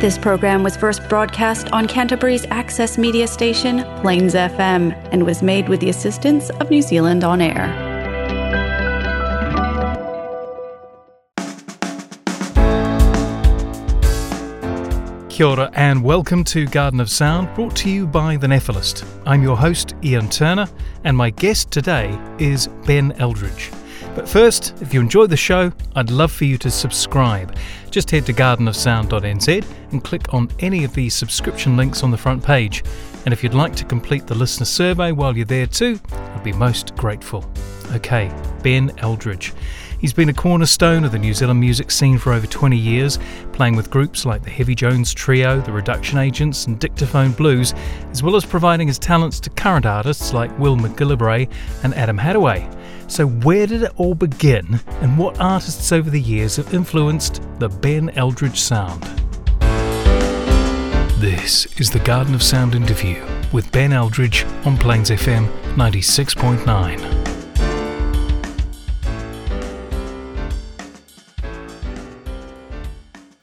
This 0.00 0.16
program 0.16 0.62
was 0.62 0.78
first 0.78 1.06
broadcast 1.10 1.70
on 1.72 1.86
Canterbury's 1.86 2.46
access 2.46 2.96
media 2.96 3.26
station, 3.26 3.82
Plains 4.00 4.32
FM, 4.32 4.94
and 5.12 5.26
was 5.26 5.42
made 5.42 5.68
with 5.68 5.80
the 5.80 5.90
assistance 5.90 6.48
of 6.48 6.70
New 6.70 6.80
Zealand 6.80 7.22
On 7.22 7.42
Air. 7.42 7.68
Kia 15.28 15.46
ora 15.46 15.70
and 15.74 16.02
welcome 16.02 16.44
to 16.44 16.64
Garden 16.64 16.98
of 16.98 17.10
Sound, 17.10 17.54
brought 17.54 17.76
to 17.76 17.90
you 17.90 18.06
by 18.06 18.38
The 18.38 18.46
Nephilist. 18.46 19.06
I'm 19.26 19.42
your 19.42 19.58
host, 19.58 19.94
Ian 20.02 20.30
Turner, 20.30 20.66
and 21.04 21.14
my 21.14 21.28
guest 21.28 21.70
today 21.70 22.18
is 22.38 22.68
Ben 22.86 23.12
Eldridge. 23.18 23.70
But 24.14 24.28
first, 24.28 24.74
if 24.82 24.92
you 24.92 25.00
enjoy 25.00 25.26
the 25.26 25.36
show, 25.36 25.72
I'd 25.94 26.10
love 26.10 26.32
for 26.32 26.44
you 26.44 26.58
to 26.58 26.70
subscribe. 26.70 27.56
Just 27.90 28.10
head 28.10 28.26
to 28.26 28.32
gardenofsound.nz 28.32 29.64
and 29.92 30.04
click 30.04 30.34
on 30.34 30.50
any 30.58 30.84
of 30.84 30.94
the 30.94 31.08
subscription 31.08 31.76
links 31.76 32.02
on 32.02 32.10
the 32.10 32.18
front 32.18 32.44
page. 32.44 32.84
And 33.24 33.32
if 33.32 33.42
you'd 33.42 33.54
like 33.54 33.74
to 33.76 33.84
complete 33.84 34.26
the 34.26 34.34
listener 34.34 34.66
survey 34.66 35.12
while 35.12 35.36
you're 35.36 35.44
there 35.44 35.66
too, 35.66 36.00
I'd 36.10 36.44
be 36.44 36.52
most 36.52 36.94
grateful. 36.96 37.44
Okay, 37.92 38.32
Ben 38.62 38.92
Eldridge. 38.98 39.52
He's 40.00 40.14
been 40.14 40.30
a 40.30 40.34
cornerstone 40.34 41.04
of 41.04 41.12
the 41.12 41.18
New 41.18 41.34
Zealand 41.34 41.60
music 41.60 41.90
scene 41.90 42.16
for 42.16 42.32
over 42.32 42.46
20 42.46 42.74
years, 42.74 43.18
playing 43.52 43.76
with 43.76 43.90
groups 43.90 44.24
like 44.24 44.42
the 44.42 44.48
Heavy 44.48 44.74
Jones 44.74 45.12
Trio, 45.12 45.60
the 45.60 45.72
Reduction 45.72 46.16
Agents, 46.16 46.66
and 46.66 46.78
Dictaphone 46.78 47.32
Blues, 47.32 47.74
as 48.10 48.22
well 48.22 48.34
as 48.34 48.46
providing 48.46 48.88
his 48.88 48.98
talents 48.98 49.38
to 49.40 49.50
current 49.50 49.84
artists 49.84 50.32
like 50.32 50.58
Will 50.58 50.76
McGillivray 50.76 51.50
and 51.84 51.92
Adam 51.94 52.16
Hattaway. 52.16 52.66
So, 53.10 53.26
where 53.26 53.66
did 53.66 53.82
it 53.82 53.92
all 53.96 54.14
begin, 54.14 54.80
and 55.02 55.18
what 55.18 55.38
artists 55.38 55.92
over 55.92 56.08
the 56.08 56.20
years 56.20 56.56
have 56.56 56.72
influenced 56.72 57.42
the 57.58 57.68
Ben 57.68 58.08
Eldridge 58.10 58.58
sound? 58.58 59.02
This 61.20 61.66
is 61.78 61.90
the 61.90 62.00
Garden 62.00 62.34
of 62.34 62.42
Sound 62.42 62.74
interview 62.74 63.22
with 63.52 63.70
Ben 63.70 63.92
Eldridge 63.92 64.44
on 64.64 64.78
Plains 64.78 65.10
FM 65.10 65.46
96.9. 65.74 67.19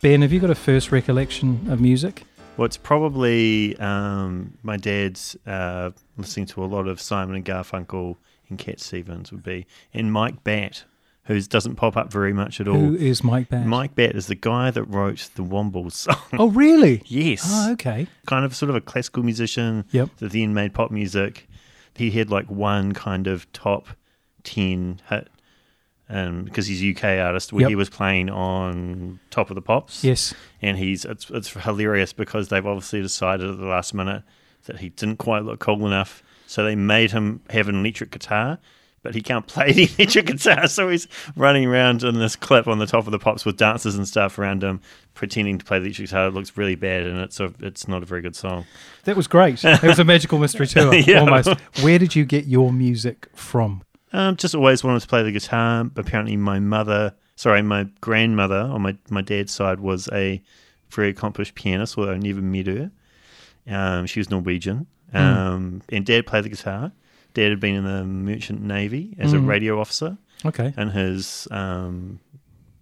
Ben, 0.02 0.22
have 0.22 0.32
you 0.32 0.40
got 0.40 0.50
a 0.52 0.56
first 0.56 0.92
recollection 0.92 1.68
of 1.72 1.82
music? 1.82 2.24
Well, 2.56 2.66
it's 2.66 2.78
probably 2.78 3.78
um, 3.80 4.58
my 4.64 4.78
dad's 4.78 5.36
uh, 5.46 5.92
listening 6.18 6.46
to 6.48 6.64
a 6.64 6.66
lot 6.68 6.88
of 6.88 7.02
Simon 7.02 7.36
and 7.36 7.46
Garfunkel 7.46 8.16
and 8.50 8.58
Cat 8.58 8.80
Stevens 8.80 9.32
would 9.32 9.44
be, 9.44 9.66
and 9.94 10.12
Mike 10.12 10.44
Batt, 10.44 10.86
who 11.26 11.40
doesn't 11.42 11.76
pop 11.76 11.98
up 11.98 12.12
very 12.12 12.32
much 12.34 12.62
at 12.62 12.68
all. 12.68 12.78
Who 12.80 12.96
is 12.96 13.24
Mike 13.24 13.50
Batt? 13.50 13.66
Mike 13.66 13.96
Batt 13.96 14.16
is 14.16 14.28
the 14.28 14.36
guy 14.36 14.72
that 14.72 14.84
wrote 14.84 15.30
the 15.36 15.44
Wombles 15.44 15.92
song. 15.94 16.16
Oh, 16.34 16.50
really? 16.50 17.02
yes. 17.06 17.44
Oh, 17.52 17.72
okay. 17.74 18.08
Kind 18.26 18.46
of 18.46 18.56
sort 18.56 18.70
of 18.70 18.76
a 18.76 18.82
classical 18.82 19.24
musician 19.24 19.84
Yep. 19.92 20.10
that 20.18 20.32
then 20.32 20.54
made 20.54 20.74
pop 20.74 20.90
music. 20.92 21.48
He 21.96 22.12
had 22.12 22.30
like 22.30 22.50
one 22.50 22.94
kind 22.94 23.28
of 23.28 23.52
top 23.52 23.88
10 24.44 25.02
hit 25.10 25.28
um, 26.10 26.44
because 26.44 26.68
he's 26.68 26.82
a 26.84 26.90
UK 26.92 27.20
artist 27.26 27.52
where 27.52 27.62
Yep. 27.62 27.70
he 27.70 27.76
was 27.76 27.90
playing 27.90 28.30
on 28.30 29.20
Top 29.30 29.50
of 29.50 29.56
the 29.56 29.62
Pops. 29.62 30.04
Yes. 30.04 30.34
and 30.62 30.78
he's 30.78 31.06
it's 31.06 31.30
it's 31.30 31.50
hilarious 31.50 32.14
because 32.14 32.48
they've 32.50 32.66
obviously 32.66 33.02
decided 33.02 33.50
at 33.50 33.58
the 33.58 33.66
last 33.66 33.94
minute 33.94 34.24
that 34.66 34.80
he 34.80 34.90
didn't 34.90 35.18
quite 35.18 35.44
look 35.44 35.60
cool 35.60 35.86
enough, 35.88 36.24
so 36.46 36.64
they 36.64 36.76
made 36.76 37.12
him 37.12 37.42
have 37.50 37.68
an 37.70 37.76
electric 37.76 38.12
guitar. 38.12 38.58
But 39.04 39.14
he 39.16 39.22
can't 39.22 39.46
play 39.56 39.72
the 39.72 39.84
electric 39.98 40.26
guitar, 40.26 40.68
so 40.68 40.90
he's 40.90 41.08
running 41.36 41.66
around 41.66 42.04
in 42.04 42.16
this 42.20 42.36
clip 42.36 42.68
on 42.68 42.80
the 42.80 42.88
top 42.88 43.06
of 43.06 43.12
the 43.12 43.20
pops 43.20 43.46
with 43.46 43.56
dancers 43.56 43.96
and 43.96 44.06
stuff 44.08 44.38
around 44.40 44.64
him, 44.64 44.82
pretending 45.14 45.60
to 45.60 45.64
play 45.64 45.78
the 45.80 45.86
electric 45.86 46.10
guitar. 46.10 46.28
It 46.28 46.34
looks 46.34 46.58
really 46.58 46.76
bad, 46.76 47.04
and 47.06 47.20
it's 47.20 47.40
a, 47.40 47.54
it's 47.60 47.88
not 47.88 48.02
a 48.04 48.06
very 48.06 48.22
good 48.22 48.36
song. 48.36 48.66
That 49.06 49.16
was 49.16 49.28
great. 49.28 49.64
It 49.64 49.84
was 49.84 50.00
a 50.00 50.04
magical 50.04 50.40
mystery 50.40 50.68
tour, 50.68 50.94
Yeah. 50.96 51.20
almost. 51.20 51.48
Where 51.82 52.00
did 52.00 52.16
you 52.16 52.26
get 52.26 52.46
your 52.48 52.74
music 52.74 53.28
from? 53.34 53.84
Um, 54.14 54.36
just 54.38 54.56
always 54.56 54.84
wanted 54.84 55.02
to 55.02 55.08
play 55.08 55.24
the 55.24 55.32
guitar. 55.32 55.90
Apparently, 55.96 56.38
my 56.38 56.60
mother, 56.60 57.14
sorry, 57.36 57.62
my 57.62 57.88
grandmother 58.02 58.56
on 58.60 58.82
my, 58.82 58.96
my 59.10 59.22
dad's 59.22 59.52
side 59.54 59.80
was 59.80 60.08
a 60.14 60.42
very 60.90 61.10
accomplished 61.10 61.56
pianist, 61.56 61.98
although 61.98 62.14
I 62.14 62.18
never 62.18 62.42
met 62.42 62.68
her. 62.68 62.92
Um, 63.68 64.06
she 64.06 64.20
was 64.20 64.30
Norwegian. 64.30 64.88
Um, 65.14 65.82
And 65.90 66.06
dad 66.06 66.26
played 66.26 66.46
the 66.46 66.50
guitar. 66.50 66.92
Dad 67.34 67.50
had 67.50 67.60
been 67.60 67.76
in 67.76 67.84
the 67.84 68.04
Merchant 68.06 68.62
Navy 68.62 69.16
as 69.20 69.34
a 69.34 69.40
radio 69.40 69.80
officer 69.80 70.18
Okay. 70.46 70.74
in 70.78 70.90
his 70.90 71.48
um, 71.52 72.20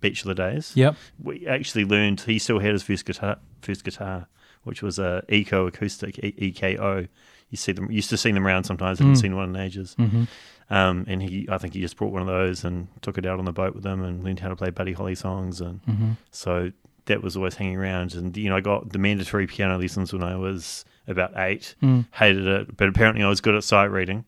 bachelor 0.01 0.33
days. 0.33 0.71
Yep. 0.75 0.95
We 1.23 1.47
actually 1.47 1.85
learned 1.85 2.21
he 2.21 2.39
still 2.39 2.59
had 2.59 2.71
his 2.73 2.83
first 2.83 3.05
guitar, 3.05 3.37
first 3.61 3.83
guitar, 3.83 4.27
which 4.63 4.81
was 4.81 4.97
a 4.99 5.23
EKO 5.29 5.67
acoustic 5.67 6.19
E- 6.23 6.51
EKO. 6.53 7.07
You 7.49 7.57
see 7.57 7.71
them, 7.73 7.91
used 7.91 8.09
to 8.11 8.17
see 8.17 8.31
them 8.31 8.45
around 8.45 8.63
sometimes. 8.65 8.99
I 9.01 9.03
Haven't 9.03 9.17
seen 9.17 9.35
one 9.35 9.49
in 9.49 9.55
ages. 9.61 9.95
Mm-hmm. 9.99 10.23
Um, 10.69 11.05
and 11.07 11.21
he, 11.21 11.47
I 11.49 11.57
think 11.59 11.73
he 11.75 11.81
just 11.81 11.95
brought 11.95 12.11
one 12.11 12.21
of 12.23 12.27
those 12.27 12.63
and 12.63 12.87
took 13.01 13.17
it 13.19 13.25
out 13.25 13.37
on 13.37 13.45
the 13.45 13.51
boat 13.51 13.75
with 13.75 13.85
him 13.85 14.03
and 14.03 14.23
learned 14.23 14.39
how 14.39 14.49
to 14.49 14.55
play 14.55 14.71
Buddy 14.71 14.93
Holly 14.93 15.15
songs. 15.15 15.61
And 15.61 15.81
Mm-hmm. 15.85 16.11
so 16.31 16.71
that 17.05 17.21
was 17.21 17.37
always 17.37 17.53
hanging 17.55 17.77
around. 17.77 18.15
And, 18.15 18.35
you 18.35 18.49
know, 18.49 18.55
I 18.55 18.61
got 18.61 18.89
the 18.89 18.97
mandatory 18.97 19.45
piano 19.45 19.77
lessons 19.77 20.11
when 20.11 20.23
I 20.23 20.35
was 20.35 20.83
about 21.07 21.33
eight, 21.37 21.75
Mm. 21.83 22.05
hated 22.13 22.47
it, 22.47 22.75
but 22.77 22.87
apparently 22.89 23.23
I 23.23 23.29
was 23.29 23.41
good 23.41 23.53
at 23.53 23.63
sight 23.63 23.91
reading. 23.91 24.25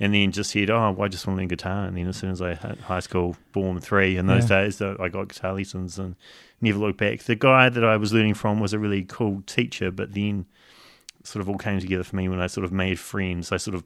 And 0.00 0.12
then 0.14 0.30
just 0.32 0.50
said, 0.50 0.70
oh, 0.70 0.90
well, 0.92 1.06
I 1.06 1.08
just 1.08 1.26
want 1.26 1.36
to 1.38 1.40
learn 1.42 1.48
guitar. 1.48 1.86
And 1.86 1.96
then 1.96 2.06
as 2.08 2.16
soon 2.16 2.30
as 2.30 2.40
I 2.42 2.54
hit 2.54 2.80
high 2.80 3.00
school, 3.00 3.36
Form 3.52 3.80
3, 3.80 4.16
in 4.16 4.26
those 4.26 4.48
Yeah. 4.50 4.62
days, 4.62 4.80
I 4.82 5.08
got 5.08 5.28
guitar 5.28 5.54
lessons 5.54 5.98
and 5.98 6.14
never 6.60 6.78
looked 6.78 6.98
back. 6.98 7.20
The 7.24 7.34
guy 7.36 7.68
that 7.68 7.84
I 7.84 7.96
was 7.96 8.12
learning 8.12 8.34
from 8.34 8.58
was 8.60 8.72
a 8.72 8.78
really 8.78 9.02
cool 9.02 9.42
teacher, 9.46 9.90
but 9.92 10.12
then 10.14 10.46
sort 11.24 11.40
of 11.40 11.48
all 11.48 11.58
came 11.58 11.80
together 11.80 12.02
for 12.04 12.14
me 12.16 12.28
when 12.28 12.40
I 12.40 12.46
sort 12.48 12.64
of 12.64 12.72
made 12.72 12.98
friends. 12.98 13.50
I 13.52 13.56
sort 13.56 13.74
of 13.76 13.84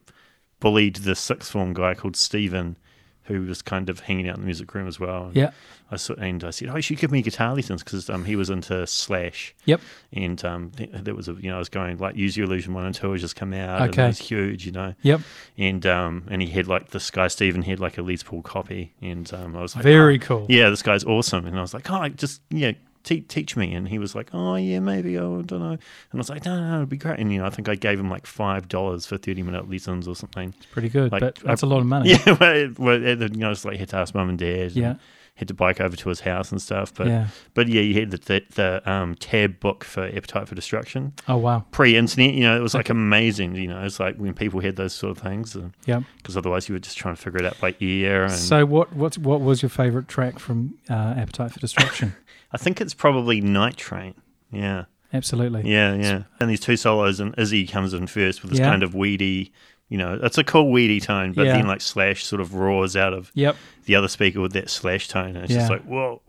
bullied 0.60 0.96
the 0.96 1.14
sixth 1.14 1.50
form 1.52 1.72
guy 1.74 1.94
called 1.94 2.16
Stephen, 2.16 2.76
who 3.24 3.42
was 3.42 3.60
kind 3.62 3.90
of 3.90 4.00
hanging 4.00 4.28
out 4.28 4.36
in 4.36 4.40
the 4.42 4.46
music 4.46 4.72
room 4.74 4.88
as 4.88 4.98
well. 4.98 5.26
And 5.26 5.36
Yeah. 5.36 5.50
I 5.90 5.96
sort 5.96 6.18
and 6.18 6.44
I 6.44 6.50
said, 6.50 6.68
"Oh, 6.68 6.76
you 6.76 6.82
should 6.82 6.98
give 6.98 7.10
me 7.10 7.22
guitar 7.22 7.54
lessons," 7.54 7.82
because 7.82 8.10
um, 8.10 8.26
he 8.26 8.36
was 8.36 8.50
into 8.50 8.86
Slash, 8.86 9.54
Yep. 9.64 9.80
and 10.12 10.44
um, 10.44 10.72
was 11.16 11.28
a 11.28 11.32
you 11.40 11.48
know 11.48 11.56
I 11.56 11.58
was 11.58 11.70
going 11.70 11.96
like 11.96 12.14
Use 12.14 12.36
Your 12.36 12.44
Illusion 12.46 12.74
one 12.74 12.84
and 12.84 12.94
two 12.94 13.10
had 13.12 13.20
just 13.22 13.36
come 13.36 13.54
out, 13.54 13.80
and 13.80 13.90
Okay. 13.90 14.04
it 14.04 14.06
was 14.08 14.18
huge, 14.18 14.66
you 14.66 14.72
know, 14.72 14.94
Yep. 15.00 15.20
and 15.56 15.86
um, 15.86 16.24
and 16.30 16.42
he 16.42 16.48
had 16.48 16.66
like 16.68 16.90
this 16.90 17.10
guy 17.10 17.28
Stephen 17.28 17.62
had 17.62 17.80
like 17.80 17.96
a 17.96 18.02
Les 18.02 18.22
Paul 18.22 18.42
copy, 18.42 18.92
and 19.00 19.32
um, 19.32 19.56
I 19.56 19.62
was 19.62 19.74
like, 19.76 19.82
Very 19.82 20.16
"Oh, 20.16 20.24
cool. 20.26 20.46
yeah, 20.50 20.68
this 20.68 20.82
guy's 20.82 21.04
awesome. 21.04 21.46
And 21.46 21.56
I 21.58 21.62
was 21.62 21.72
like, 21.72 21.90
oh, 21.90 21.94
like, 21.98 22.16
just, 22.16 22.42
yeah, 22.50 22.72
te- 23.04 23.20
teach 23.22 23.56
me. 23.56 23.74
And 23.74 23.88
he 23.88 23.98
was 23.98 24.14
like, 24.14 24.30
oh, 24.32 24.54
yeah, 24.56 24.78
maybe. 24.80 25.18
Oh, 25.18 25.40
I 25.40 25.42
don't 25.42 25.60
know. 25.60 25.70
And 25.70 25.80
I 26.14 26.16
was 26.16 26.30
like, 26.30 26.44
no, 26.44 26.58
no, 26.60 26.68
no, 26.70 26.76
it'd 26.78 26.88
be 26.88 26.96
great. 26.96 27.18
And, 27.18 27.32
you 27.32 27.38
know, 27.38 27.46
I 27.46 27.50
think 27.50 27.68
I 27.68 27.74
gave 27.74 27.98
him 28.00 28.10
like 28.10 28.24
$5 28.26 29.06
for 29.06 29.16
30 29.18 29.42
minute 29.42 29.70
lessons 29.70 30.06
or 30.08 30.14
something. 30.16 30.54
It's 30.56 30.66
Pretty 30.66 30.88
good, 30.88 31.12
Like, 31.12 31.20
but 31.20 31.34
that's 31.36 31.62
I- 31.62 31.66
a 31.66 31.70
lot 31.70 31.80
of 31.80 31.86
money. 31.86 32.10
Yeah, 32.10 32.32
well, 32.40 32.56
it, 32.56 32.78
well, 32.78 33.00
you 33.00 33.28
know, 33.28 33.50
it's 33.50 33.64
like 33.64 33.78
had 33.78 33.88
to 33.90 33.96
ask 33.96 34.14
mum 34.14 34.28
and 34.28 34.38
dad. 34.38 34.60
and 34.68 34.76
Yeah. 34.76 34.94
Had 35.34 35.46
to 35.46 35.54
bike 35.54 35.80
over 35.80 35.94
to 35.94 36.08
his 36.08 36.18
house 36.18 36.50
and 36.50 36.60
stuff. 36.60 36.92
But, 36.92 37.06
Yeah. 37.06 37.28
but 37.54 37.68
yeah, 37.68 37.80
you 37.80 37.94
had 38.00 38.10
the, 38.10 38.16
the, 38.16 38.42
the 38.56 38.90
um, 38.92 39.14
tab 39.14 39.60
book 39.60 39.84
for 39.84 40.04
Appetite 40.04 40.48
for 40.48 40.56
Destruction. 40.56 41.12
Oh, 41.28 41.36
wow. 41.36 41.64
Pre 41.70 41.96
internet, 41.96 42.34
you 42.34 42.40
know, 42.40 42.56
it 42.56 42.60
was 42.60 42.74
like 42.74 42.88
amazing. 42.90 43.54
You 43.54 43.68
know, 43.68 43.80
it's 43.84 44.00
like 44.00 44.16
when 44.16 44.34
people 44.34 44.58
had 44.58 44.74
those 44.74 44.92
sort 44.94 45.12
of 45.16 45.22
things. 45.22 45.56
Yep. 45.86 46.02
Because 46.16 46.36
otherwise 46.36 46.68
you 46.68 46.72
were 46.72 46.80
just 46.80 46.98
trying 46.98 47.14
to 47.14 47.22
figure 47.22 47.38
it 47.38 47.46
out 47.46 47.60
by 47.60 47.76
ear. 47.78 48.24
And 48.24 48.32
So, 48.32 48.66
what 48.66 48.92
what 48.96 49.16
what 49.18 49.40
was 49.40 49.62
your 49.62 49.68
favorite 49.68 50.08
track 50.08 50.40
from 50.40 50.74
uh, 50.90 51.14
Appetite 51.16 51.52
for 51.52 51.60
Destruction? 51.60 52.16
I 52.52 52.56
think 52.56 52.80
it's 52.80 52.94
probably 52.94 53.40
Night 53.40 53.76
Train. 53.76 54.14
Yeah. 54.50 54.84
Absolutely. 55.12 55.70
Yeah, 55.70 55.94
yeah. 55.94 56.22
And 56.40 56.50
these 56.50 56.60
two 56.60 56.76
solos, 56.76 57.18
and 57.20 57.34
Izzy 57.38 57.66
comes 57.66 57.94
in 57.94 58.06
first 58.06 58.42
with 58.42 58.50
this 58.50 58.60
Yeah. 58.60 58.70
kind 58.70 58.82
of 58.82 58.94
weedy, 58.94 59.52
you 59.88 59.96
know, 59.96 60.18
it's 60.22 60.36
a 60.38 60.44
cool 60.44 60.70
weedy 60.70 61.00
tone, 61.00 61.32
but 61.32 61.46
Yeah. 61.46 61.56
then 61.56 61.66
like 61.66 61.80
Slash 61.80 62.24
sort 62.24 62.40
of 62.40 62.54
roars 62.54 62.94
out 62.96 63.12
of 63.14 63.30
Yep. 63.34 63.56
the 63.86 63.94
other 63.94 64.08
speaker 64.08 64.40
with 64.40 64.52
that 64.52 64.68
Slash 64.68 65.08
tone, 65.08 65.34
and 65.36 65.44
it's 65.44 65.52
just 65.54 65.70
like, 65.70 65.82
whoa. 65.84 66.20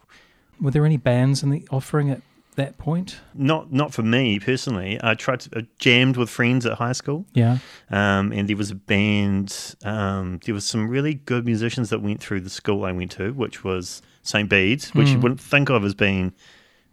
Were 0.62 0.72
there 0.72 0.86
any 0.86 0.98
bands 0.98 1.44
in 1.44 1.50
the 1.50 1.66
offering 1.72 2.10
at 2.10 2.22
that 2.56 2.78
point? 2.78 3.20
Not 3.34 3.72
not 3.72 3.94
for 3.94 4.02
me 4.04 4.40
personally. 4.40 4.98
I 5.02 5.14
tried 5.14 5.42
to 5.42 5.50
I 5.60 5.68
jammed 5.78 6.16
with 6.18 6.30
friends 6.30 6.66
at 6.66 6.74
high 6.78 6.92
school, 6.94 7.26
Yeah. 7.34 7.58
um, 7.90 8.32
and 8.34 8.48
there 8.50 8.58
was 8.58 8.72
a 8.72 8.76
band. 8.76 9.76
Um, 9.86 10.40
there 10.46 10.54
was 10.54 10.66
some 10.66 10.88
really 10.90 11.14
good 11.14 11.46
musicians 11.46 11.90
that 11.90 12.02
went 12.02 12.20
through 12.22 12.42
the 12.42 12.50
school 12.50 12.84
I 12.86 12.92
went 12.94 13.12
to, 13.12 13.32
which 13.34 13.64
was 13.64 14.02
St. 14.24 14.50
Bede's, 14.50 14.94
which 14.94 15.08
Hmm. 15.10 15.14
you 15.16 15.20
wouldn't 15.20 15.42
think 15.42 15.70
of 15.70 15.84
as 15.86 15.94
being 15.94 16.34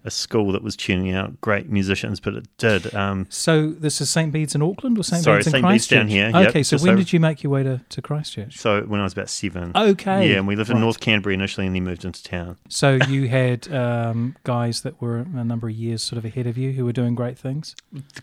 a 0.05 0.11
school 0.11 0.53
that 0.53 0.63
was 0.63 0.77
tuning 0.77 1.13
out 1.13 1.41
great 1.41 1.69
musicians, 1.69 2.21
but 2.21 2.33
it 2.35 2.47
did. 2.59 2.95
Um, 2.95 3.27
So 3.29 3.73
this 3.73 4.01
is 4.01 4.09
St. 4.09 4.31
Bede's 4.31 4.55
in 4.55 4.63
Auckland 4.63 4.97
or 4.97 5.03
St. 5.03 5.25
Sorry, 5.25 5.39
Bede's 5.39 5.49
in 5.49 5.51
St. 5.51 5.63
Bede's 5.65 5.69
Christchurch? 5.89 5.99
down 5.99 6.07
here, 6.07 6.31
yep, 6.33 6.49
Okay, 6.51 6.63
so 6.63 6.77
when 6.79 6.91
over- 6.91 6.99
did 6.99 7.13
you 7.13 7.19
make 7.19 7.43
your 7.43 7.51
way 7.51 7.65
to, 7.65 7.81
to 7.89 8.01
Christchurch? 8.03 8.57
so 8.57 8.83
when 8.83 9.01
I 9.01 9.03
was 9.03 9.15
about 9.15 9.29
seven. 9.29 9.73
Okay. 9.75 10.31
Yeah, 10.31 10.37
and 10.37 10.47
we 10.47 10.55
lived 10.55 10.71
in 10.71 10.79
North 10.79 11.01
Canterbury 11.01 11.35
initially, 11.35 11.67
and 11.67 11.75
then 11.75 11.83
moved 11.83 12.05
into 12.05 12.23
town. 12.23 12.57
So 12.69 13.01
you 13.09 13.27
had 13.27 13.67
um, 13.75 14.37
guys 14.45 14.83
that 14.83 15.01
were 15.03 15.27
a 15.35 15.43
number 15.43 15.69
of 15.69 15.75
years 15.75 16.05
sort 16.05 16.19
of 16.19 16.25
ahead 16.25 16.47
of 16.47 16.57
you 16.57 16.71
who 16.71 16.85
were 16.85 16.93
doing 16.93 17.17
great 17.17 17.37
things. 17.37 17.75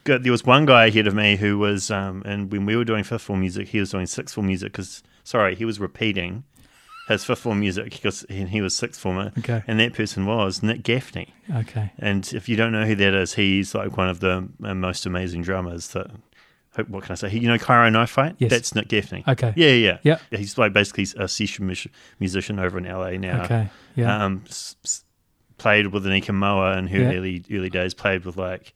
There 0.06 0.32
was 0.32 0.46
one 0.46 0.66
guy 0.66 0.86
ahead 0.86 1.06
of 1.08 1.14
me 1.14 1.36
who 1.36 1.58
was, 1.58 1.92
um, 1.92 2.24
and 2.26 2.50
when 2.50 2.66
we 2.66 2.78
were 2.78 2.86
doing 2.86 3.04
fifth 3.04 3.24
form 3.24 3.42
music, 3.42 3.68
he 3.68 3.82
was 3.82 3.90
doing 3.92 4.06
sixth 4.06 4.36
form 4.36 4.48
music 4.48 4.72
because, 4.72 5.04
sorry, 5.26 5.54
he 5.56 5.66
was 5.66 5.82
repeating 5.82 6.46
his 7.08 7.24
fifth 7.26 7.40
form 7.40 7.60
music 7.60 7.92
because 7.92 8.26
he, 8.30 8.62
was 8.62 8.76
sixth 8.76 9.00
former, 9.00 9.32
Okay. 9.40 9.64
and 9.68 9.80
that 9.80 9.94
person 9.94 10.26
was 10.26 10.64
Nick 10.64 10.84
Gaffney. 10.84 11.34
Okay. 11.54 11.92
And 12.00 12.32
if 12.34 12.48
you 12.48 12.56
don't 12.56 12.72
know 12.72 12.86
who 12.86 12.96
that 12.96 13.14
is, 13.14 13.34
he's 13.34 13.76
like 13.76 13.98
one 13.98 14.08
of 14.10 14.20
the 14.22 14.48
uh, 14.64 14.74
most 14.74 15.06
amazing 15.06 15.42
drummers 15.42 15.90
that. 15.90 16.08
What 16.88 17.04
can 17.04 17.12
I 17.12 17.16
say? 17.16 17.30
You 17.30 17.48
know 17.48 17.60
Cairo 17.60 17.88
Knife 17.92 18.10
Fight? 18.10 18.36
Yes. 18.40 18.50
That's 18.50 18.74
Nick 18.74 18.88
Gaffney. 18.88 19.24
Okay. 19.28 19.54
Yeah, 19.56 19.68
yeah, 19.74 19.98
Yeah. 20.02 20.18
He's 20.32 20.58
like 20.58 20.74
basically 20.74 21.06
a 21.18 21.28
session 21.28 21.72
musician 22.20 22.58
over 22.58 22.80
in 22.80 22.86
LA 22.86 23.12
now. 23.12 23.44
Okay. 23.44 23.70
Yeah. 23.96 24.26
Um, 24.26 24.42
s- 24.48 24.76
s- 24.84 25.04
played 25.60 25.86
with 25.94 26.04
Anika 26.06 26.34
Moa 26.34 26.76
in 26.80 26.88
her 26.88 26.98
Yeah. 26.98 27.14
early 27.14 27.44
early 27.52 27.70
days. 27.70 27.94
Played 27.94 28.26
with 28.26 28.38
like 28.38 28.74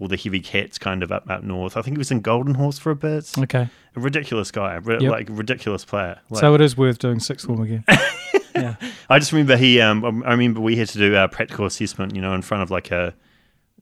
all 0.00 0.08
the 0.08 0.16
heavy 0.16 0.40
cats 0.40 0.78
kind 0.78 1.02
of 1.02 1.12
up 1.12 1.28
up 1.30 1.44
north. 1.44 1.76
I 1.76 1.82
think 1.82 1.96
he 1.96 1.98
was 1.98 2.10
in 2.10 2.20
Golden 2.20 2.54
Horse 2.54 2.78
for 2.78 2.90
a 2.90 2.96
bit. 2.96 3.30
okay. 3.38 3.68
A 3.96 4.00
ridiculous 4.00 4.50
guy, 4.50 4.74
ri- 4.76 4.98
Yep. 5.00 5.10
like 5.12 5.28
ridiculous 5.30 5.84
player. 5.84 6.18
Like, 6.30 6.40
so 6.40 6.54
it 6.54 6.60
is 6.60 6.76
worth 6.76 6.98
doing 6.98 7.20
sixth 7.20 7.46
form 7.46 7.60
again. 7.60 7.84
yeah. 8.54 8.76
I 9.08 9.18
just 9.18 9.32
remember 9.32 9.56
he. 9.56 9.80
Um, 9.80 10.22
I 10.24 10.32
remember 10.32 10.60
we 10.60 10.76
had 10.76 10.88
to 10.88 10.98
do 10.98 11.14
our 11.16 11.28
practical 11.28 11.66
assessment, 11.66 12.14
you 12.16 12.22
know, 12.22 12.32
in 12.34 12.42
front 12.42 12.62
of 12.62 12.70
like 12.70 12.90
a 12.90 13.14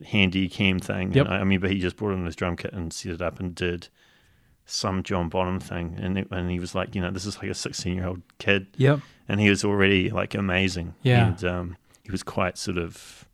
handy 0.04 0.48
cam 0.48 0.78
thing. 0.78 1.12
Yep. 1.12 1.26
And 1.26 1.34
I 1.34 1.38
remember 1.38 1.68
he 1.68 1.78
just 1.78 1.96
brought 1.96 2.12
in 2.12 2.24
his 2.26 2.36
drum 2.36 2.56
kit 2.56 2.72
and 2.72 2.92
set 2.92 3.12
it 3.12 3.22
up 3.22 3.38
and 3.40 3.54
did 3.54 3.88
some 4.66 5.02
John 5.02 5.28
Bonham 5.28 5.60
thing, 5.60 5.96
and 5.98 6.18
it, 6.18 6.28
and 6.30 6.50
he 6.50 6.60
was 6.60 6.74
like, 6.74 6.94
you 6.94 7.00
know, 7.00 7.10
this 7.10 7.24
is 7.26 7.36
like 7.38 7.50
a 7.50 7.54
sixteen 7.54 7.94
year 7.96 8.06
old 8.06 8.22
kid, 8.38 8.66
Yep. 8.76 9.00
and 9.28 9.40
he 9.40 9.48
was 9.50 9.64
already 9.64 10.10
like 10.10 10.34
amazing. 10.34 10.94
Yeah. 11.02 11.28
and 11.28 11.44
um, 11.44 11.76
he 12.02 12.10
was 12.10 12.22
quite 12.22 12.58
sort 12.58 12.76
of, 12.78 13.26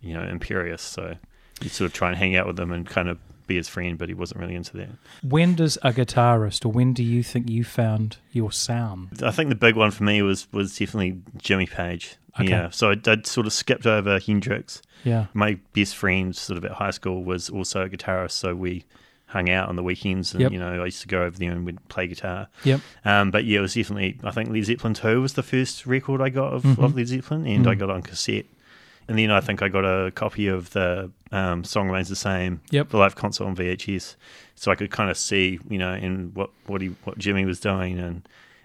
you 0.00 0.14
know, 0.14 0.22
imperious. 0.22 0.82
So 0.82 1.16
you 1.62 1.68
sort 1.68 1.86
of 1.86 1.92
try 1.92 2.08
and 2.08 2.16
hang 2.16 2.36
out 2.36 2.46
with 2.46 2.58
him 2.58 2.72
and 2.72 2.86
kind 2.86 3.08
of 3.08 3.18
be 3.46 3.56
his 3.56 3.68
friend, 3.68 3.98
but 3.98 4.08
he 4.08 4.14
wasn't 4.14 4.40
really 4.40 4.54
into 4.54 4.76
that. 4.76 4.88
When 5.22 5.54
does 5.54 5.76
a 5.82 5.92
guitarist, 5.92 6.64
or 6.64 6.68
when 6.70 6.92
do 6.92 7.02
you 7.02 7.22
think 7.22 7.50
you 7.50 7.64
found 7.64 8.16
your 8.32 8.52
sound? 8.52 9.22
I 9.24 9.30
think 9.32 9.48
the 9.48 9.54
big 9.56 9.74
one 9.76 9.90
for 9.90 10.04
me 10.04 10.22
was 10.22 10.46
was 10.52 10.78
definitely 10.78 11.20
Jimmy 11.38 11.66
Page. 11.66 12.16
Okay. 12.38 12.48
Yeah, 12.48 12.70
so 12.70 12.90
I, 12.90 12.96
I'd 13.08 13.26
sort 13.26 13.46
of 13.48 13.52
skipped 13.52 13.86
over 13.86 14.20
Hendrix. 14.20 14.80
Yeah. 15.02 15.26
My 15.34 15.58
best 15.72 15.96
friend, 15.96 16.34
sort 16.36 16.58
of 16.58 16.64
at 16.64 16.70
high 16.72 16.92
school, 16.92 17.24
was 17.24 17.50
also 17.50 17.82
a 17.82 17.88
guitarist, 17.88 18.32
so 18.32 18.54
we 18.54 18.84
hung 19.26 19.50
out 19.50 19.68
on 19.68 19.74
the 19.76 19.82
weekends, 19.82 20.32
and 20.32 20.40
Yep. 20.42 20.52
you 20.52 20.58
know, 20.60 20.80
I 20.80 20.84
used 20.84 21.02
to 21.02 21.08
go 21.08 21.22
over 21.24 21.36
there 21.36 21.50
and 21.52 21.66
we'd 21.66 21.88
play 21.88 22.06
guitar. 22.06 22.48
Yep. 22.64 22.80
Um, 23.04 23.30
but 23.32 23.44
yeah, 23.44 23.58
it 23.58 23.62
was 23.62 23.74
definitely. 23.74 24.18
I 24.22 24.30
think 24.30 24.48
Led 24.50 24.64
Zeppelin 24.64 24.94
Two 24.94 25.20
was 25.22 25.32
the 25.32 25.42
first 25.42 25.86
record 25.86 26.20
I 26.20 26.28
got 26.28 26.52
of, 26.52 26.62
Mhm. 26.62 26.84
of 26.84 26.94
Led 26.96 27.08
Zeppelin, 27.08 27.46
and 27.46 27.66
I 27.66 27.74
Mm. 27.74 27.78
got 27.80 27.90
on 27.90 28.02
cassette. 28.02 28.46
And 29.10 29.18
then 29.18 29.32
I 29.32 29.40
think 29.40 29.60
I 29.60 29.68
got 29.68 29.84
a 29.84 30.12
copy 30.12 30.46
of 30.46 30.70
the 30.70 31.10
um, 31.32 31.64
song 31.64 31.88
remains 31.88 32.08
the 32.08 32.14
same, 32.14 32.60
Yep. 32.70 32.90
the 32.90 32.96
live 32.96 33.16
concert 33.16 33.44
on 33.44 33.56
VHS, 33.56 34.14
so 34.54 34.70
I 34.70 34.76
could 34.76 34.92
kind 34.92 35.10
of 35.10 35.16
see, 35.18 35.58
you 35.68 35.78
know, 35.78 35.94
in 35.94 36.30
what 36.32 36.50
what 36.66 36.80
he 36.80 36.88
what 37.02 37.18
Jimmy 37.18 37.44
was 37.44 37.58
doing, 37.58 37.98
and 37.98 38.22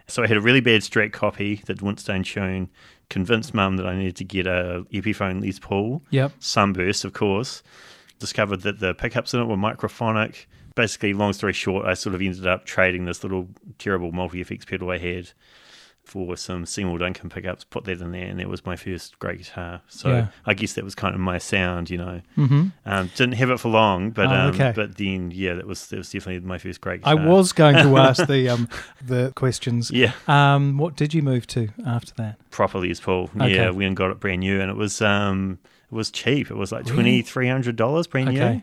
so 0.08 0.22
I 0.22 0.28
had 0.28 0.38
a 0.38 0.42
really 0.42 0.62
bad 0.62 0.84
straight 0.84 1.12
copy 1.14 1.64
that 1.66 1.82
Winston 1.82 2.22
Tune 2.24 2.70
convinced 3.10 3.56
Mum 3.56 3.78
that 3.78 3.88
I 3.88 3.96
needed 3.96 4.16
to 4.18 4.24
get 4.24 4.46
a 4.46 4.86
Epiphone 4.94 5.42
Les 5.42 5.58
Paul 5.60 6.04
Yep. 6.12 6.32
Sunburst, 6.40 7.04
of 7.06 7.14
course. 7.14 7.64
Discovered 8.20 8.62
that 8.62 8.80
the 8.80 8.94
pickups 8.94 9.34
in 9.34 9.42
it 9.42 9.46
were 9.46 9.58
microphonic. 9.58 10.46
Basically, 10.76 11.14
long 11.14 11.34
story 11.34 11.54
short, 11.54 11.86
I 11.88 11.96
sort 11.96 12.14
of 12.16 12.22
ended 12.22 12.46
up 12.46 12.66
trading 12.66 13.06
this 13.06 13.24
little 13.24 13.48
terrible 13.80 14.12
multi 14.12 14.42
effects 14.42 14.66
pedal 14.66 14.92
I 14.92 15.00
had 15.00 15.32
for 16.06 16.38
some 16.38 16.66
Seymour 16.66 17.00
Duncan 17.00 17.30
pickups, 17.30 17.64
put 17.64 17.84
that 17.86 18.00
in 18.00 18.12
there, 18.12 18.26
and 18.26 18.40
that 18.40 18.48
was 18.48 18.66
my 18.66 18.76
first 18.76 19.18
great 19.20 19.40
guitar. 19.40 19.82
So 19.88 20.10
Yeah. 20.10 20.28
I 20.46 20.54
guess 20.54 20.74
that 20.74 20.84
was 20.84 20.96
kind 20.96 21.14
of 21.16 21.20
my 21.20 21.38
sound, 21.38 21.90
you 21.90 21.98
know. 21.98 22.22
Mm-hmm. 22.38 22.68
Um, 22.86 23.12
didn't 23.16 23.34
have 23.36 23.50
it 23.50 23.60
for 23.60 23.70
long, 23.70 24.12
but 24.12 24.28
Oh, 24.28 24.32
um, 24.32 24.50
okay. 24.56 24.72
but 24.76 24.98
then 24.98 25.32
yeah, 25.32 25.54
that 25.56 25.68
was 25.68 25.88
that 25.88 25.98
was 25.98 26.12
definitely 26.12 26.48
my 26.48 26.58
first 26.58 26.80
great 26.82 27.02
Guitar. 27.02 27.20
I 27.20 27.26
was 27.26 27.52
going 27.54 27.76
to 27.76 27.98
ask 27.98 28.26
the 28.28 28.50
um 28.54 28.70
the 29.06 29.32
questions. 29.36 29.92
yeah, 29.92 30.14
Um, 30.28 30.78
what 30.78 30.96
did 30.96 31.14
you 31.14 31.22
move 31.22 31.48
to 31.48 31.70
after 31.86 32.14
that? 32.16 32.38
properly 32.52 32.90
as 32.92 33.00
Paul. 33.02 33.30
Okay. 33.36 33.54
Yeah, 33.56 33.72
we 33.72 33.90
got 33.94 34.12
it 34.12 34.20
brand 34.20 34.40
new, 34.42 34.62
and 34.62 34.70
it 34.72 34.78
was 34.78 35.02
um 35.02 35.60
it 35.92 35.96
was 35.96 36.10
cheap. 36.12 36.50
It 36.52 36.56
was 36.56 36.72
like 36.72 36.86
twenty 36.86 37.22
three 37.22 37.48
hundred 37.48 37.76
dollars 37.76 38.08
brand 38.08 38.30
new. 38.30 38.62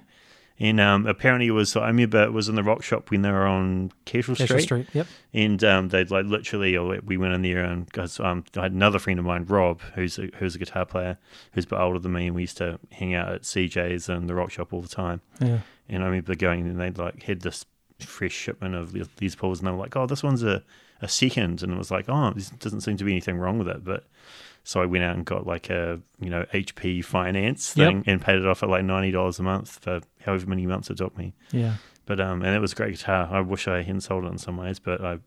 And 0.62 0.78
um, 0.78 1.06
apparently 1.08 1.48
it 1.48 1.50
was. 1.50 1.74
I 1.74 1.88
remember 1.88 2.22
it 2.22 2.32
was 2.32 2.48
in 2.48 2.54
the 2.54 2.62
rock 2.62 2.84
shop 2.84 3.10
when 3.10 3.22
they 3.22 3.32
were 3.32 3.46
on 3.46 3.90
Cashel 4.04 4.36
Cashel 4.36 4.60
Street, 4.60 4.62
Street. 4.62 4.86
Yep. 4.92 5.06
and 5.34 5.64
um, 5.64 5.88
they'd 5.88 6.12
like 6.12 6.24
literally. 6.26 6.76
or 6.76 7.00
We 7.04 7.16
went 7.16 7.34
in 7.34 7.42
there 7.42 7.64
and 7.64 7.88
um, 8.20 8.44
I 8.56 8.62
had 8.62 8.70
another 8.72 9.00
friend 9.00 9.18
of 9.18 9.24
mine, 9.24 9.44
Rob, 9.46 9.80
who's 9.96 10.20
a, 10.20 10.28
who's 10.36 10.54
a 10.54 10.60
guitar 10.60 10.86
player, 10.86 11.18
who's 11.50 11.64
a 11.64 11.66
bit 11.68 11.80
older 11.80 11.98
than 11.98 12.12
me, 12.12 12.28
and 12.28 12.36
we 12.36 12.42
used 12.42 12.58
to 12.58 12.78
hang 12.92 13.12
out 13.12 13.32
at 13.32 13.42
CJ's 13.42 14.08
and 14.08 14.28
the 14.28 14.36
rock 14.36 14.52
shop 14.52 14.72
all 14.72 14.80
the 14.80 14.86
time. 14.88 15.20
Yeah. 15.40 15.58
And 15.88 16.04
I 16.04 16.06
remember 16.06 16.36
going 16.36 16.68
and 16.68 16.80
they'd 16.80 16.96
like 16.96 17.24
had 17.24 17.40
this 17.40 17.66
fresh 17.98 18.32
shipment 18.32 18.76
of 18.76 19.16
these 19.16 19.34
Pauls, 19.34 19.58
and 19.58 19.66
they 19.66 19.72
were 19.72 19.78
like, 19.78 19.96
"Oh, 19.96 20.06
this 20.06 20.22
one's 20.22 20.44
a, 20.44 20.62
a 21.00 21.08
second. 21.08 21.64
and 21.64 21.72
it 21.72 21.78
was 21.78 21.90
like, 21.90 22.04
"Oh, 22.08 22.30
there 22.30 22.44
doesn't 22.60 22.82
seem 22.82 22.96
to 22.98 23.04
be 23.04 23.10
anything 23.12 23.36
wrong 23.36 23.58
with 23.58 23.68
it." 23.68 23.84
But 23.84 24.04
so 24.64 24.80
I 24.80 24.86
went 24.86 25.04
out 25.04 25.16
and 25.16 25.24
got 25.24 25.46
like 25.46 25.70
a 25.70 26.00
you 26.20 26.30
know 26.30 26.44
HP 26.52 27.04
finance 27.04 27.74
Yep. 27.76 27.88
thing 27.88 28.04
and 28.06 28.20
paid 28.20 28.36
it 28.36 28.46
off 28.46 28.62
at 28.62 28.68
like 28.68 28.84
ninety 28.84 29.10
dollars 29.10 29.38
a 29.38 29.42
month 29.42 29.78
for 29.82 30.00
however 30.24 30.46
many 30.46 30.66
months 30.66 30.90
it 30.90 30.96
took 30.98 31.16
me. 31.18 31.34
Yeah. 31.50 31.74
But 32.06 32.20
um, 32.20 32.42
and 32.42 32.54
it 32.54 32.60
was 32.60 32.72
a 32.72 32.76
great 32.76 32.92
guitar. 32.96 33.28
I 33.30 33.40
wish 33.40 33.68
I 33.68 33.82
hadn't 33.82 34.00
sold 34.02 34.24
it 34.24 34.28
in 34.28 34.38
some 34.38 34.56
ways, 34.56 34.78
but 34.78 35.04
I 35.04 35.18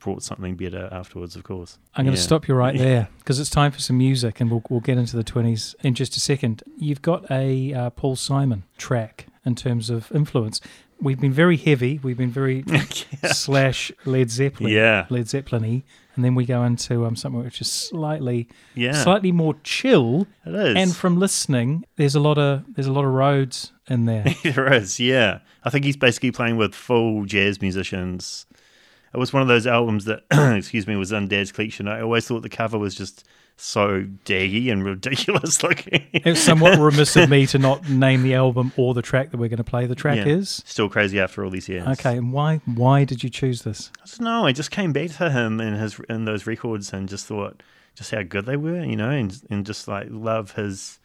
brought 0.00 0.22
something 0.22 0.54
better 0.54 0.88
afterwards, 0.92 1.34
of 1.36 1.44
course. 1.44 1.78
I'm 1.94 2.04
going 2.04 2.14
to 2.14 2.20
Yeah. 2.20 2.26
stop 2.26 2.46
you 2.48 2.54
right 2.54 2.76
there 2.88 3.08
because 3.18 3.40
it's 3.40 3.50
time 3.50 3.72
for 3.72 3.80
some 3.80 3.98
music, 3.98 4.40
and 4.40 4.50
we'll 4.50 4.62
we'll 4.70 4.80
get 4.80 4.96
into 4.98 5.16
the 5.16 5.24
twenties 5.24 5.74
in 5.82 5.94
just 5.94 6.16
a 6.16 6.20
second. 6.20 6.62
You've 6.78 7.02
got 7.02 7.30
a 7.30 7.72
uh, 7.74 7.90
Paul 7.90 8.16
Simon 8.16 8.64
track 8.78 9.26
in 9.44 9.54
terms 9.54 9.90
of 9.90 10.10
influence. 10.12 10.60
We've 11.00 11.20
been 11.20 11.32
very 11.32 11.56
heavy. 11.58 12.00
We've 12.02 12.16
been 12.16 12.30
very 12.30 12.64
slash 13.32 13.92
Led 14.04 14.30
Zeppelin. 14.30 14.72
Yeah. 14.72 15.06
Led 15.10 15.28
Zeppelin-y, 15.28 15.82
and 16.14 16.24
then 16.24 16.34
we 16.34 16.44
go 16.44 16.62
into 16.64 17.06
um, 17.06 17.16
something 17.16 17.42
which 17.42 17.60
is 17.60 17.70
slightly 17.70 18.48
Yeah, 18.74 18.92
slightly 18.92 19.32
more 19.32 19.54
chill. 19.64 20.26
it 20.46 20.54
is. 20.54 20.76
And 20.76 20.94
from 20.96 21.18
listening, 21.18 21.84
there's 21.96 22.14
a 22.14 22.20
lot 22.20 22.38
of 22.38 22.64
there's 22.74 22.86
a 22.86 22.92
lot 22.92 23.04
of 23.04 23.12
Rhodes 23.12 23.72
in 23.88 24.06
there. 24.06 24.24
there 24.44 24.72
is, 24.72 24.98
yeah. 25.00 25.40
I 25.64 25.70
think 25.70 25.84
he's 25.84 25.96
basically 25.96 26.30
playing 26.30 26.56
with 26.56 26.74
full 26.74 27.24
jazz 27.24 27.60
musicians. 27.60 28.46
It 29.12 29.18
was 29.18 29.32
one 29.32 29.42
of 29.42 29.48
those 29.48 29.66
albums 29.66 30.06
that, 30.06 30.24
excuse 30.56 30.86
me, 30.86 30.96
was 30.96 31.12
in 31.12 31.28
Dad's 31.28 31.52
collection. 31.52 31.86
I 31.86 32.00
always 32.00 32.26
thought 32.26 32.42
the 32.42 32.48
cover 32.48 32.78
was 32.78 32.94
just 32.94 33.24
so 33.56 34.04
daggy 34.24 34.70
and 34.70 34.84
ridiculous 34.84 35.62
looking. 35.62 36.06
it's 36.12 36.40
somewhat 36.40 36.78
remiss 36.80 37.14
of 37.16 37.30
me 37.30 37.46
to 37.46 37.58
not 37.58 37.88
name 37.88 38.22
the 38.22 38.34
album 38.34 38.72
or 38.76 38.94
the 38.94 39.02
track 39.02 39.30
that 39.30 39.36
we're 39.38 39.48
going 39.48 39.58
to 39.58 39.64
play. 39.64 39.86
The 39.86 39.94
track 39.94 40.18
Yeah. 40.18 40.26
is 40.26 40.62
Still 40.66 40.88
crazy 40.88 41.20
after 41.20 41.44
all 41.44 41.50
these 41.50 41.68
years. 41.68 41.86
okay. 41.86 42.16
And 42.16 42.32
why 42.32 42.60
why 42.66 43.04
did 43.04 43.22
you 43.22 43.30
choose 43.30 43.62
this? 43.62 43.90
I 44.02 44.06
don't 44.06 44.20
know. 44.22 44.46
I 44.46 44.52
just 44.52 44.70
came 44.70 44.92
back 44.92 45.10
to 45.12 45.30
him 45.30 45.60
and 45.60 45.76
his 45.76 46.00
in 46.08 46.24
those 46.24 46.46
records 46.46 46.92
and 46.92 47.08
just 47.08 47.26
thought 47.26 47.62
just 47.94 48.10
how 48.10 48.22
good 48.22 48.44
they 48.46 48.56
were, 48.56 48.82
you 48.84 48.96
know, 48.96 49.10
and 49.10 49.40
and 49.50 49.64
just 49.64 49.86
like 49.86 50.08
love 50.10 50.52
his 50.52 50.98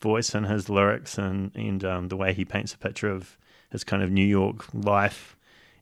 voice 0.00 0.34
and 0.34 0.46
his 0.46 0.68
lyrics 0.68 1.18
and 1.18 1.50
and 1.56 1.84
um, 1.84 2.08
the 2.08 2.16
way 2.16 2.32
he 2.32 2.44
paints 2.44 2.72
a 2.74 2.78
picture 2.78 3.10
of 3.10 3.36
his 3.70 3.82
kind 3.84 4.02
of 4.02 4.10
New 4.10 4.24
York 4.24 4.66
life. 4.72 5.36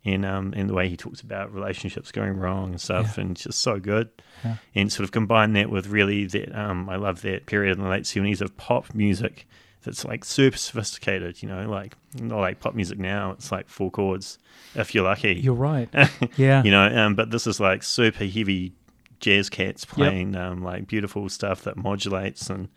And 0.06 0.24
um 0.24 0.54
and 0.56 0.70
the 0.70 0.74
way 0.74 0.88
he 0.88 0.96
talks 0.96 1.20
about 1.20 1.52
relationships 1.52 2.10
going 2.12 2.38
wrong 2.38 2.70
and 2.70 2.80
stuff, 2.80 3.14
Yeah. 3.16 3.22
and 3.22 3.30
it's 3.32 3.42
just 3.42 3.58
so 3.58 3.78
good. 3.80 4.08
Yeah. 4.44 4.56
And 4.74 4.90
sort 4.92 5.04
of 5.04 5.10
combine 5.10 5.52
that 5.54 5.68
with 5.68 5.88
really 5.88 6.24
that 6.26 6.56
um 6.58 6.88
I 6.88 6.96
love 6.96 7.20
that 7.22 7.46
period 7.46 7.76
in 7.76 7.82
the 7.82 7.90
late 7.90 8.06
seventies 8.06 8.40
of 8.40 8.56
pop 8.56 8.94
music 8.94 9.46
that's 9.82 10.04
like 10.04 10.24
super 10.24 10.56
sophisticated, 10.56 11.42
you 11.42 11.48
know, 11.48 11.68
like 11.68 11.94
not 12.20 12.38
like 12.40 12.60
pop 12.60 12.74
music 12.74 12.98
now. 12.98 13.32
It's 13.32 13.50
like 13.52 13.68
four 13.68 13.90
chords 13.90 14.38
if 14.74 14.94
you're 14.94 15.04
lucky. 15.04 15.34
You're 15.34 15.54
right. 15.54 15.88
Yeah. 16.36 16.62
you 16.62 16.70
know 16.70 16.86
um, 16.86 17.14
but 17.14 17.30
this 17.30 17.46
is 17.46 17.58
like 17.60 17.82
super 17.82 18.24
heavy 18.24 18.72
jazz 19.18 19.48
cats 19.48 19.84
playing 19.84 20.36
um, 20.36 20.62
like 20.62 20.86
beautiful 20.86 21.28
stuff 21.28 21.62
that 21.62 21.76
modulates 21.76 22.48
and 22.50 22.68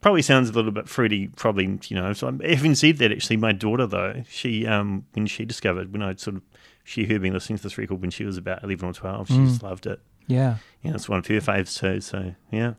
probably 0.00 0.22
sounds 0.22 0.48
a 0.48 0.52
little 0.52 0.70
bit 0.70 0.88
fruity 0.88 1.28
probably 1.36 1.78
you 1.88 1.96
know 1.96 2.12
so 2.12 2.36
having 2.44 2.74
said 2.74 2.98
that 2.98 3.10
actually 3.12 3.36
my 3.36 3.52
daughter 3.52 3.86
though 3.86 4.22
she 4.28 4.66
um, 4.66 5.04
when 5.12 5.26
she 5.26 5.44
discovered 5.44 5.92
when 5.92 6.02
i 6.02 6.14
sort 6.14 6.36
of 6.36 6.42
she 6.84 7.04
heard 7.04 7.20
me 7.22 7.30
listening 7.30 7.56
to 7.56 7.62
this 7.62 7.76
record 7.78 8.00
when 8.00 8.10
she 8.10 8.24
was 8.24 8.36
about 8.36 8.62
11 8.64 8.88
or 8.88 8.92
12 8.92 9.28
she 9.28 9.34
Mm. 9.34 9.46
just 9.46 9.62
loved 9.62 9.86
it 9.86 10.00
yeah. 10.26 10.56
and 10.84 10.94
it's 10.94 11.08
one 11.08 11.18
of 11.18 11.26
her 11.26 11.34
faves 11.40 11.78
too 11.78 12.00
so 12.00 12.34
yeah 12.50 12.74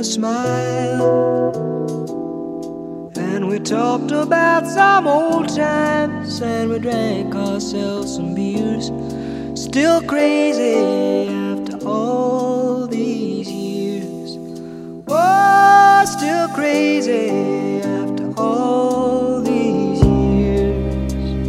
a 0.00 0.04
smile. 0.04 1.52
And 3.16 3.48
we 3.50 3.58
talked 3.58 4.12
about 4.12 4.66
some 4.66 5.06
old 5.06 5.54
times, 5.54 6.40
and 6.40 6.70
we 6.70 6.78
drank 6.78 7.34
ourselves 7.34 8.14
some 8.16 8.34
beers. 8.34 8.86
Still 9.54 10.00
crazy 10.02 11.28
after 11.28 11.86
all 11.86 12.86
these 12.86 13.50
years. 13.50 14.38
Oh, 15.06 16.04
still 16.06 16.48
crazy 16.48 17.28
after 17.82 18.32
all 18.40 19.42
these 19.42 20.02
years. 20.02 21.40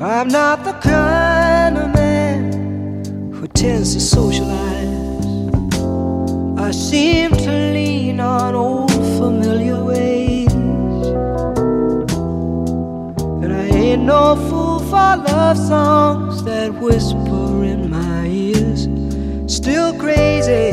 I'm 0.00 0.28
not 0.28 0.64
the 0.64 0.72
kind 0.80 1.33
man 3.64 3.80
to 3.80 4.00
socialize. 4.00 4.88
I 6.58 6.70
seem 6.70 7.30
to 7.30 7.52
lean 7.76 8.20
on 8.20 8.54
old 8.54 8.92
familiar 9.18 9.82
ways. 9.82 10.52
And 13.42 13.50
I 13.52 13.66
ain't 13.82 14.02
no 14.02 14.36
fool 14.48 14.80
for 14.90 15.10
love 15.30 15.56
songs 15.56 16.44
that 16.44 16.70
whisper 16.74 17.64
in 17.72 17.90
my 17.90 18.26
ears. 18.26 18.82
Still 19.46 19.98
crazy 19.98 20.63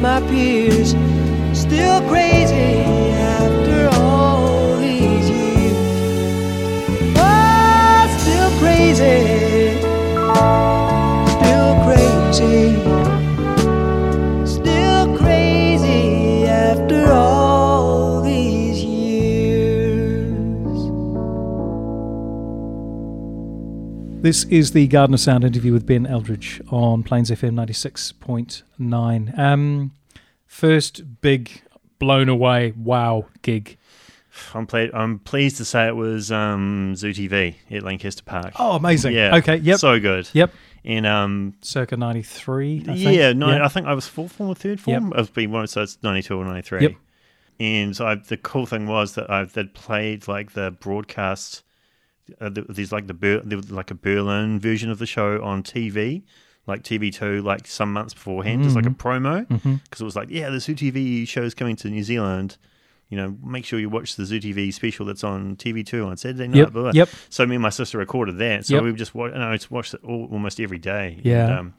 my 0.00 0.20
peers. 0.28 0.90
Still 1.52 2.00
crazy 2.08 2.80
after 3.36 3.88
all 4.00 4.76
these 4.78 5.28
years. 5.28 5.76
Oh, 7.16 8.16
still 8.18 8.50
crazy. 8.58 9.39
This 24.22 24.44
is 24.44 24.72
the 24.72 24.86
Garden 24.86 25.14
of 25.14 25.20
Sound 25.20 25.44
interview 25.44 25.72
with 25.72 25.86
Ben 25.86 26.06
Eldridge 26.06 26.60
on 26.68 27.02
Plains 27.02 27.30
FM 27.30 27.54
96.9. 27.54 29.38
Um, 29.38 29.92
first 30.46 31.22
big 31.22 31.62
blown 31.98 32.28
away 32.28 32.74
wow 32.76 33.26
gig. 33.40 33.78
I'm, 34.52 34.66
ple- 34.66 34.90
I'm 34.92 35.20
pleased 35.20 35.56
to 35.56 35.64
say 35.64 35.86
it 35.88 35.96
was 35.96 36.30
um, 36.30 36.94
Zoo 36.96 37.10
TV 37.10 37.54
at 37.70 37.82
Lancaster 37.82 38.22
Park. 38.22 38.52
Oh, 38.58 38.76
amazing. 38.76 39.14
yeah. 39.14 39.36
Okay, 39.36 39.56
yep. 39.56 39.78
So 39.78 39.98
good. 39.98 40.28
Yep. 40.34 40.52
And 40.84 41.06
um, 41.06 41.54
Circa 41.62 41.96
93. 41.96 42.80
I 42.80 42.84
think. 42.84 42.98
yeah, 43.16 43.32
no. 43.32 43.48
I 43.48 43.68
think 43.68 43.86
I 43.86 43.94
was 43.94 44.06
fourth 44.06 44.32
form 44.32 44.50
or 44.50 44.54
third 44.54 44.80
form. 44.80 45.14
I've 45.16 45.32
been 45.32 45.50
one, 45.50 45.66
so 45.66 45.82
it's 45.82 45.98
92 46.02 46.36
or 46.36 46.44
93. 46.44 46.82
Yep. 46.82 46.92
And 47.58 47.96
so 47.96 48.06
I, 48.06 48.16
the 48.16 48.36
cool 48.36 48.66
thing 48.66 48.86
was 48.86 49.14
that 49.14 49.30
I 49.30 49.44
they'd 49.44 49.72
played 49.72 50.28
like 50.28 50.52
the 50.52 50.70
broadcast. 50.72 51.62
Uh, 52.40 52.50
there's 52.52 52.92
like 52.92 53.06
the 53.06 53.14
Ber- 53.14 53.40
there 53.44 53.56
was 53.58 53.70
like 53.70 53.90
a 53.90 53.94
Berlin 53.94 54.60
version 54.60 54.90
of 54.90 54.98
the 54.98 55.06
show 55.06 55.42
on 55.42 55.62
TV, 55.62 56.22
like 56.66 56.82
TV 56.82 57.12
two, 57.12 57.42
like 57.42 57.66
some 57.66 57.92
months 57.92 58.14
beforehand, 58.14 58.62
just 58.62 58.76
like 58.76 58.86
a 58.86 58.90
promo, 58.90 59.46
because 59.48 60.00
it 60.00 60.04
was 60.04 60.16
like, 60.16 60.28
yeah, 60.30 60.50
the 60.50 60.60
Zoo 60.60 60.74
TV 60.74 61.26
show's 61.26 61.54
coming 61.54 61.76
to 61.76 61.88
New 61.90 62.02
Zealand. 62.04 62.56
You 63.08 63.16
know, 63.16 63.36
make 63.42 63.64
sure 63.64 63.80
you 63.80 63.88
watch 63.90 64.14
the 64.14 64.24
Zoo 64.24 64.38
TV 64.38 64.72
special 64.72 65.04
that's 65.04 65.24
on 65.24 65.56
TV 65.56 65.84
two 65.84 66.04
on 66.04 66.16
Saturday 66.16 66.46
night. 66.46 66.56
Yep, 66.58 66.72
blah, 66.72 66.82
blah. 66.82 66.92
yep. 66.94 67.08
So 67.28 67.44
me 67.44 67.56
and 67.56 67.62
my 67.62 67.70
sister 67.70 67.98
recorded 67.98 68.38
that. 68.38 68.66
So 68.66 68.74
Yep. 68.76 68.84
we 68.84 68.92
just 68.92 69.14
watched, 69.16 69.34
and 69.34 69.42
I 69.42 69.52
just 69.56 69.70
watched 69.70 69.94
it 69.94 70.00
all, 70.04 70.28
almost 70.30 70.60
every 70.60 70.78
day. 70.78 71.18
Yeah. 71.24 71.44
And, 71.48 71.58
um, 71.58 71.74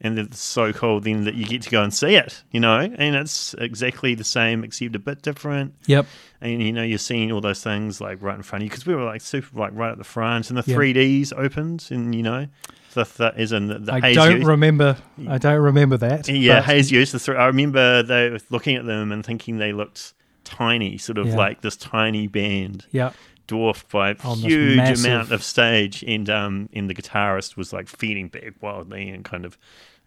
and 0.00 0.18
it's 0.18 0.40
so 0.40 0.72
cool 0.72 1.00
then 1.00 1.24
that 1.24 1.34
you 1.34 1.46
get 1.46 1.62
to 1.62 1.70
go 1.70 1.82
and 1.82 1.94
see 1.94 2.16
it, 2.16 2.42
you 2.50 2.60
know, 2.60 2.78
and 2.80 3.14
it's 3.16 3.54
exactly 3.54 4.14
the 4.14 4.24
same 4.24 4.62
except 4.64 4.94
a 4.94 4.98
bit 4.98 5.22
different. 5.22 5.74
Yep. 5.86 6.06
And 6.40 6.62
you 6.62 6.72
know, 6.72 6.82
you're 6.82 6.98
seeing 6.98 7.32
all 7.32 7.40
those 7.40 7.62
things 7.62 8.00
like 8.00 8.20
right 8.20 8.36
in 8.36 8.42
front 8.42 8.62
of 8.62 8.64
you 8.66 8.70
because 8.70 8.86
we 8.86 8.94
were 8.94 9.04
like 9.04 9.20
super 9.22 9.58
like 9.58 9.70
right 9.74 9.92
at 9.92 9.98
the 9.98 10.04
front, 10.04 10.50
and 10.50 10.58
the 10.58 10.64
Yeah. 10.66 10.76
3Ds 10.76 11.32
opened, 11.36 11.86
and 11.90 12.14
you 12.14 12.22
know, 12.22 12.46
the, 12.94 13.04
the 13.16 13.34
is 13.40 13.52
in 13.52 13.68
the, 13.68 13.78
the 13.78 13.92
I 13.94 14.12
don't 14.14 14.38
use. 14.38 14.44
remember. 14.46 14.96
I 15.28 15.38
don't 15.38 15.60
remember 15.62 15.96
that. 15.96 16.28
Yeah, 16.28 16.60
haze 16.62 16.90
use. 16.90 17.12
The 17.12 17.18
three, 17.18 17.36
I 17.36 17.46
remember 17.46 18.02
they 18.02 18.38
looking 18.50 18.76
at 18.76 18.84
them 18.84 19.10
and 19.10 19.24
thinking 19.24 19.56
they 19.58 19.72
looked 19.72 20.12
tiny, 20.44 20.98
sort 20.98 21.16
of 21.18 21.28
Yeah. 21.28 21.36
like 21.36 21.60
this 21.62 21.76
tiny 21.76 22.26
band 22.26 22.84
Yeah. 22.90 23.12
Dwarfed 23.46 23.90
by 23.90 24.10
a 24.10 24.14
this 24.14 24.24
huge 24.42 24.76
massive- 24.76 25.04
amount 25.06 25.32
of 25.32 25.42
stage, 25.42 26.02
and 26.06 26.28
um, 26.30 26.68
and 26.72 26.88
the 26.88 26.94
guitarist 26.94 27.56
was 27.56 27.72
like 27.72 27.88
feeding 27.88 28.28
back 28.28 28.54
wildly 28.60 29.08
and 29.10 29.24
kind 29.24 29.44
of, 29.44 29.58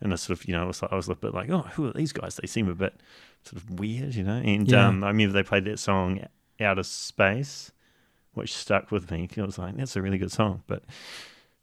and 0.02 0.12
I 0.14 0.16
sort 0.16 0.40
of, 0.40 0.46
you 0.48 0.54
know, 0.54 0.64
I 0.64 0.66
was, 0.66 0.82
like 0.82 0.92
I 0.92 0.96
was 0.96 1.08
a 1.10 1.16
bit 1.16 1.34
like, 1.34 1.50
oh, 1.50 1.62
who 1.74 1.88
are 1.88 1.94
these 1.94 2.12
guys? 2.14 2.36
They 2.36 2.48
seem 2.48 2.68
a 2.70 2.76
bit 2.76 2.96
sort 3.44 3.62
of 3.62 3.80
weird, 3.80 4.16
you 4.16 4.24
know. 4.24 4.38
And 4.44 4.68
Yeah. 4.68 4.88
um, 4.88 5.04
I 5.04 5.08
remember 5.10 5.34
they 5.34 5.44
played 5.44 5.66
that 5.66 5.80
song 5.80 6.26
Outer 6.60 6.84
Space," 6.84 7.72
which 8.34 8.54
stuck 8.54 8.92
with 8.92 9.10
me. 9.12 9.28
I 9.38 9.42
was 9.42 9.58
like, 9.58 9.76
that's 9.78 9.96
a 9.96 10.02
really 10.02 10.18
good 10.18 10.32
song, 10.32 10.64
but 10.68 10.84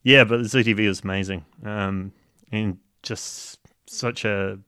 yeah, 0.02 0.25
but 0.25 0.38
the 0.38 0.45
ZTV 0.49 0.87
was 0.88 1.00
amazing, 1.02 1.45
um, 1.64 2.12
and 2.52 2.78
just 3.02 3.59
such 3.87 4.25
a 4.25 4.59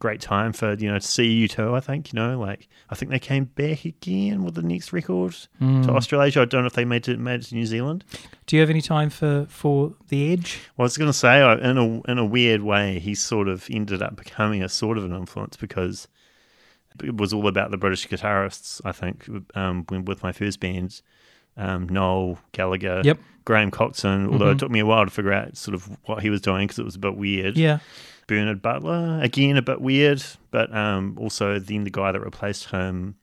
great 0.00 0.20
time 0.20 0.52
for 0.52 0.74
you 0.74 0.90
know 0.90 0.98
to 0.98 1.06
see 1.06 1.46
U2. 1.46 1.74
I 1.76 1.80
think 1.80 2.12
you 2.12 2.16
know, 2.18 2.38
like 2.40 2.66
I 2.88 2.94
think 2.96 3.10
they 3.12 3.18
came 3.20 3.44
back 3.44 3.84
again 3.84 4.42
with 4.42 4.54
the 4.56 4.62
next 4.62 4.92
record 4.92 5.36
Hmm. 5.58 5.82
to 5.82 5.92
Australasia. 5.92 6.42
I 6.42 6.44
don't 6.46 6.62
know 6.62 6.66
if 6.66 6.72
they 6.72 6.84
made 6.84 7.06
it 7.08 7.20
made 7.20 7.40
it 7.40 7.46
to 7.46 7.54
New 7.54 7.66
Zealand. 7.66 8.04
Do 8.46 8.56
you 8.56 8.60
have 8.62 8.70
any 8.70 8.80
time 8.82 9.10
for 9.10 9.46
for 9.48 9.94
the 10.08 10.32
Edge? 10.32 10.58
Well, 10.76 10.84
I 10.84 10.86
was 10.86 10.96
going 10.98 11.10
to 11.10 11.16
say, 11.16 11.40
in 11.62 11.78
a 11.78 12.00
in 12.10 12.18
a 12.18 12.24
weird 12.24 12.62
way, 12.62 12.98
he 12.98 13.14
sort 13.14 13.46
of 13.46 13.66
ended 13.70 14.02
up 14.02 14.16
becoming 14.16 14.62
a 14.62 14.68
sort 14.68 14.98
of 14.98 15.04
an 15.04 15.14
influence 15.14 15.56
because 15.56 16.08
it 17.04 17.16
was 17.16 17.32
all 17.32 17.46
about 17.46 17.70
the 17.70 17.76
British 17.76 18.08
guitarists. 18.08 18.80
I 18.84 18.92
think 18.92 19.26
um, 19.54 19.84
when 19.88 20.04
with 20.04 20.22
my 20.22 20.32
first 20.32 20.60
band, 20.60 21.00
um, 21.56 21.88
Noel 21.88 22.38
Gallagher, 22.52 23.02
Yep. 23.04 23.18
Graham 23.44 23.70
Coxon. 23.70 24.28
Although 24.32 24.46
Mhm. 24.46 24.52
it 24.52 24.58
took 24.58 24.70
me 24.70 24.80
a 24.80 24.86
while 24.86 25.04
to 25.04 25.10
figure 25.10 25.32
out 25.32 25.56
sort 25.56 25.74
of 25.74 25.88
what 26.06 26.22
he 26.22 26.30
was 26.30 26.40
doing 26.40 26.66
because 26.66 26.78
it 26.78 26.84
was 26.84 26.96
a 26.96 26.98
bit 26.98 27.16
weird. 27.16 27.56
Yeah. 27.56 27.78
Bernard 28.30 28.62
Butler 28.62 29.18
again, 29.20 29.56
a 29.56 29.62
bit 29.62 29.80
weird, 29.80 30.22
but 30.52 30.72
um, 30.74 31.16
also 31.20 31.58
then 31.58 31.82
the 31.82 31.90
guy 31.90 32.12
that 32.12 32.20
replaced 32.20 32.70
him, 32.70 33.16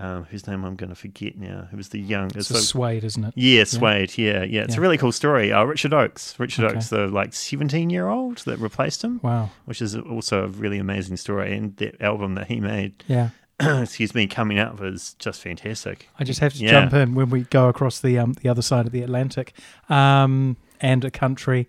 um, 0.00 0.24
whose 0.24 0.48
name 0.48 0.64
I'm 0.64 0.74
going 0.74 0.90
to 0.90 0.96
forget 0.96 1.38
now, 1.38 1.68
who 1.70 1.76
was 1.76 1.90
the 1.90 2.00
young. 2.00 2.32
It's 2.34 2.48
so- 2.48 2.56
a 2.56 2.58
suede, 2.58 3.04
isn't 3.04 3.22
it? 3.24 3.34
yeah, 3.36 3.62
Suede. 3.62 4.18
Yeah, 4.18 4.42
yeah. 4.42 4.62
It's 4.62 4.74
Yeah. 4.74 4.78
a 4.78 4.80
really 4.80 4.98
cool 4.98 5.12
story. 5.12 5.52
Uh, 5.52 5.62
Richard 5.62 5.94
Oakes. 5.94 6.34
Richard 6.40 6.64
Okay. 6.64 6.74
Oakes, 6.76 6.88
the 6.88 7.06
like 7.06 7.32
17 7.34 7.88
year 7.88 8.08
old 8.08 8.38
that 8.38 8.58
replaced 8.58 9.02
him, 9.04 9.20
Wow. 9.22 9.50
which 9.64 9.80
is 9.80 9.94
also 9.94 10.44
a 10.44 10.48
really 10.48 10.78
amazing 10.78 11.16
story. 11.18 11.56
And 11.56 11.76
that 11.76 12.00
album 12.02 12.34
that 12.34 12.48
he 12.48 12.58
made, 12.58 13.04
Yeah. 13.06 13.28
excuse 13.60 14.12
me, 14.12 14.26
coming 14.26 14.58
out 14.58 14.80
was 14.80 15.14
just 15.20 15.40
fantastic. 15.40 16.08
I 16.18 16.24
just 16.24 16.40
have 16.40 16.52
to 16.54 16.58
Yeah. 16.64 16.72
jump 16.72 16.94
in 16.94 17.14
when 17.14 17.30
we 17.30 17.42
go 17.42 17.68
across 17.68 18.00
the 18.00 18.18
um, 18.18 18.32
the 18.42 18.48
other 18.48 18.62
side 18.62 18.86
of 18.86 18.92
the 18.92 19.02
Atlantic 19.02 19.52
um, 19.88 20.56
and 20.80 21.04
a 21.04 21.12
country. 21.12 21.68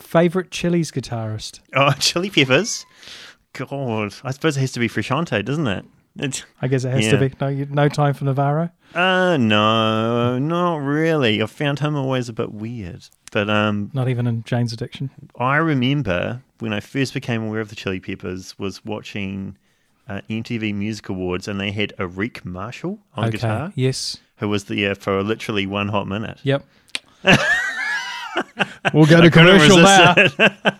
Favorite 0.00 0.50
Chili's 0.50 0.90
guitarist? 0.90 1.60
Oh, 1.74 1.92
Chili 1.98 2.30
Peppers. 2.30 2.84
God, 3.52 4.14
I 4.24 4.30
suppose 4.32 4.56
it 4.56 4.60
has 4.60 4.72
to 4.72 4.80
be 4.80 4.88
Frusciante, 4.88 5.44
doesn't 5.44 5.66
it? 5.66 5.84
It's, 6.16 6.44
I 6.60 6.68
guess 6.68 6.84
it 6.84 6.90
has 6.90 7.04
Yeah. 7.06 7.10
to 7.12 7.28
be. 7.28 7.34
No, 7.40 7.48
you- 7.48 7.66
no 7.70 7.88
time 7.88 8.14
for 8.14 8.24
Navarro. 8.24 8.70
uh, 8.94 9.36
no, 9.36 10.38
not 10.38 10.76
really. 10.78 11.40
I 11.42 11.46
found 11.46 11.78
him 11.78 11.94
always 11.96 12.28
a 12.28 12.32
bit 12.32 12.52
weird. 12.52 13.08
But 13.32 13.48
um, 13.48 13.90
Not 13.94 14.08
even 14.08 14.26
in 14.26 14.42
Jane's 14.42 14.72
Addiction. 14.72 15.10
I 15.38 15.56
remember 15.56 16.42
when 16.58 16.72
I 16.72 16.80
first 16.80 17.14
became 17.14 17.44
aware 17.44 17.60
of 17.60 17.68
the 17.68 17.76
Chili 17.76 18.00
Peppers 18.00 18.58
was 18.58 18.84
watching 18.84 19.56
uh, 20.08 20.20
MTV 20.28 20.74
Music 20.74 21.08
Awards, 21.08 21.46
and 21.46 21.60
they 21.60 21.70
had 21.70 21.92
Arik 21.98 22.44
Marshall 22.44 22.98
on 23.14 23.26
okay. 23.28 23.32
guitar, 23.36 23.72
Yes. 23.76 24.16
who 24.38 24.48
was 24.48 24.64
there 24.64 24.96
for 24.96 25.22
literally 25.22 25.66
one 25.66 25.88
hot 25.88 26.08
minute. 26.08 26.40
Yep. 26.42 26.64
we'll 28.94 29.06
go 29.06 29.20
to 29.20 29.30
commercial 29.30 29.78
now. 29.78 30.14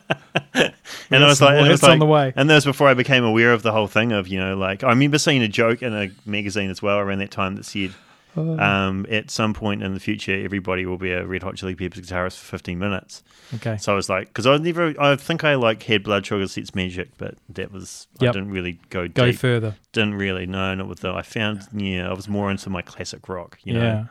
and 1.10 1.24
I 1.24 1.26
was 1.26 1.40
like, 1.40 1.56
it 1.56 1.60
was 1.62 1.80
hits 1.80 1.84
on 1.84 1.98
the 1.98 2.06
way. 2.06 2.32
and 2.36 2.48
that 2.50 2.54
was 2.54 2.64
before 2.64 2.88
I 2.88 2.94
became 2.94 3.24
aware 3.24 3.52
of 3.52 3.62
the 3.62 3.72
whole 3.72 3.86
thing 3.86 4.12
of, 4.12 4.28
you 4.28 4.38
know, 4.38 4.56
like 4.56 4.84
I 4.84 4.90
remember 4.90 5.18
seeing 5.18 5.42
a 5.42 5.48
joke 5.48 5.82
in 5.82 5.94
a 5.94 6.10
magazine 6.26 6.70
as 6.70 6.82
well 6.82 6.98
around 6.98 7.18
that 7.18 7.30
time 7.30 7.56
that 7.56 7.64
said, 7.64 7.92
Oh. 8.36 8.56
um, 8.60 9.06
at 9.10 9.28
some 9.28 9.52
point 9.54 9.82
in 9.82 9.92
the 9.92 9.98
future, 9.98 10.32
everybody 10.44 10.86
will 10.86 10.98
be 10.98 11.10
a 11.10 11.26
Red 11.26 11.42
Hot 11.42 11.56
Chili 11.56 11.74
Peppers 11.74 12.00
guitarist 12.08 12.38
for 12.38 12.44
15 12.46 12.78
minutes. 12.78 13.24
Okay. 13.56 13.76
So 13.78 13.92
I 13.92 13.96
was 13.96 14.08
like, 14.08 14.28
because 14.28 14.46
I 14.46 14.56
never, 14.58 14.94
I 15.00 15.16
think 15.16 15.42
I 15.42 15.56
like 15.56 15.82
had 15.82 16.04
Blood 16.04 16.24
Sugar 16.26 16.46
Sex 16.46 16.70
Magik, 16.70 17.08
but 17.18 17.34
that 17.48 17.72
was, 17.72 18.06
I 18.20 18.26
didn't 18.26 18.50
really 18.52 18.78
go 18.88 19.08
deep. 19.08 19.14
Go 19.16 19.32
further. 19.32 19.74
Didn't 19.92 20.14
really, 20.14 20.46
no, 20.46 20.72
not 20.76 20.86
with 20.86 21.00
the, 21.00 21.12
I 21.12 21.22
found, 21.22 21.66
yeah, 21.74 22.08
I 22.08 22.12
was 22.12 22.28
more 22.28 22.52
into 22.52 22.70
my 22.70 22.82
classic 22.82 23.28
rock, 23.28 23.58
you 23.64 23.74
know. 23.74 23.82
Yeah. 23.82 24.04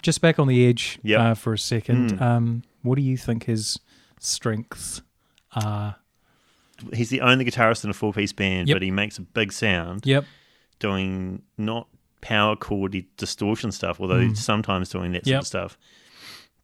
Just 0.00 0.20
back 0.20 0.38
on 0.38 0.46
the 0.46 0.64
edge 0.68 1.00
Yep. 1.02 1.20
uh, 1.20 1.34
for 1.34 1.52
a 1.52 1.58
second. 1.58 2.12
Mm. 2.12 2.22
Um, 2.22 2.62
what 2.86 2.96
do 2.96 3.02
you 3.02 3.16
think 3.16 3.44
his 3.44 3.78
strengths 4.20 5.02
are? 5.52 5.96
He's 6.92 7.08
the 7.10 7.20
only 7.22 7.44
guitarist 7.44 7.84
in 7.84 7.90
a 7.90 7.94
four 7.94 8.12
piece 8.12 8.32
band, 8.32 8.68
Yep. 8.68 8.74
but 8.76 8.82
he 8.82 8.90
makes 8.90 9.18
a 9.18 9.22
big 9.22 9.52
sound. 9.52 10.04
Yep. 10.06 10.24
doing 10.78 11.40
not 11.56 11.88
power 12.20 12.54
chordy 12.54 13.06
distortion 13.16 13.72
stuff, 13.72 13.98
although 13.98 14.20
he's 14.20 14.38
sometimes 14.44 14.90
doing 14.90 15.12
that 15.12 15.24
sort 15.24 15.36
Mm. 15.36 15.38
Of 15.38 15.46
stuff. 15.46 15.78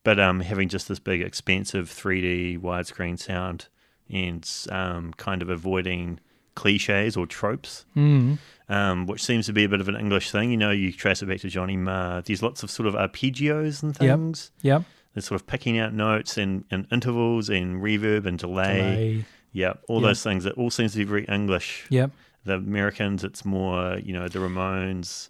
But 0.04 0.20
um, 0.20 0.40
having 0.40 0.68
just 0.68 0.86
this 0.86 0.98
big, 0.98 1.22
expansive 1.22 1.88
3D 1.88 2.58
widescreen 2.58 3.18
sound 3.18 3.68
and 4.10 4.46
um, 4.70 5.14
kind 5.16 5.40
of 5.40 5.48
avoiding 5.48 6.20
cliches 6.54 7.16
or 7.16 7.26
tropes, 7.26 7.86
Mm. 7.96 8.36
um, 8.68 9.06
which 9.06 9.24
seems 9.24 9.46
to 9.46 9.54
be 9.54 9.64
a 9.64 9.68
bit 9.70 9.80
of 9.80 9.88
an 9.88 9.96
English 9.96 10.30
thing. 10.30 10.50
You 10.50 10.58
know, 10.58 10.72
you 10.72 10.92
trace 10.92 11.22
it 11.22 11.26
back 11.26 11.40
to 11.40 11.48
Johnny 11.48 11.78
Marr. 11.78 12.20
There's 12.20 12.42
lots 12.42 12.62
of 12.62 12.70
sort 12.70 12.86
of 12.86 12.92
arpeggios 12.94 13.82
and 13.82 13.96
Yep. 13.98 14.18
things. 14.18 14.50
Yep. 14.60 14.82
They're 15.14 15.22
sort 15.22 15.40
of 15.40 15.46
picking 15.46 15.78
out 15.78 15.92
notes 15.92 16.38
and, 16.38 16.64
and 16.70 16.86
intervals 16.90 17.48
and 17.50 17.82
reverb 17.82 18.24
and 18.26 18.38
delay. 18.38 18.76
Delay. 18.78 19.24
Yeah, 19.52 19.74
all 19.88 20.00
Yep. 20.00 20.08
those 20.08 20.22
things. 20.22 20.46
It 20.46 20.54
all 20.56 20.70
seems 20.70 20.92
to 20.92 20.98
be 20.98 21.04
very 21.04 21.24
English 21.26 21.86
Yep. 21.90 22.10
the 22.44 22.54
Americans, 22.54 23.22
it's 23.22 23.44
more, 23.44 23.98
you 23.98 24.12
know, 24.14 24.26
the 24.28 24.38
Ramones. 24.38 25.28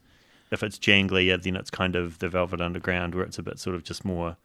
If 0.53 0.63
it's 0.63 0.79
jangly, 0.79 1.43
then 1.43 1.57
it's 1.57 1.71
kind 1.71 1.97
of 1.97 2.19
the 2.21 2.29
Velvet 2.29 2.61
Underground, 2.61 3.15
where 3.15 3.25
it's 3.25 3.39
a 3.39 3.43
bit 3.43 3.59
sort 3.59 3.75
of 3.75 3.83
just 3.85 4.05
more 4.05 4.37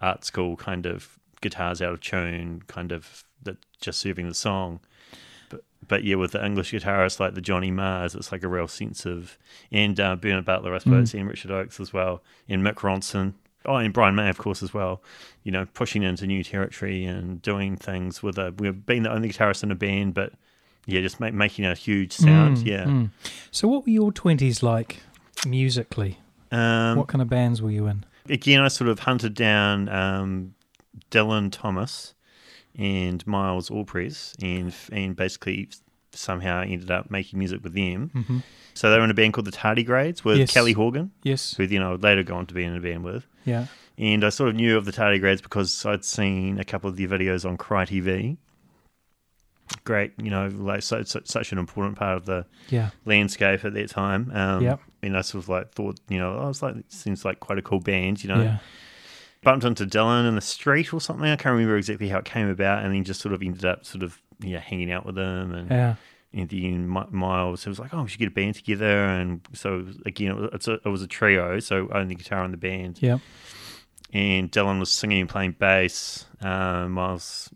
art 0.00 0.24
school 0.24 0.56
kind 0.56 0.86
of 0.86 1.18
guitars 1.40 1.82
out 1.82 1.92
of 1.94 2.00
tune, 2.00 2.62
kind 2.68 2.92
of 2.92 3.24
that 3.42 3.56
just 3.80 3.98
serving 3.98 4.28
the 4.28 4.34
song. 4.34 4.78
But 5.48 5.64
but 5.88 6.04
yeah, 6.04 6.16
with 6.16 6.32
the 6.32 6.44
English 6.44 6.72
guitarists 6.72 7.18
like 7.18 7.34
the 7.34 7.40
Johnny 7.40 7.72
Marrs, 7.72 8.14
it's 8.14 8.30
like 8.30 8.42
a 8.44 8.48
real 8.48 8.68
sense 8.68 9.04
of 9.06 9.36
and 9.72 9.98
uh, 9.98 10.14
Bernard 10.16 10.44
Butler, 10.44 10.74
I 10.74 10.78
suppose, 10.78 11.14
and 11.14 11.26
Richard 11.28 11.50
Oakes 11.50 11.80
as 11.80 11.92
well, 11.92 12.22
and 12.48 12.62
Mick 12.62 12.74
Ronson. 12.76 13.32
Oh, 13.68 13.76
and 13.76 13.92
Brian 13.92 14.14
May, 14.14 14.28
of 14.28 14.38
course, 14.38 14.62
as 14.62 14.72
well. 14.74 15.02
You 15.44 15.52
know, 15.52 15.66
pushing 15.74 16.02
into 16.02 16.26
new 16.26 16.42
territory 16.42 17.04
and 17.04 17.40
doing 17.42 17.76
things 17.76 18.22
with 18.22 18.38
a. 18.38 18.54
We've 18.58 18.84
been 18.84 19.02
the 19.04 19.12
only 19.12 19.28
guitarist 19.28 19.62
in 19.62 19.70
a 19.70 19.76
band, 19.76 20.14
but 20.14 20.32
yeah, 20.86 21.00
just 21.00 21.20
make, 21.20 21.34
making 21.34 21.66
a 21.66 21.74
huge 21.74 22.12
sound. 22.12 22.58
Mm, 22.58 22.66
yeah. 22.66 22.84
mm. 22.84 23.10
So, 23.50 23.68
what 23.68 23.84
were 23.84 23.90
your 23.90 24.12
twenties 24.12 24.62
like 24.62 25.02
musically? 25.46 26.18
Um, 26.50 26.96
what 26.96 27.08
kind 27.08 27.20
of 27.20 27.28
bands 27.28 27.60
were 27.60 27.70
you 27.70 27.86
in? 27.86 28.04
again, 28.30 28.60
I 28.60 28.68
sort 28.68 28.88
of 28.88 29.00
hunted 29.00 29.34
down 29.34 29.88
um, 29.88 30.54
Dylan 31.10 31.50
Thomas 31.50 32.14
and 32.76 33.26
Miles 33.26 33.70
Allpress, 33.70 34.34
and 34.42 34.74
and 34.92 35.16
basically 35.16 35.68
somehow 36.18 36.60
ended 36.62 36.90
up 36.90 37.10
making 37.10 37.38
music 37.38 37.62
with 37.62 37.74
them. 37.74 38.10
Mhm. 38.14 38.42
So 38.74 38.90
they 38.90 38.98
were 38.98 39.04
in 39.04 39.10
a 39.10 39.14
band 39.14 39.32
called 39.32 39.46
the 39.46 39.50
Tardigrades 39.52 40.24
with 40.24 40.38
Yes. 40.38 40.52
Kelly 40.52 40.72
Horgan, 40.72 41.10
Yes. 41.22 41.54
who 41.56 41.64
you 41.64 41.80
know 41.80 41.92
would 41.92 42.02
later 42.02 42.22
go 42.22 42.36
on 42.36 42.46
to 42.46 42.54
be 42.54 42.64
in 42.64 42.74
a 42.76 42.80
band 42.80 43.02
with. 43.04 43.26
Yeah. 43.44 43.66
And 43.96 44.24
I 44.24 44.28
sort 44.28 44.50
of 44.50 44.54
knew 44.54 44.76
of 44.76 44.84
the 44.84 44.92
Tardigrades 44.92 45.42
because 45.42 45.84
I'd 45.84 46.04
seen 46.04 46.60
a 46.60 46.64
couple 46.64 46.88
of 46.88 46.96
their 46.96 47.08
videos 47.08 47.44
on 47.48 47.56
Cry 47.56 47.84
TV. 47.84 48.36
Great, 49.84 50.12
you 50.16 50.30
know, 50.30 50.48
like 50.48 50.82
so, 50.82 51.02
so, 51.02 51.20
such 51.24 51.52
an 51.52 51.58
important 51.58 51.96
part 51.96 52.16
of 52.16 52.24
the 52.24 52.46
Yeah. 52.70 52.90
landscape 53.04 53.64
at 53.64 53.74
that 53.74 53.90
time. 53.90 54.30
Um, 54.32 54.62
Yep. 54.62 54.80
And 55.02 55.16
I 55.16 55.20
sort 55.20 55.44
of 55.44 55.48
like 55.48 55.72
thought, 55.72 56.00
you 56.08 56.18
know, 56.18 56.38
I 56.38 56.46
was 56.46 56.62
like, 56.62 56.76
it 56.76 56.90
seems 56.92 57.24
like 57.24 57.38
quite 57.40 57.58
a 57.58 57.62
cool 57.62 57.80
band, 57.80 58.22
you 58.24 58.28
know. 58.28 58.42
Yeah. 58.42 58.58
Bumped 59.42 59.64
into 59.64 59.86
Dylan 59.86 60.26
in 60.26 60.34
the 60.34 60.40
street 60.40 60.92
or 60.92 61.00
something. 61.00 61.26
I 61.28 61.36
can't 61.36 61.52
remember 61.52 61.76
exactly 61.76 62.08
how 62.08 62.18
it 62.18 62.24
came 62.24 62.48
about, 62.48 62.82
and 62.84 62.94
then 62.94 63.04
just 63.04 63.20
sort 63.20 63.32
of 63.34 63.42
ended 63.42 63.64
up 63.64 63.84
sort 63.84 64.02
of 64.02 64.20
yeah 64.40 64.60
hanging 64.60 64.92
out 64.92 65.06
with 65.06 65.14
them 65.14 65.52
and. 65.52 65.70
Yeah. 65.70 65.94
And 66.30 66.52
Mi- 66.52 67.06
Miles, 67.10 67.64
it 67.64 67.70
was 67.70 67.78
like, 67.78 67.94
oh, 67.94 68.02
we 68.02 68.08
should 68.10 68.18
get 68.18 68.28
a 68.28 68.30
band 68.30 68.56
together. 68.56 69.04
And 69.06 69.40
so, 69.54 69.86
again, 70.04 70.32
it 70.32 70.36
was, 70.36 70.50
it's 70.52 70.68
a, 70.68 70.74
it 70.74 70.88
was 70.88 71.00
a 71.00 71.06
trio, 71.06 71.58
so 71.58 71.88
only 71.90 72.14
guitar 72.14 72.44
in 72.44 72.50
the 72.50 72.58
band. 72.58 72.98
Yeah. 73.00 73.16
And 74.12 74.52
Dylan 74.52 74.78
was 74.78 74.90
singing 74.90 75.22
and 75.22 75.28
playing 75.28 75.52
bass. 75.52 76.26
Uh, 76.42 76.86
Miles 76.86 77.50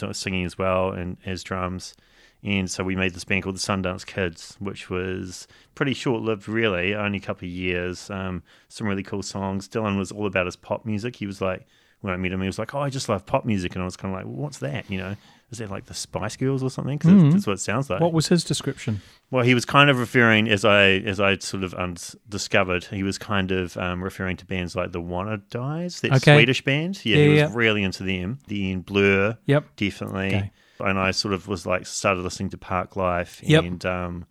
was 0.00 0.16
singing 0.16 0.46
as 0.46 0.56
well 0.56 0.92
and 0.92 1.18
as 1.26 1.42
drums. 1.42 1.94
And 2.42 2.70
so 2.70 2.84
we 2.84 2.96
made 2.96 3.12
this 3.12 3.24
band 3.24 3.42
called 3.42 3.56
the 3.56 3.60
Sundance 3.60 4.06
Kids, 4.06 4.56
which 4.60 4.88
was 4.88 5.46
pretty 5.74 5.92
short 5.92 6.22
lived, 6.22 6.48
really, 6.48 6.94
only 6.94 7.18
a 7.18 7.20
couple 7.20 7.46
of 7.46 7.52
years. 7.52 8.08
Um, 8.08 8.42
some 8.68 8.86
really 8.86 9.02
cool 9.02 9.22
songs. 9.22 9.68
Dylan 9.68 9.98
was 9.98 10.10
all 10.10 10.26
about 10.26 10.46
his 10.46 10.56
pop 10.56 10.86
music. 10.86 11.16
He 11.16 11.26
was 11.26 11.40
like, 11.40 11.66
when 12.00 12.12
I 12.12 12.16
met 12.16 12.32
him, 12.32 12.40
he 12.40 12.46
was 12.46 12.58
like, 12.58 12.74
oh, 12.74 12.80
I 12.80 12.88
just 12.88 13.08
love 13.08 13.26
pop 13.26 13.44
music. 13.44 13.74
And 13.74 13.82
I 13.82 13.84
was 13.84 13.96
kind 13.96 14.14
of 14.14 14.18
like, 14.18 14.26
well, 14.26 14.42
what's 14.42 14.58
that? 14.58 14.88
You 14.90 14.98
know, 14.98 15.16
is 15.50 15.60
it 15.60 15.70
like 15.70 15.86
the 15.86 15.94
Spice 15.94 16.36
Girls 16.36 16.62
or 16.62 16.70
something? 16.70 16.98
Because 16.98 17.12
Mhm. 17.12 17.32
that's 17.32 17.46
what 17.46 17.54
it 17.54 17.60
sounds 17.60 17.88
like. 17.88 18.00
What 18.00 18.12
was 18.12 18.28
his 18.28 18.42
description? 18.44 19.00
Well, 19.30 19.44
he 19.44 19.54
was 19.54 19.64
kind 19.64 19.90
of 19.90 19.98
referring, 19.98 20.48
as 20.48 20.64
I 20.64 20.84
as 21.06 21.20
I 21.20 21.38
sort 21.38 21.62
of 21.64 21.74
um, 21.74 21.94
discovered, 22.28 22.84
he 22.84 23.02
was 23.02 23.18
kind 23.18 23.50
of 23.52 23.76
um, 23.76 24.02
referring 24.02 24.36
to 24.38 24.46
bands 24.46 24.74
like 24.76 24.92
the 24.92 25.00
Wanna 25.00 25.38
Dies, 25.50 26.00
that 26.00 26.12
Okay. 26.14 26.34
Swedish 26.34 26.62
band. 26.62 27.00
Yeah, 27.04 27.16
Yeah, 27.16 27.22
he 27.22 27.28
was 27.30 27.38
yeah. 27.38 27.50
really 27.52 27.82
into 27.82 28.02
them. 28.02 28.38
The 28.48 28.70
In 28.70 28.80
Blur, 28.82 29.36
Yep. 29.46 29.76
definitely. 29.76 30.26
Okay. 30.28 30.50
And 30.80 30.98
I 30.98 31.10
sort 31.12 31.32
of 31.34 31.48
was 31.48 31.64
like 31.66 31.86
started 31.86 32.22
listening 32.22 32.50
to 32.50 32.58
Parklife 32.58 33.40
Yep. 33.42 33.64
and 33.64 33.86
um, 33.86 34.24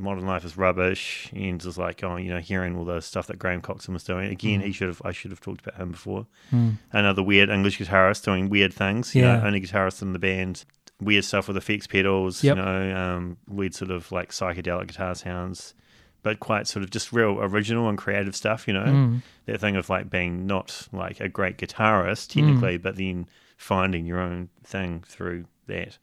Modern 0.00 0.26
Life 0.26 0.44
is 0.44 0.56
rubbish, 0.56 1.30
and 1.34 1.62
was 1.62 1.78
like, 1.78 2.02
oh, 2.02 2.16
you 2.16 2.30
know, 2.30 2.38
hearing 2.40 2.76
all 2.76 2.84
the 2.84 3.00
stuff 3.00 3.26
that 3.28 3.38
Graham 3.38 3.60
Coxon 3.60 3.94
was 3.94 4.04
doing. 4.04 4.30
Again, 4.30 4.60
Mm. 4.60 4.64
he 4.64 4.72
should 4.72 4.88
have 4.88 5.02
I 5.04 5.12
should 5.12 5.30
have 5.30 5.40
talked 5.40 5.60
about 5.66 5.80
him 5.80 5.92
before. 5.92 6.26
Hmm. 6.50 6.70
Another 6.92 7.22
weird 7.22 7.50
English 7.50 7.78
guitarist 7.78 8.24
doing 8.24 8.48
weird 8.48 8.72
things. 8.72 9.14
You 9.14 9.22
Yeah. 9.22 9.36
know, 9.36 9.46
only 9.46 9.60
guitarist 9.60 10.02
in 10.02 10.12
the 10.12 10.18
band. 10.18 10.64
Weird 11.00 11.24
stuff 11.24 11.48
with 11.48 11.56
effects 11.56 11.86
pedals. 11.86 12.42
Yep. 12.44 12.56
You 12.56 12.62
know, 12.62 12.96
um, 12.96 13.36
weird 13.48 13.74
sort 13.74 13.90
of 13.90 14.10
like 14.12 14.30
psychedelic 14.30 14.88
guitar 14.88 15.14
sounds, 15.14 15.74
but 16.22 16.40
quite 16.40 16.66
sort 16.66 16.82
of 16.82 16.90
just 16.90 17.12
real 17.12 17.38
original 17.40 17.88
and 17.88 17.96
creative 17.96 18.36
stuff. 18.36 18.66
You 18.68 18.74
know, 18.74 18.84
Mm. 18.84 19.22
that 19.46 19.60
thing 19.60 19.76
of 19.76 19.88
like 19.88 20.10
being 20.10 20.46
not 20.46 20.88
like 20.92 21.20
a 21.20 21.28
great 21.28 21.56
Mm. 21.56 21.66
guitarist 21.68 22.28
technically, 22.34 22.76
but 22.76 22.96
then 22.96 23.26
finding 23.56 24.04
your 24.06 24.18
own 24.20 24.48
thing 24.64 25.02
through 25.06 25.44
that. 25.66 25.98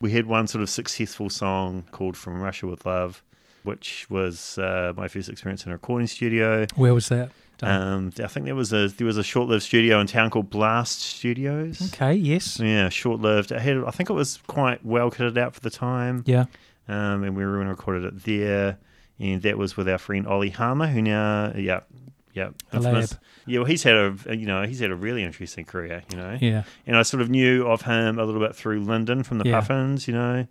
We 0.00 0.12
had 0.12 0.26
one 0.26 0.46
sort 0.46 0.62
of 0.62 0.70
successful 0.70 1.30
song 1.30 1.84
called 1.90 2.16
From 2.16 2.40
Russia 2.40 2.66
with 2.66 2.84
Love, 2.84 3.22
which 3.62 4.06
was 4.10 4.58
uh, 4.58 4.92
my 4.96 5.08
first 5.08 5.28
experience 5.28 5.64
in 5.64 5.72
a 5.72 5.74
recording 5.74 6.06
studio. 6.06 6.66
Where 6.74 6.94
was 6.94 7.08
that? 7.08 7.30
Um, 7.62 8.12
I 8.22 8.26
think 8.26 8.44
there 8.44 8.54
was 8.54 8.72
a 8.72 8.88
there 8.88 9.06
was 9.06 9.16
a 9.16 9.24
short 9.24 9.48
lived 9.48 9.62
studio 9.62 9.98
in 10.00 10.06
town 10.06 10.28
called 10.28 10.50
Blast 10.50 11.00
Studios. 11.00 11.80
okay. 11.94 12.14
Yes. 12.14 12.60
Yeah, 12.60 12.90
short 12.90 13.20
lived. 13.20 13.50
It 13.50 13.60
had 13.60 13.78
I 13.84 13.90
think 13.90 14.10
it 14.10 14.12
was 14.12 14.38
quite 14.46 14.84
well 14.84 15.10
kitted 15.10 15.38
out 15.38 15.54
for 15.54 15.60
the 15.60 15.70
time. 15.70 16.22
Yeah. 16.26 16.44
Um, 16.88 17.24
and 17.24 17.36
we 17.36 17.44
were 17.44 17.60
and 17.60 17.70
recorded 17.70 18.04
it 18.04 18.24
there, 18.24 18.78
and 19.18 19.42
that 19.42 19.56
was 19.56 19.76
with 19.76 19.88
our 19.88 19.98
friend 19.98 20.26
Ollie 20.26 20.50
Harmer, 20.50 20.86
who 20.86 21.00
now 21.00 21.52
yeah. 21.56 21.80
Yeah, 22.36 22.50
The 22.70 23.18
Yeah, 23.46 23.58
well, 23.60 23.66
he's 23.66 23.82
had 23.82 23.94
a 23.94 24.14
you 24.36 24.46
know 24.46 24.62
he's 24.64 24.80
had 24.80 24.90
a 24.90 24.94
really 24.96 25.22
interesting 25.24 25.64
career, 25.64 26.02
you 26.10 26.16
know. 26.18 26.36
Yeah. 26.40 26.64
And 26.86 26.96
I 26.96 27.02
sort 27.02 27.22
of 27.22 27.30
knew 27.30 27.66
of 27.66 27.82
him 27.82 28.18
a 28.18 28.24
little 28.24 28.40
bit 28.40 28.54
through 28.54 28.80
Lyndon 28.84 29.22
from 29.22 29.38
the 29.38 29.48
Yeah. 29.48 29.60
Puffins, 29.60 30.06
you 30.06 30.12
know. 30.14 30.46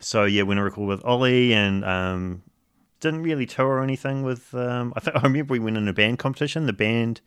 So 0.00 0.24
yeah, 0.24 0.42
when 0.42 0.58
I 0.58 0.62
record 0.62 0.88
with 0.88 1.04
Ollie 1.04 1.52
and 1.52 1.84
um, 1.84 2.42
didn't 3.00 3.22
really 3.22 3.44
tour 3.46 3.66
or 3.68 3.82
anything 3.82 4.22
with. 4.22 4.54
Um, 4.54 4.92
I 4.96 5.00
think 5.00 5.16
I 5.16 5.20
remember 5.22 5.52
we 5.52 5.58
went 5.58 5.76
in 5.76 5.86
a 5.88 5.92
band 5.92 6.18
competition. 6.18 6.64
The 6.66 6.72
band, 6.72 7.20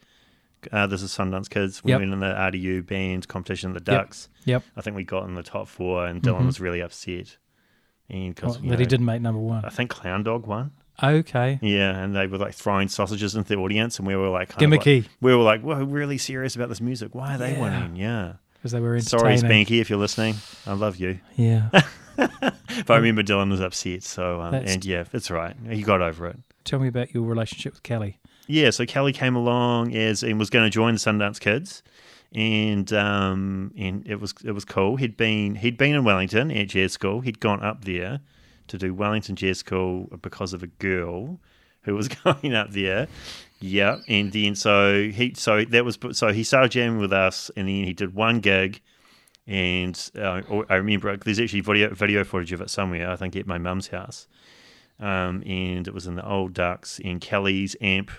uh, 0.71 0.87
this 0.87 1.03
is 1.03 1.11
Sundance 1.11 1.49
Kids. 1.49 1.83
We 1.83 1.91
Yep. 1.91 1.99
went 2.01 2.13
in 2.13 2.19
the 2.19 2.33
RDU 2.33 2.81
band 2.85 3.27
competition, 3.27 3.73
the 3.73 3.79
Ducks. 3.79 4.27
Yep. 4.45 4.63
I 4.75 4.81
think 4.81 4.95
we 4.95 5.03
got 5.03 5.25
in 5.27 5.35
the 5.35 5.43
top 5.43 5.67
four, 5.67 6.05
and 6.07 6.21
Dylan 6.23 6.41
Mhm. 6.41 6.45
was 6.47 6.59
really 6.59 6.81
upset. 6.81 7.37
And 8.09 8.37
Well, 8.41 8.53
that 8.53 8.79
he 8.79 8.85
didn't 8.87 9.05
make 9.05 9.21
number 9.21 9.39
one. 9.39 9.63
I 9.63 9.69
think 9.69 9.91
Clown 9.91 10.23
Dog 10.23 10.47
won. 10.47 10.71
Okay. 11.03 11.59
Yeah, 11.61 11.97
and 11.97 12.15
they 12.15 12.27
were 12.27 12.37
like 12.37 12.53
throwing 12.53 12.87
sausages 12.89 13.35
into 13.35 13.55
the 13.55 13.61
audience, 13.61 13.97
and 13.99 14.07
we 14.07 14.15
were 14.15 14.29
like, 14.29 14.49
of 14.49 14.61
like- 14.61 14.81
Gimmicky. 14.81 15.05
we 15.21 15.35
were 15.35 15.43
like, 15.43 15.61
"Whoa, 15.61 15.83
really 15.83 16.17
serious 16.17 16.55
about 16.55 16.69
this 16.69 16.81
music? 16.81 17.15
Why 17.15 17.35
are 17.35 17.37
they 17.37 17.53
Yeah. 17.53 17.61
winning?" 17.61 17.95
Yeah, 17.95 18.33
because 18.55 18.71
they 18.71 18.79
were 18.79 18.95
entertaining. 18.95 19.37
Sorry, 19.39 19.49
Spanky, 19.65 19.79
if 19.81 19.89
you're 19.89 19.99
listening. 19.99 20.35
I 20.67 20.73
love 20.73 20.97
you. 20.97 21.19
Yeah. 21.35 21.69
But 22.85 22.93
I 22.93 22.97
remember 22.97 23.23
Dylan 23.23 23.49
was 23.49 23.61
upset, 23.61 24.03
so 24.03 24.41
um, 24.41 24.53
and 24.53 24.83
yeah, 24.85 25.03
it's 25.13 25.31
right. 25.31 25.55
He 25.69 25.81
got 25.81 26.01
over 26.01 26.27
it. 26.27 26.37
Tell 26.65 26.79
me 26.79 26.87
about 26.87 27.13
your 27.13 27.23
relationship 27.23 27.73
with 27.73 27.83
Kelly. 27.83 28.19
Yeah, 28.47 28.69
so 28.71 28.85
Kelly 28.85 29.11
came 29.13 29.35
along 29.35 29.95
as 29.95 30.21
and 30.23 30.37
was 30.37 30.49
going 30.49 30.65
to 30.65 30.69
join 30.69 30.93
the 30.95 30.99
Sundance 30.99 31.39
Kids, 31.39 31.81
and 32.33 32.91
um, 32.93 33.73
and 33.77 34.05
it 34.07 34.19
was 34.19 34.33
it 34.43 34.51
was 34.51 34.65
cool. 34.65 34.97
He'd 34.97 35.17
been 35.17 35.55
he'd 35.55 35.77
been 35.77 35.95
in 35.95 36.03
Wellington 36.03 36.51
at 36.51 36.67
jazz 36.69 36.93
school. 36.93 37.21
He'd 37.21 37.39
gone 37.39 37.63
up 37.63 37.85
there 37.85 38.19
to 38.69 38.77
do 38.77 38.93
Wellington 38.93 39.35
Jazz 39.35 39.59
School 39.59 40.09
because 40.21 40.53
of 40.53 40.63
a 40.63 40.67
girl 40.67 41.39
who 41.81 41.95
was 41.95 42.07
going 42.23 42.53
up 42.53 42.71
there. 42.71 43.07
Yeah, 43.59 43.97
and 44.07 44.31
then 44.31 44.55
so 44.55 45.09
he 45.09 45.33
so 45.35 45.65
that 45.65 45.83
was 45.83 45.97
so 46.11 46.31
he 46.31 46.43
started 46.43 46.71
jamming 46.71 46.99
with 46.99 47.11
us, 47.11 47.51
and 47.55 47.67
then 47.67 47.83
he 47.83 47.93
did 47.93 48.13
one 48.13 48.39
gig. 48.39 48.81
And 49.47 49.99
uh, 50.15 50.41
I 50.69 50.75
remember 50.75 51.17
there's 51.17 51.39
actually 51.39 51.61
video 51.61 51.93
video 51.93 52.23
footage 52.23 52.51
of 52.51 52.61
it 52.61 52.69
somewhere. 52.69 53.09
I 53.09 53.15
think 53.15 53.35
at 53.35 53.47
my 53.47 53.57
mum's 53.57 53.87
house, 53.87 54.27
um, 54.99 55.43
and 55.45 55.87
it 55.87 55.93
was 55.93 56.07
in 56.07 56.15
the 56.15 56.27
old 56.27 56.53
Ducks. 56.53 57.01
And 57.03 57.19
Kelly's 57.19 57.75
amp 57.81 58.11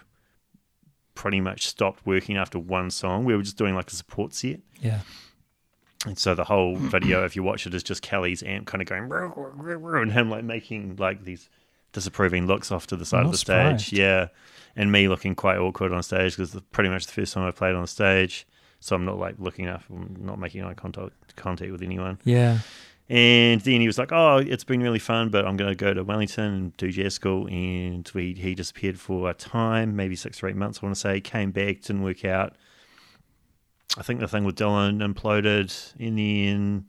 pretty 1.14 1.40
much 1.40 1.66
stopped 1.66 2.04
working 2.04 2.36
after 2.36 2.58
one 2.58 2.90
song. 2.90 3.24
We 3.24 3.34
were 3.36 3.42
just 3.42 3.56
doing 3.56 3.74
like 3.74 3.90
a 3.90 3.94
support 3.94 4.34
set. 4.34 4.60
Yeah. 4.80 5.00
And 6.06 6.18
so 6.18 6.34
the 6.34 6.44
whole 6.44 6.76
video, 6.76 7.24
if 7.24 7.36
you 7.36 7.42
watch 7.42 7.66
it, 7.66 7.74
is 7.74 7.82
just 7.82 8.02
Kelly's 8.02 8.42
amp 8.42 8.66
kind 8.66 8.82
of 8.82 8.88
going 8.88 9.08
"Row, 9.08 9.32
row, 9.36 9.52
row, 9.54 9.76
row," 9.76 10.02
and 10.02 10.12
him 10.12 10.30
like 10.30 10.44
making 10.44 10.96
like 10.96 11.24
these 11.24 11.48
disapproving 11.92 12.46
looks 12.46 12.70
off 12.70 12.86
to 12.88 12.96
the 12.96 13.04
side 13.04 13.24
of 13.24 13.32
the 13.32 13.38
stage. 13.38 13.86
surprised. 13.86 13.92
Yeah, 13.92 14.28
and 14.76 14.92
me 14.92 15.08
looking 15.08 15.34
quite 15.34 15.58
awkward 15.58 15.92
on 15.92 16.02
stage 16.02 16.36
because 16.36 16.54
it's 16.54 16.64
pretty 16.72 16.90
much 16.90 17.06
the 17.06 17.12
first 17.12 17.34
time 17.34 17.46
I've 17.46 17.56
played 17.56 17.74
on 17.74 17.86
stage. 17.86 18.46
So 18.80 18.96
I'm 18.96 19.04
not 19.04 19.18
like 19.18 19.34
looking 19.38 19.68
up, 19.68 19.82
I'm 19.90 20.16
not 20.20 20.38
making 20.38 20.64
eye 20.64 20.74
contact 20.74 21.36
contact 21.36 21.70
with 21.70 21.82
anyone. 21.82 22.18
Yeah. 22.24 22.58
And 23.10 23.60
then 23.62 23.80
he 23.80 23.88
was 23.88 23.98
like, 23.98 24.12
"Oh, 24.12 24.36
it's 24.36 24.62
been 24.62 24.80
really 24.80 25.00
fun, 25.00 25.30
but 25.30 25.44
I'm 25.44 25.56
going 25.56 25.70
to 25.70 25.74
go 25.74 25.92
to 25.92 26.04
Wellington 26.04 26.44
and 26.44 26.76
do 26.76 26.92
jazz 26.92 27.12
school." 27.14 27.48
And 27.48 28.08
we 28.14 28.34
he 28.34 28.54
disappeared 28.54 29.00
for 29.00 29.28
a 29.28 29.34
time, 29.34 29.96
maybe 29.96 30.14
six 30.14 30.42
or 30.42 30.48
eight 30.48 30.54
months. 30.54 30.78
I 30.80 30.86
want 30.86 30.94
to 30.94 31.00
say. 31.00 31.20
Came 31.20 31.50
back, 31.50 31.82
didn't 31.82 32.02
work 32.02 32.24
out. 32.24 32.54
I 33.98 34.02
think 34.02 34.20
the 34.20 34.28
thing 34.28 34.44
with 34.44 34.56
Dylan 34.56 35.00
imploded. 35.02 35.94
In 35.98 36.14
the 36.14 36.46
end, 36.48 36.84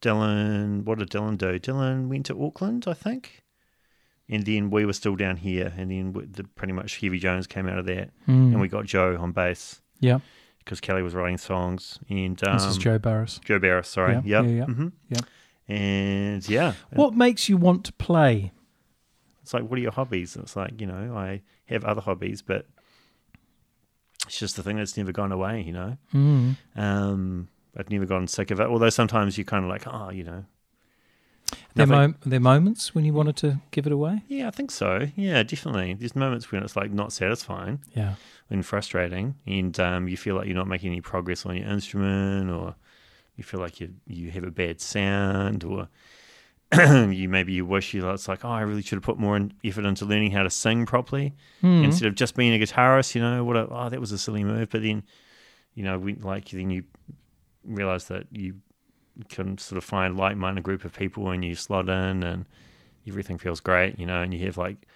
Dylan, 0.00 0.84
what 0.84 0.98
did 0.98 1.10
Dylan 1.10 1.36
do? 1.38 1.58
Dylan 1.58 2.08
went 2.08 2.26
to 2.26 2.44
Auckland, 2.44 2.84
I 2.86 2.94
think. 2.94 3.42
And 4.30 4.44
then 4.44 4.70
we 4.70 4.84
were 4.84 4.92
still 4.92 5.16
down 5.16 5.38
here, 5.38 5.72
and 5.76 5.90
then 5.90 6.12
we- 6.12 6.26
the, 6.26 6.44
pretty 6.44 6.72
much 6.74 7.00
Heavy 7.00 7.18
Jones 7.18 7.46
came 7.46 7.66
out 7.66 7.78
of 7.78 7.86
that, 7.86 8.10
Mm. 8.26 8.52
and 8.52 8.60
we 8.60 8.68
got 8.68 8.84
Joe 8.84 9.16
on 9.18 9.32
bass 9.32 9.80
Yeah. 10.00 10.18
because 10.58 10.80
Kelly 10.80 11.02
was 11.02 11.14
writing 11.14 11.38
songs. 11.38 11.98
And 12.10 12.42
um, 12.46 12.58
This 12.58 12.66
is 12.66 12.78
Joe 12.78 12.98
Barris. 12.98 13.40
Joe 13.44 13.58
Barris, 13.58 13.88
sorry, 13.88 14.14
Yeah, 14.14 14.20
yep. 14.24 14.44
yeah, 14.44 14.50
yeah, 14.50 14.64
hmm 14.66 14.88
yeah. 15.08 15.20
And 15.74 16.48
yeah, 16.48 16.74
What 16.92 17.14
makes 17.14 17.48
you 17.48 17.56
want 17.56 17.84
to 17.86 17.92
play? 17.94 18.52
It's 19.42 19.54
like, 19.54 19.64
what 19.64 19.78
are 19.78 19.82
your 19.82 19.92
hobbies? 19.92 20.36
It's 20.36 20.56
like, 20.56 20.78
you 20.80 20.86
know, 20.86 21.16
I 21.16 21.40
have 21.66 21.84
other 21.84 22.02
hobbies, 22.02 22.42
but 22.42 22.66
it's 24.28 24.38
just 24.38 24.56
the 24.56 24.62
thing 24.62 24.76
that's 24.76 24.96
never 24.96 25.12
gone 25.12 25.32
away, 25.32 25.62
you 25.62 25.72
know? 25.72 25.96
Mm. 26.14 26.56
Um, 26.76 27.48
I've 27.76 27.90
never 27.90 28.06
gotten 28.06 28.28
sick 28.28 28.50
of 28.50 28.60
it. 28.60 28.66
Although 28.66 28.90
sometimes 28.90 29.36
you're 29.36 29.44
kind 29.44 29.64
of 29.64 29.70
like, 29.70 29.86
oh, 29.86 30.10
you 30.10 30.24
know. 30.24 30.44
There, 31.74 31.86
nothing- 31.86 32.10
mo- 32.10 32.16
there 32.26 32.40
moments 32.40 32.94
when 32.94 33.04
you 33.04 33.14
wanted 33.14 33.36
to 33.38 33.60
give 33.70 33.86
it 33.86 33.92
away? 33.92 34.22
yeah, 34.28 34.48
I 34.48 34.50
think 34.50 34.70
so. 34.70 35.08
Yeah, 35.16 35.42
definitely. 35.42 35.94
There's 35.94 36.14
moments 36.16 36.50
when 36.52 36.62
it's 36.62 36.76
like 36.76 36.90
not 36.92 37.12
satisfying 37.12 37.80
Yeah. 37.94 38.14
and 38.50 38.64
frustrating, 38.66 39.36
and 39.46 39.78
um, 39.80 40.08
you 40.08 40.16
feel 40.16 40.34
like 40.34 40.46
you're 40.46 40.56
not 40.56 40.66
making 40.68 40.90
any 40.92 41.00
progress 41.00 41.46
on 41.46 41.56
your 41.56 41.66
instrument, 41.68 42.50
or 42.50 42.74
you 43.36 43.44
feel 43.44 43.60
like 43.60 43.80
you 43.80 43.94
you 44.06 44.30
have 44.32 44.44
a 44.44 44.50
bad 44.50 44.80
sound, 44.80 45.64
or 45.64 45.88
you 47.10 47.28
maybe 47.28 47.52
you 47.52 47.64
wish 47.64 47.94
you 47.94 48.08
it's 48.10 48.28
like, 48.28 48.44
oh, 48.44 48.50
I 48.50 48.60
really 48.60 48.82
should 48.82 48.96
have 48.96 49.02
put 49.02 49.18
more 49.18 49.36
in, 49.36 49.54
effort 49.64 49.86
into 49.86 50.04
learning 50.04 50.32
how 50.32 50.42
to 50.42 50.50
sing 50.50 50.84
properly. 50.86 51.34
Mm. 51.62 51.84
instead 51.84 52.06
of 52.06 52.14
just 52.14 52.36
being 52.36 52.52
a 52.54 52.64
guitarist, 52.64 53.14
you 53.14 53.22
know, 53.22 53.42
what 53.44 53.56
a, 53.56 53.66
oh, 53.70 53.88
that 53.88 54.00
was 54.00 54.12
a 54.12 54.18
silly 54.18 54.44
move. 54.44 54.68
But 54.70 54.82
then, 54.82 55.02
you 55.74 55.82
know, 55.82 55.98
we 55.98 56.14
like 56.16 56.50
then 56.50 56.70
you 56.70 56.84
realize 57.64 58.08
that 58.08 58.26
you 58.30 58.56
can 59.28 59.58
sort 59.58 59.78
of 59.78 59.84
find 59.84 60.16
like-minded 60.16 60.62
group 60.62 60.84
of 60.84 60.92
people 60.92 61.30
and 61.30 61.44
you 61.44 61.54
slot 61.54 61.88
in 61.88 62.22
and 62.22 62.44
everything 63.06 63.38
feels 63.38 63.60
great, 63.60 63.98
you 63.98 64.06
know, 64.06 64.20
and 64.22 64.34
you 64.34 64.44
have 64.46 64.58
like 64.58 64.86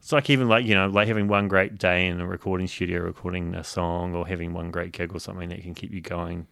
it's 0.00 0.12
like 0.12 0.30
even 0.30 0.48
like 0.48 0.64
you 0.64 0.74
know 0.74 0.86
like 0.86 1.08
having 1.08 1.28
one 1.28 1.46
great 1.46 1.76
day 1.76 2.06
in 2.06 2.20
a 2.20 2.26
recording 2.26 2.66
studio 2.66 3.00
recording 3.02 3.54
a 3.54 3.62
song 3.62 4.14
or 4.14 4.26
having 4.26 4.54
one 4.54 4.70
great 4.70 4.92
gig 4.92 5.14
or 5.14 5.20
something 5.20 5.50
that 5.50 5.62
can 5.62 5.74
keep 5.74 5.92
you 5.92 6.00
going. 6.00 6.46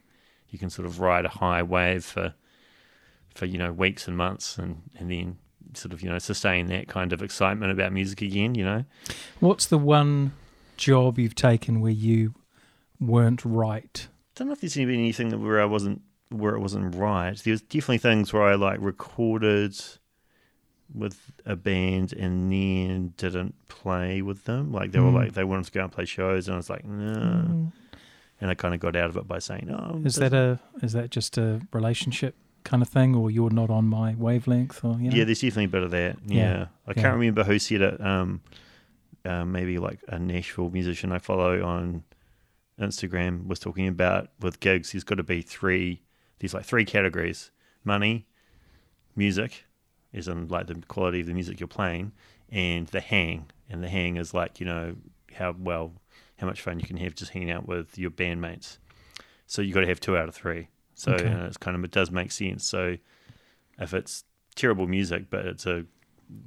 You 0.51 0.59
can 0.59 0.71
sort 0.71 0.87
of 0.87 1.01
ride 1.01 1.25
a 1.25 1.31
high 1.31 1.63
wave 1.63 2.05
for 2.05 2.35
for 3.39 3.47
you 3.47 3.57
know 3.59 3.73
weeks 3.73 4.09
and 4.09 4.17
months 4.17 4.59
and 4.59 4.83
and 4.99 5.11
then 5.11 5.39
sort 5.75 5.93
of 5.93 6.03
you 6.03 6.09
know 6.11 6.19
sustain 6.19 6.67
that 6.67 6.89
kind 6.89 7.13
of 7.13 7.23
excitement 7.23 7.71
about 7.73 7.93
music 7.93 8.21
again, 8.23 8.55
you 8.55 8.65
know. 8.65 8.85
What's 9.41 9.67
the 9.67 9.79
one 9.79 10.33
job 10.77 11.19
you've 11.19 11.35
taken 11.35 11.81
where 11.81 11.93
you 11.93 12.35
weren't 13.01 13.45
right? 13.45 14.09
I 14.11 14.33
don't 14.35 14.49
know 14.49 14.53
if 14.55 14.61
there's 14.61 14.75
been 14.75 14.91
anything 14.91 15.29
that 15.31 15.39
where 15.39 15.61
I 15.61 15.65
wasn't 15.67 16.03
where 16.31 16.55
it 16.55 16.61
wasn't 16.61 16.95
right. 16.95 17.37
There's 17.37 17.61
was 17.61 17.63
definitely 17.63 17.99
things 17.99 18.33
where 18.33 18.43
I 18.43 18.55
like 18.55 18.79
recorded 18.81 19.75
with 20.95 21.33
a 21.45 21.55
band 21.57 22.13
and 22.15 22.51
then 22.51 23.13
didn't 23.17 23.55
play 23.69 24.23
with 24.23 24.45
them. 24.45 24.73
Like 24.73 24.93
they 24.93 25.01
were 25.01 25.11
Mm. 25.11 25.15
like 25.23 25.33
they 25.35 25.45
wanted 25.45 25.67
to 25.67 25.73
go 25.73 25.83
and 25.85 25.93
play 25.93 26.05
shows, 26.07 26.49
and 26.49 26.55
I 26.55 26.57
was 26.57 26.71
like, 26.71 26.85
no. 26.85 27.73
And 28.41 28.51
I 28.51 28.55
kind 28.55 28.73
of 28.73 28.81
got 28.81 28.95
out 28.97 29.11
of 29.11 29.17
it 29.17 29.27
by 29.27 29.39
saying, 29.41 29.69
"Oh, 29.71 30.01
Is 30.05 30.15
that 30.17 30.33
a 30.33 30.61
is 30.83 30.93
that 30.93 31.11
just 31.11 31.37
a 31.39 31.61
relationship 31.73 32.37
kind 32.65 32.83
of 32.83 32.89
thing, 32.89 33.15
or 33.15 33.31
you're 33.31 33.51
not 33.51 33.71
on 33.71 33.87
my 33.87 34.15
wavelength, 34.15 34.85
or 34.85 34.97
you 35.01 35.11
know? 35.11 35.17
Yeah, 35.17 35.25
there's 35.25 35.41
definitely 35.41 35.65
a 35.65 35.69
bit 35.69 35.83
of 35.83 35.91
that. 35.93 36.17
Yeah, 36.27 36.37
Yeah, 36.37 36.67
I 36.87 36.93
yeah. 36.97 37.03
can't 37.03 37.17
remember 37.17 37.45
who 37.45 37.59
said 37.59 37.81
it. 37.81 38.01
Um, 38.01 38.41
uh, 39.25 39.45
maybe 39.45 39.79
like 39.79 40.01
a 40.09 40.19
Nashville 40.19 40.71
musician 40.71 41.13
I 41.13 41.19
follow 41.19 41.63
on 41.63 42.05
Instagram 42.81 43.47
was 43.47 43.59
talking 43.59 43.89
about 43.89 44.31
with 44.41 44.61
gigs. 44.61 44.93
There's 44.93 45.05
got 45.05 45.17
to 45.17 45.23
be 45.23 45.43
three. 45.43 46.03
There's 46.39 46.55
like 46.55 46.65
three 46.65 46.85
categories: 46.85 47.51
money, 47.85 48.27
music, 49.17 49.65
is 50.13 50.29
in 50.29 50.49
like 50.49 50.67
the 50.67 50.77
quality 50.89 51.21
of 51.21 51.27
the 51.27 51.35
music 51.35 51.61
you're 51.61 51.67
playing, 51.67 52.13
and 52.51 52.87
the 52.89 53.01
hang. 53.01 53.47
And 53.71 53.83
the 53.83 53.89
hang 53.89 54.17
is 54.17 54.33
like 54.33 54.61
you 54.61 54.67
know 54.67 54.97
how 55.35 55.55
well, 55.59 55.93
how 56.39 56.47
much 56.47 56.61
fun 56.63 56.81
you 56.81 56.87
can 56.87 56.97
have 56.99 57.15
just 57.15 57.33
hanging 57.33 57.51
out 57.51 57.67
with 57.67 57.99
your 57.99 58.11
bandmates. 58.11 58.79
So 59.47 59.63
you 59.63 59.73
got 59.75 59.81
to 59.81 59.87
have 59.87 60.01
two 60.01 60.17
out 60.17 60.29
of 60.29 60.35
three. 60.35 60.69
So 60.99 61.13
Okay. 61.13 61.29
uh, 61.29 61.47
it's 61.47 61.57
kind 61.57 61.77
of 61.77 61.85
it 61.85 61.91
does 61.93 62.11
make 62.11 62.33
sense. 62.33 62.65
So 62.65 62.97
if 63.79 63.95
it's 63.95 64.25
terrible 64.57 64.87
music, 64.89 65.31
but 65.31 65.47
it's 65.47 65.65
a 65.65 65.85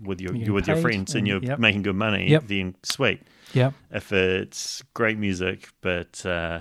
with 0.04 0.20
your 0.22 0.36
You're 0.36 0.46
you're 0.48 0.54
with 0.56 0.68
your 0.68 0.78
friends 0.78 1.16
and 1.16 1.20
and- 1.20 1.28
you're 1.28 1.52
yep. 1.52 1.58
making 1.60 1.82
good 1.84 1.96
money, 1.96 2.30
Yep. 2.30 2.44
then 2.48 2.76
sweet. 2.84 3.22
yeah, 3.54 3.72
If 3.90 4.12
it's 4.12 4.84
great 4.94 5.18
music, 5.18 5.70
but 5.82 6.24
uh, 6.26 6.60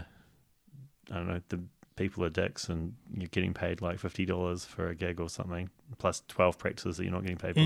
I 1.10 1.14
don't 1.14 1.28
know, 1.28 1.40
the 1.48 1.60
people 1.96 2.24
are 2.24 2.30
dicks 2.30 2.68
and 2.70 2.94
you're 3.14 3.28
getting 3.28 3.52
paid 3.52 3.82
like 3.82 3.98
fifty 3.98 4.24
dollars 4.24 4.64
for 4.64 4.88
a 4.88 4.94
gig 4.94 5.20
or 5.20 5.28
something, 5.28 5.68
plus 5.98 6.22
twelve 6.28 6.56
practices 6.58 6.96
that 6.96 7.02
you're 7.04 7.12
not 7.12 7.22
getting 7.22 7.36
paid 7.36 7.56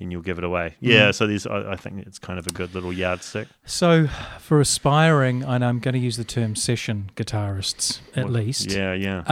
Eh. 0.00 0.06
you'll 0.10 0.22
give 0.22 0.38
it 0.38 0.44
away. 0.44 0.74
Yeah, 0.80 1.10
so 1.10 1.26
there's 1.26 1.46
I, 1.46 1.72
I 1.72 1.76
think 1.76 2.06
it's 2.06 2.18
kind 2.18 2.38
of 2.38 2.46
a 2.46 2.50
good 2.50 2.74
little 2.74 2.92
yardstick. 2.92 3.48
So, 3.66 4.06
for 4.38 4.60
aspiring, 4.60 5.42
and 5.42 5.64
I'm 5.64 5.78
going 5.78 5.94
to 5.94 6.00
use 6.00 6.16
the 6.16 6.24
term 6.24 6.56
session 6.56 7.10
guitarists 7.16 8.00
at 8.16 8.24
What- 8.24 8.32
least. 8.32 8.70
Yeah, 8.72 8.94
yeah. 8.94 9.22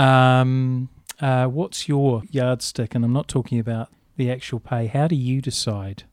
Um, 0.40 0.88
uh, 1.20 1.46
what's 1.46 1.88
your 1.88 2.22
yardstick? 2.30 2.94
And 2.94 3.04
I'm 3.04 3.12
not 3.12 3.28
talking 3.28 3.58
about 3.58 3.88
the 4.16 4.30
actual 4.30 4.60
pay. 4.60 4.86
How 4.86 5.08
do 5.08 5.16
you 5.16 5.40
decide? 5.40 6.04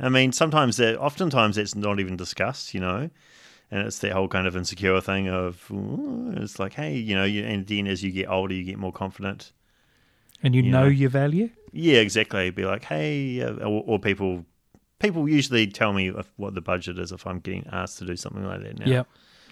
I 0.00 0.08
mean, 0.08 0.32
sometimes 0.32 0.76
that, 0.76 0.98
oftentimes 0.98 1.58
it's 1.58 1.74
not 1.74 1.98
even 2.00 2.16
discussed, 2.16 2.72
you 2.72 2.80
know, 2.80 3.10
and 3.70 3.86
it's 3.86 3.98
that 3.98 4.12
whole 4.12 4.28
kind 4.28 4.46
of 4.46 4.56
insecure 4.56 5.00
thing 5.00 5.28
of 5.28 5.68
"Ooh," 5.70 6.32
it's 6.36 6.58
like, 6.58 6.74
hey, 6.74 6.96
you 6.96 7.14
know, 7.16 7.24
you, 7.24 7.44
and 7.44 7.66
then 7.66 7.86
as 7.88 8.02
you 8.02 8.10
get 8.12 8.28
older, 8.28 8.54
you 8.54 8.62
get 8.64 8.78
more 8.78 8.92
confident. 8.92 9.52
And 10.42 10.54
you 10.54 10.62
Yeah. 10.62 10.70
know 10.70 10.86
your 10.86 11.10
value? 11.10 11.50
Yeah, 11.72 11.98
exactly. 12.00 12.50
Be 12.50 12.64
like, 12.64 12.84
hey, 12.84 13.42
uh, 13.42 13.52
or, 13.64 13.82
or 13.86 13.98
people, 13.98 14.44
people 15.00 15.28
usually 15.28 15.66
tell 15.66 15.92
me 15.92 16.08
if, 16.08 16.32
what 16.36 16.54
the 16.54 16.60
budget 16.60 16.98
is 16.98 17.12
if 17.12 17.26
I'm 17.26 17.40
getting 17.40 17.66
asked 17.72 17.98
to 17.98 18.04
do 18.06 18.16
something 18.16 18.44
like 18.44 18.62
that 18.62 18.78
now. 18.78 18.86
Yeah, 18.86 19.02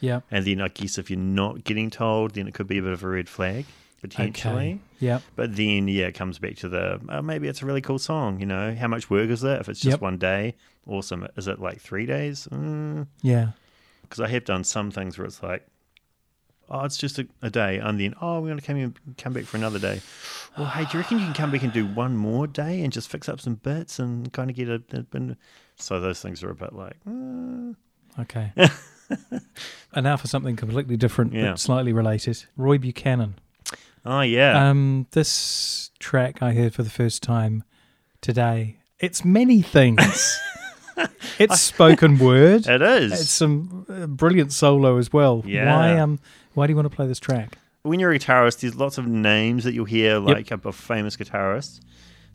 yeah. 0.00 0.20
And 0.30 0.44
then 0.46 0.60
I 0.60 0.68
guess 0.68 0.98
if 0.98 1.10
you're 1.10 1.18
not 1.18 1.64
getting 1.64 1.90
told, 1.90 2.34
then 2.34 2.46
it 2.48 2.54
could 2.54 2.66
be 2.68 2.78
a 2.78 2.82
bit 2.82 2.92
of 2.92 3.02
a 3.02 3.08
red 3.08 3.28
flag 3.28 3.64
potentially. 4.00 4.54
Okay. 4.74 4.78
Yep. 5.00 5.22
But 5.34 5.56
then, 5.56 5.88
yeah, 5.88 6.06
it 6.06 6.14
comes 6.14 6.38
back 6.38 6.56
to 6.56 6.68
the 6.68 7.00
oh, 7.08 7.22
maybe 7.22 7.48
it's 7.48 7.62
a 7.62 7.66
really 7.66 7.80
cool 7.80 7.98
song. 7.98 8.38
You 8.40 8.46
know, 8.46 8.74
how 8.74 8.88
much 8.88 9.10
work 9.10 9.28
is 9.30 9.42
it? 9.42 9.60
If 9.60 9.68
it's 9.68 9.80
just 9.80 9.94
Yep. 9.94 10.00
one 10.00 10.18
day, 10.18 10.54
awesome. 10.86 11.26
Is 11.36 11.48
it 11.48 11.60
like 11.60 11.80
three 11.80 12.06
days? 12.06 12.44
Because 12.44 13.06
Yeah. 13.22 13.50
Because 14.02 14.20
I 14.20 14.28
have 14.28 14.44
done 14.44 14.62
some 14.64 14.90
things 14.92 15.18
where 15.18 15.26
it's 15.26 15.42
like, 15.42 15.66
oh, 16.70 16.84
it's 16.84 16.96
just 16.96 17.18
a, 17.18 17.26
a 17.42 17.50
day, 17.50 17.78
and 17.78 18.00
then 18.00 18.14
oh, 18.20 18.40
we're 18.40 18.48
gonna 18.48 18.60
come 18.62 18.76
in, 18.76 18.94
come 19.18 19.32
back 19.32 19.44
for 19.44 19.56
another 19.56 19.78
day. 19.78 20.00
Well, 20.56 20.66
hey, 20.68 20.84
do 20.84 20.90
you 20.94 20.98
reckon 21.00 21.18
you 21.18 21.24
can 21.24 21.34
come 21.34 21.50
back 21.50 21.62
and 21.62 21.72
do 21.72 21.86
one 21.86 22.16
more 22.16 22.46
day 22.46 22.82
and 22.82 22.92
just 22.92 23.08
fix 23.10 23.28
up 23.28 23.40
some 23.40 23.54
bits 23.56 23.98
and 23.98 24.32
kind 24.32 24.50
of 24.50 24.56
get 24.56 24.68
a, 24.68 24.82
a, 24.92 25.18
a 25.18 25.36
so 25.76 26.00
those 26.00 26.20
things 26.22 26.42
are 26.42 26.50
a 26.50 26.54
bit 26.54 26.72
like, 26.72 26.96
uh, 27.06 27.72
Okay. 28.22 28.50
and 29.92 30.04
now 30.04 30.16
for 30.16 30.26
something 30.26 30.56
completely 30.56 30.96
different 30.96 31.32
Yeah. 31.34 31.50
but 31.50 31.60
slightly 31.60 31.92
related. 31.92 32.44
Roy 32.56 32.78
Buchanan. 32.78 33.34
Oh 34.04 34.22
yeah. 34.22 34.68
Um, 34.70 35.06
this 35.10 35.90
track 35.98 36.42
I 36.42 36.52
heard 36.54 36.74
for 36.74 36.82
the 36.82 36.90
first 36.90 37.22
time 37.22 37.64
today. 38.20 38.78
It's 38.98 39.24
many 39.24 39.60
things. 39.62 40.38
it's 41.38 41.60
spoken 41.60 42.18
word. 42.18 42.66
it 42.68 42.82
is. 42.82 43.12
It's 43.12 43.30
some 43.30 43.86
uh, 43.88 44.06
brilliant 44.06 44.52
solo 44.52 44.98
as 44.98 45.12
well. 45.12 45.42
Yeah. 45.46 45.76
Why 45.76 45.98
um 45.98 46.18
why 46.54 46.66
do 46.66 46.72
you 46.72 46.76
want 46.76 46.90
to 46.90 46.94
play 46.94 47.06
this 47.06 47.20
track? 47.20 47.58
when 47.82 48.00
you're 48.00 48.10
a 48.12 48.18
guitarist, 48.18 48.60
there's 48.60 48.74
lots 48.74 48.98
of 48.98 49.06
names 49.06 49.62
that 49.62 49.72
you'll 49.72 49.84
hear, 49.84 50.18
like 50.18 50.50
of 50.50 50.74
famous 50.74 51.16
guitarists 51.16 51.78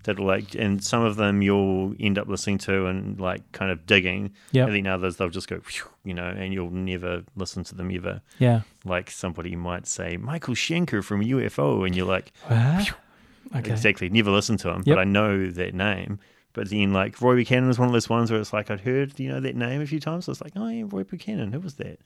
that 0.04 0.18
like, 0.20 0.56
and 0.56 0.84
some 0.84 1.04
of 1.04 1.16
them 1.16 1.42
you'll 1.42 1.94
end 2.00 2.18
up 2.18 2.28
listening 2.28 2.58
to 2.58 2.88
and 2.88 3.20
like 3.20 3.50
kind 3.52 3.72
of 3.72 3.86
digging. 3.86 4.32
Yeah. 4.52 4.66
And 4.66 4.76
then 4.76 4.88
others 4.88 5.18
they'll 5.18 5.30
just 5.30 5.48
go, 5.48 5.62
you 6.04 6.14
know, 6.14 6.28
and 6.28 6.54
you'll 6.54 6.72
never 6.72 7.24
listen 7.36 7.64
to 7.66 7.76
them 7.76 7.92
ever. 7.94 8.22
Yeah. 8.40 8.62
Like 8.86 9.12
somebody 9.12 9.56
might 9.56 9.88
say 9.88 10.18
Michael 10.18 10.56
Schenker 10.56 11.04
from 11.04 11.22
UFO, 11.22 11.86
and 11.86 11.96
you're 11.96 12.08
like, 12.08 12.32
Okay. 12.50 13.72
exactly, 13.72 14.10
never 14.10 14.32
listened 14.32 14.60
to 14.60 14.70
him, 14.70 14.84
Yep. 14.86 14.96
but 14.96 15.00
I 15.00 15.04
know 15.04 15.52
that 15.52 15.74
name. 15.74 16.20
But 16.54 16.70
then, 16.70 16.94
like 16.94 17.22
Roy 17.22 17.36
Buchanan 17.36 17.68
was 17.68 17.80
one 17.80 17.88
of 17.88 17.94
those 17.94 18.10
ones 18.10 18.32
where 18.32 18.40
it's 18.40 18.54
like 18.54 18.70
I'd 18.70 18.82
heard, 18.82 19.20
you 19.20 19.30
know, 19.30 19.40
that 19.40 19.56
name 19.56 19.82
a 19.82 19.88
few 19.88 20.00
times. 20.00 20.26
So 20.26 20.32
was 20.32 20.42
like, 20.42 20.54
oh 20.56 20.68
yeah, 20.68 20.84
Roy 20.88 21.04
Buchanan, 21.04 21.52
who 21.54 21.60
was 21.60 21.76
that? 21.76 22.00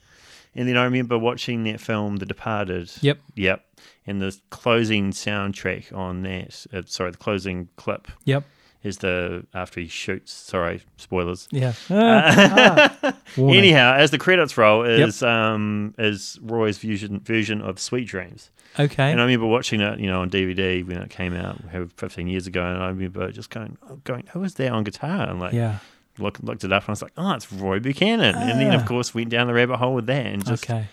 And 0.56 0.70
then 0.70 0.78
I 0.78 0.86
remember 0.86 1.18
watching 1.18 1.64
that 1.66 1.82
film, 1.82 2.18
The 2.18 2.26
Departed. 2.26 2.92
Yep. 3.02 3.20
Yep. 3.36 3.66
And 4.08 4.22
the 4.22 4.38
closing 4.52 5.12
soundtrack 5.12 5.96
on 5.96 6.22
that, 6.24 6.66
uh, 6.74 6.84
sorry, 6.86 7.12
the 7.12 7.18
closing 7.18 7.70
clip 7.76 8.08
Yep. 8.24 8.46
Is 8.86 9.00
the 9.00 9.46
after 9.54 9.80
he 9.82 9.88
shoots. 9.88 10.32
Sorry, 10.32 10.82
spoilers. 10.98 11.48
Yeah. 11.52 11.74
Ah, 11.90 12.98
ah. 13.04 13.14
Anyhow, 13.38 13.94
as 13.96 14.12
the 14.12 14.18
credits 14.18 14.58
roll, 14.58 14.84
is 14.84 15.22
um 15.24 15.94
is 15.98 16.40
Roy's 16.42 16.78
version 16.78 17.20
version 17.20 17.62
of 17.62 17.80
Sweet 17.80 18.08
Dreams. 18.08 18.52
Okay. 18.80 19.10
And 19.12 19.20
I 19.22 19.24
remember 19.24 19.48
watching 19.48 19.80
it, 19.82 20.00
you 20.00 20.08
know, 20.08 20.22
on 20.22 20.30
DVD 20.30 20.86
when 20.86 20.98
it 20.98 21.10
came 21.10 21.34
out 21.34 21.62
uh, 21.74 21.86
15 21.96 22.28
years 22.28 22.46
ago, 22.46 22.62
and 22.66 22.84
I 22.84 22.88
remember 22.90 23.32
just 23.32 23.50
going, 23.50 23.78
oh, 23.90 23.96
going, 24.04 24.26
who 24.34 24.42
was 24.42 24.56
there 24.56 24.74
on 24.74 24.84
guitar? 24.84 25.30
And 25.30 25.40
like, 25.40 25.54
yeah. 25.54 25.78
look, 26.20 26.40
looked 26.42 26.66
it 26.66 26.74
up, 26.74 26.84
and 26.84 26.90
I 26.90 26.92
was 26.92 27.02
like, 27.02 27.14
oh, 27.16 27.32
it's 27.32 27.50
Roy 27.54 27.80
Buchanan. 27.80 28.36
And 28.36 28.60
then, 28.60 28.74
of 28.74 28.82
Ah. 28.82 28.86
course, 28.86 29.16
went 29.16 29.30
down 29.30 29.48
the 29.48 29.54
rabbit 29.54 29.78
hole 29.78 29.96
with 29.96 30.08
that, 30.08 30.26
and 30.26 30.46
just 30.46 30.70
Okay. 30.70 30.88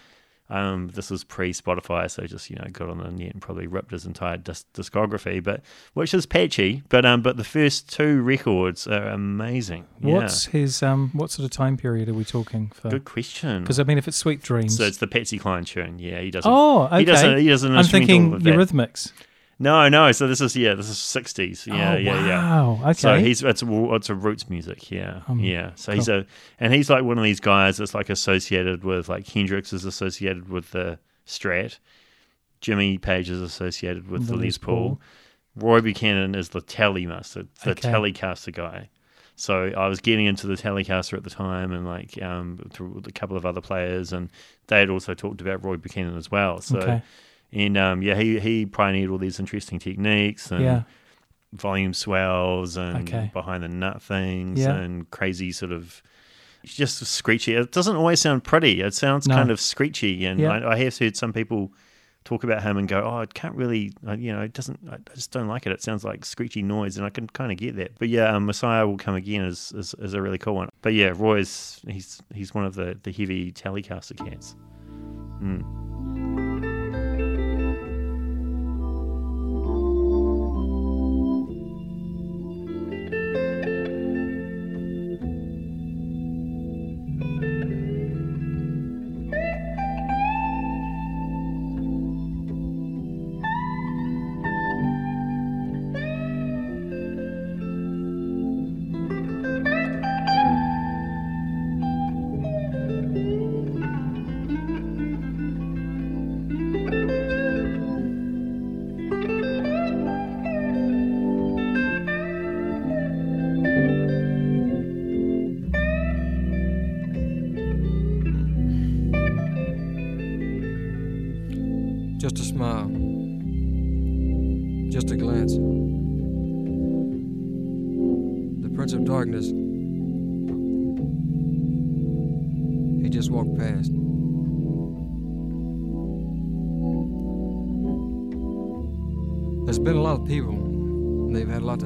Um, 0.52 0.88
this 0.88 1.10
was 1.10 1.24
pre 1.24 1.52
Spotify, 1.52 2.10
so 2.10 2.26
just 2.26 2.50
you 2.50 2.56
know 2.56 2.66
got 2.70 2.90
on 2.90 2.98
the 2.98 3.10
net 3.10 3.32
and 3.32 3.40
probably 3.40 3.66
ripped 3.66 3.90
his 3.90 4.04
entire 4.04 4.36
disc- 4.36 4.66
discography, 4.74 5.42
but 5.42 5.62
which 5.94 6.12
is 6.12 6.26
patchy. 6.26 6.82
But 6.88 7.06
um, 7.06 7.22
but 7.22 7.36
the 7.36 7.44
first 7.44 7.90
two 7.92 8.20
records 8.22 8.86
are 8.86 9.08
amazing. 9.08 9.86
Yeah. 10.00 10.14
What's 10.14 10.46
his 10.46 10.82
um 10.82 11.10
what 11.14 11.30
sort 11.30 11.44
of 11.44 11.50
time 11.50 11.76
period 11.76 12.08
are 12.08 12.14
we 12.14 12.24
talking 12.24 12.68
for? 12.68 12.90
good 12.90 13.04
question? 13.04 13.62
Because 13.62 13.80
I 13.80 13.84
mean 13.84 13.98
if 13.98 14.06
it's 14.06 14.16
Sweet 14.16 14.42
Dreams. 14.42 14.76
So 14.76 14.84
it's 14.84 14.98
the 14.98 15.06
Patsy 15.06 15.38
Cline 15.38 15.64
tune. 15.64 15.98
Yeah, 15.98 16.20
he 16.20 16.30
doesn't. 16.30 16.50
oh, 16.50 16.84
okay. 16.86 16.98
He 16.98 17.04
doesn't. 17.04 17.38
He 17.38 17.48
doesn't. 17.48 17.76
I'm 17.76 17.84
thinking 17.84 18.34
of 18.34 18.42
that. 18.42 18.72
No, 19.62 19.88
no. 19.88 20.10
So 20.10 20.26
this 20.26 20.40
is 20.40 20.56
yeah. 20.56 20.74
This 20.74 20.88
is 20.88 20.98
sixties. 20.98 21.68
Yeah, 21.68 21.94
oh, 21.94 21.96
yeah, 21.96 22.26
yeah. 22.26 22.62
wow. 22.62 22.80
Okay. 22.82 22.92
So 22.94 23.18
he's 23.20 23.44
it's 23.44 23.62
it's 23.64 24.10
a 24.10 24.14
roots 24.14 24.50
music, 24.50 24.90
yeah, 24.90 25.22
Um, 25.28 25.38
yeah. 25.38 25.70
So 25.76 25.92
he's 25.92 26.08
a 26.08 26.26
and 26.58 26.74
he's 26.74 26.90
like 26.90 27.04
one 27.04 27.16
of 27.16 27.22
these 27.22 27.38
guys 27.38 27.76
that's 27.76 27.94
like 27.94 28.10
associated 28.10 28.82
with 28.82 29.08
like 29.08 29.28
Hendrix 29.28 29.72
is 29.72 29.84
associated 29.84 30.48
with 30.48 30.72
the 30.72 30.98
Strat, 31.28 31.78
Jimmy 32.60 32.98
Page 32.98 33.30
is 33.30 33.40
associated 33.40 34.08
with 34.10 34.26
the, 34.26 34.34
Les 34.34 34.58
Paul, 34.58 35.00
Roy 35.54 35.80
Buchanan 35.80 36.34
is 36.34 36.48
the 36.48 36.60
Telecaster, 36.60 37.46
the 37.62 37.70
Okay. 37.70 37.88
Telecaster 37.88 38.52
guy. 38.52 38.88
So 39.36 39.72
I 39.76 39.86
was 39.86 40.00
getting 40.00 40.26
into 40.26 40.48
the 40.48 40.54
Telecaster 40.56 41.16
at 41.16 41.22
the 41.22 41.30
time, 41.30 41.70
and 41.70 41.86
like 41.86 42.20
um, 42.20 42.58
through 42.72 43.00
a 43.06 43.12
couple 43.12 43.36
of 43.36 43.46
other 43.46 43.60
players, 43.60 44.12
and 44.12 44.28
they 44.66 44.80
had 44.80 44.90
also 44.90 45.14
talked 45.14 45.40
about 45.40 45.64
Roy 45.64 45.76
Buchanan 45.76 46.16
as 46.16 46.32
well. 46.32 46.60
So. 46.60 46.78
Okay. 46.78 47.02
And 47.52 47.76
um, 47.76 48.02
yeah, 48.02 48.14
he 48.16 48.40
he 48.40 48.66
pioneered 48.66 49.10
all 49.10 49.18
these 49.18 49.38
interesting 49.38 49.78
techniques 49.78 50.50
and 50.50 50.62
Yeah. 50.64 50.82
volume 51.52 51.92
swells 51.94 52.76
and 52.76 53.06
Okay. 53.08 53.30
behind 53.32 53.62
the 53.62 53.68
nut 53.68 54.00
things 54.02 54.60
Yeah. 54.60 54.74
and 54.74 55.10
crazy 55.10 55.52
sort 55.52 55.70
of 55.72 56.02
just 56.64 57.04
screechy. 57.04 57.54
It 57.54 57.72
doesn't 57.72 57.96
always 57.96 58.20
sound 58.20 58.44
pretty. 58.44 58.80
It 58.80 58.94
sounds 58.94 59.26
No. 59.28 59.34
kind 59.34 59.50
of 59.50 59.60
screechy, 59.60 60.24
and 60.24 60.40
Yeah. 60.40 60.52
I, 60.52 60.72
I 60.72 60.76
have 60.78 60.96
heard 60.96 61.16
some 61.16 61.32
people 61.32 61.72
talk 62.24 62.44
about 62.44 62.62
him 62.62 62.76
and 62.78 62.86
go, 62.86 63.02
"Oh, 63.02 63.18
it 63.20 63.34
can't 63.34 63.54
really, 63.56 63.92
you 64.16 64.32
know, 64.32 64.42
it 64.42 64.52
doesn't. 64.52 64.78
I 64.88 64.94
I 64.94 65.14
just 65.14 65.32
don't 65.32 65.48
like 65.48 65.66
it. 65.66 65.72
It 65.72 65.82
sounds 65.82 66.04
like 66.04 66.24
screechy 66.24 66.62
noise, 66.62 66.96
and 66.96 67.04
I 67.04 67.10
can 67.10 67.26
kind 67.26 67.50
of 67.50 67.58
get 67.58 67.74
that." 67.76 67.98
But 67.98 68.08
yeah, 68.10 68.34
um, 68.34 68.46
Messiah 68.46 68.86
will 68.86 68.96
come 68.96 69.16
again 69.16 69.42
is, 69.44 69.72
is 69.76 69.94
is 69.98 70.14
a 70.14 70.22
really 70.22 70.38
cool 70.38 70.54
one. 70.54 70.68
But 70.82 70.94
yeah, 70.94 71.12
Roy's 71.16 71.80
he's 71.88 72.22
he's 72.32 72.54
one 72.54 72.64
of 72.64 72.76
the 72.76 72.96
the 73.02 73.10
heavy 73.12 73.50
Telecaster 73.52 74.16
cats. 74.16 74.54
Mm. 75.42 76.41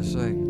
Say. 0.07 0.46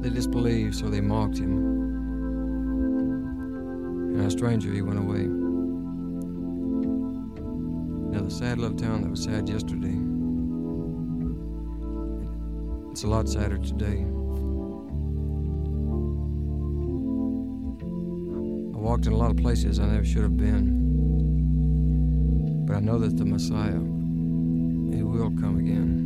They 0.00 0.10
disbelieved, 0.10 0.76
so 0.76 0.88
they 0.88 1.00
mocked 1.00 1.38
him. 1.38 1.56
And 4.14 4.20
a 4.20 4.30
stranger, 4.30 4.72
he 4.72 4.80
went 4.80 4.98
away. 4.98 5.26
Now, 8.10 8.22
the 8.22 8.30
sad 8.30 8.58
little 8.58 8.76
town 8.76 9.02
that 9.02 9.10
was 9.10 9.24
sad 9.24 9.48
yesterday, 9.48 9.98
it's 12.90 13.02
a 13.02 13.06
lot 13.08 13.28
sadder 13.28 13.58
today. 13.58 14.04
I 18.74 18.80
walked 18.80 19.06
in 19.06 19.12
a 19.12 19.16
lot 19.16 19.30
of 19.30 19.36
places 19.36 19.78
I 19.78 19.86
never 19.86 20.04
should 20.04 20.22
have 20.22 20.36
been. 20.36 20.86
But 22.66 22.76
I 22.76 22.80
know 22.80 22.98
that 22.98 23.16
the 23.16 23.24
Messiah, 23.24 23.80
he 24.94 25.02
will 25.02 25.30
come 25.40 25.58
again. 25.58 25.97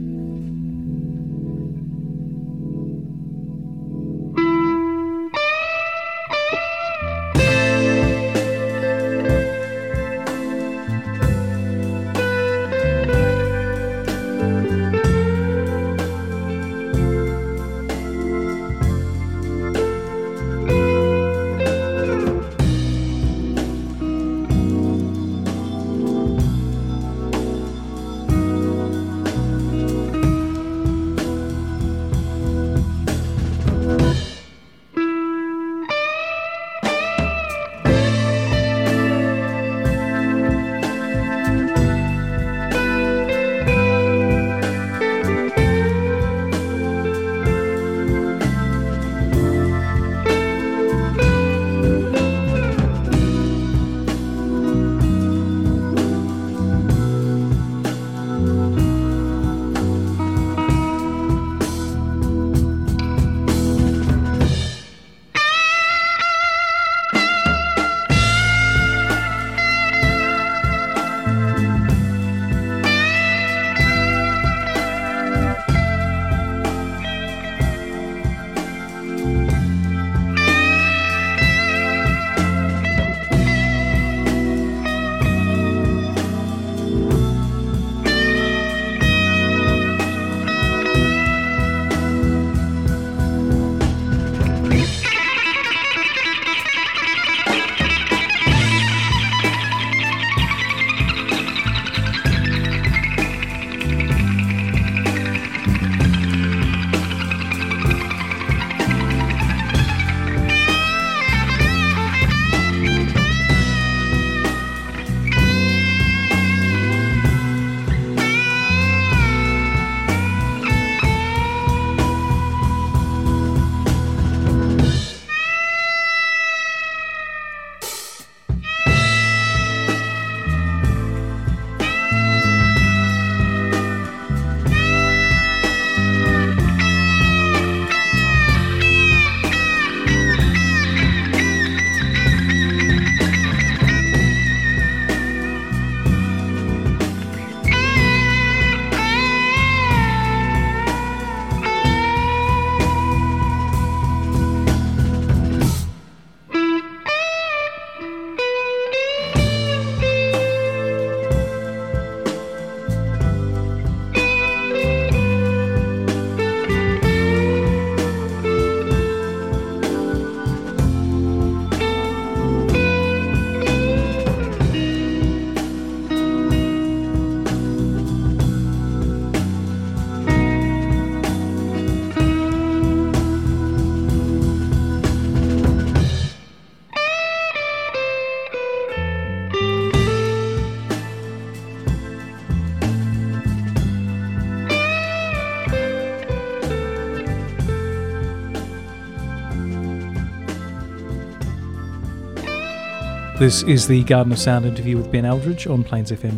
This 203.42 203.64
is 203.64 203.88
the 203.88 204.04
Garden 204.04 204.32
of 204.32 204.38
Sound 204.38 204.64
interview 204.66 204.96
with 204.96 205.10
Ben 205.10 205.24
Eldridge 205.24 205.66
on 205.66 205.82
Plains 205.82 206.12
FM 206.12 206.34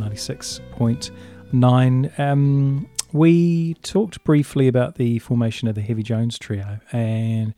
96.9. 1.52 2.18
Um, 2.18 2.88
we 3.12 3.74
talked 3.82 4.24
briefly 4.24 4.68
about 4.68 4.94
the 4.94 5.18
formation 5.18 5.68
of 5.68 5.74
the 5.74 5.82
Heavy 5.82 6.02
Jones 6.02 6.38
trio, 6.38 6.80
and 6.92 7.52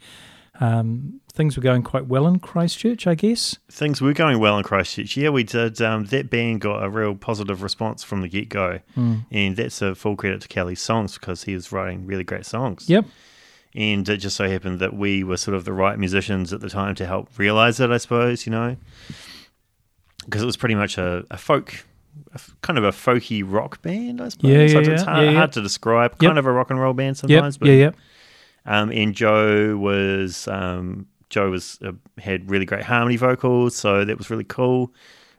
um, 0.59 1.21
things 1.33 1.57
were 1.57 1.63
going 1.63 1.85
quite 1.85 2.09
well 2.09 2.27
in 2.27 2.41
Christchurch, 2.41 3.07
I 3.07 3.15
guess. 3.15 3.57
Things 3.71 4.01
were 4.01 4.13
going 4.13 4.41
well 4.41 4.59
in 4.59 4.65
Christchurch. 4.65 5.17
Yeah, 5.17 5.29
we 5.29 5.45
did. 5.45 5.81
Um, 5.81 6.07
that 6.07 6.29
band 6.29 6.61
got 6.63 6.83
a 6.83 6.91
real 6.91 7.15
positive 7.15 7.63
response 7.63 8.03
from 8.03 8.23
the 8.23 8.29
get 8.29 8.49
go, 8.49 8.81
Mm. 8.97 9.27
and 9.31 9.57
that's 9.57 9.81
a 9.81 9.95
full 9.95 10.17
credit 10.17 10.41
to 10.41 10.49
Kelly's 10.49 10.81
songs 10.81 11.19
because 11.19 11.45
he 11.45 11.55
was 11.55 11.71
writing 11.71 12.05
really 12.05 12.25
great 12.25 12.47
songs. 12.47 12.91
Yep. 12.91 13.05
And 13.77 14.09
it 14.09 14.17
just 14.17 14.37
so 14.37 14.49
happened 14.49 14.81
that 14.81 14.95
we 14.97 15.23
were 15.23 15.37
sort 15.37 15.55
of 15.55 15.65
the 15.67 15.73
right 15.73 15.97
musicians 15.99 16.53
at 16.53 16.61
the 16.63 16.71
time 16.71 16.95
to 16.97 17.07
help 17.07 17.29
realize 17.39 17.79
it, 17.79 17.91
I 17.91 17.99
suppose, 17.99 18.47
you 18.47 18.51
know, 18.51 18.77
because 20.27 20.43
it 20.43 20.47
was 20.47 20.57
pretty 20.59 20.75
much 20.75 20.99
a, 20.99 21.25
a 21.31 21.37
folk, 21.39 21.85
a 22.35 22.41
kind 22.61 22.79
of 22.79 22.85
a 22.85 22.91
folky 22.91 23.43
rock 23.45 23.81
band, 23.83 24.21
I 24.21 24.29
suppose. 24.29 24.51
Yeah, 24.51 24.59
yeah, 24.65 24.79
Like, 24.79 24.87
it's 24.89 25.03
yeah, 25.03 25.11
hard, 25.11 25.25
yeah, 25.25 25.31
yeah. 25.31 25.37
hard 25.39 25.53
to 25.53 25.63
describe. 25.63 26.13
Yep. 26.21 26.29
Kind 26.29 26.39
of 26.39 26.47
a 26.47 26.53
rock 26.53 26.71
and 26.71 26.79
roll 26.81 26.93
band 26.93 27.17
Yep. 27.17 27.31
sometimes. 27.31 27.59
but 27.59 27.69
Yeah, 27.69 27.75
yeah. 27.75 27.91
um, 28.67 28.91
and 28.93 29.15
Joe 29.15 29.77
was 29.77 30.47
um, 30.49 31.07
Joe 31.31 31.51
was 31.51 31.79
uh, 31.85 31.93
had 32.19 32.51
really 32.51 32.65
great 32.67 32.83
harmony 32.85 33.17
vocals, 33.17 33.75
so 33.75 34.05
that 34.05 34.19
was 34.19 34.29
really 34.31 34.45
cool. 34.45 34.93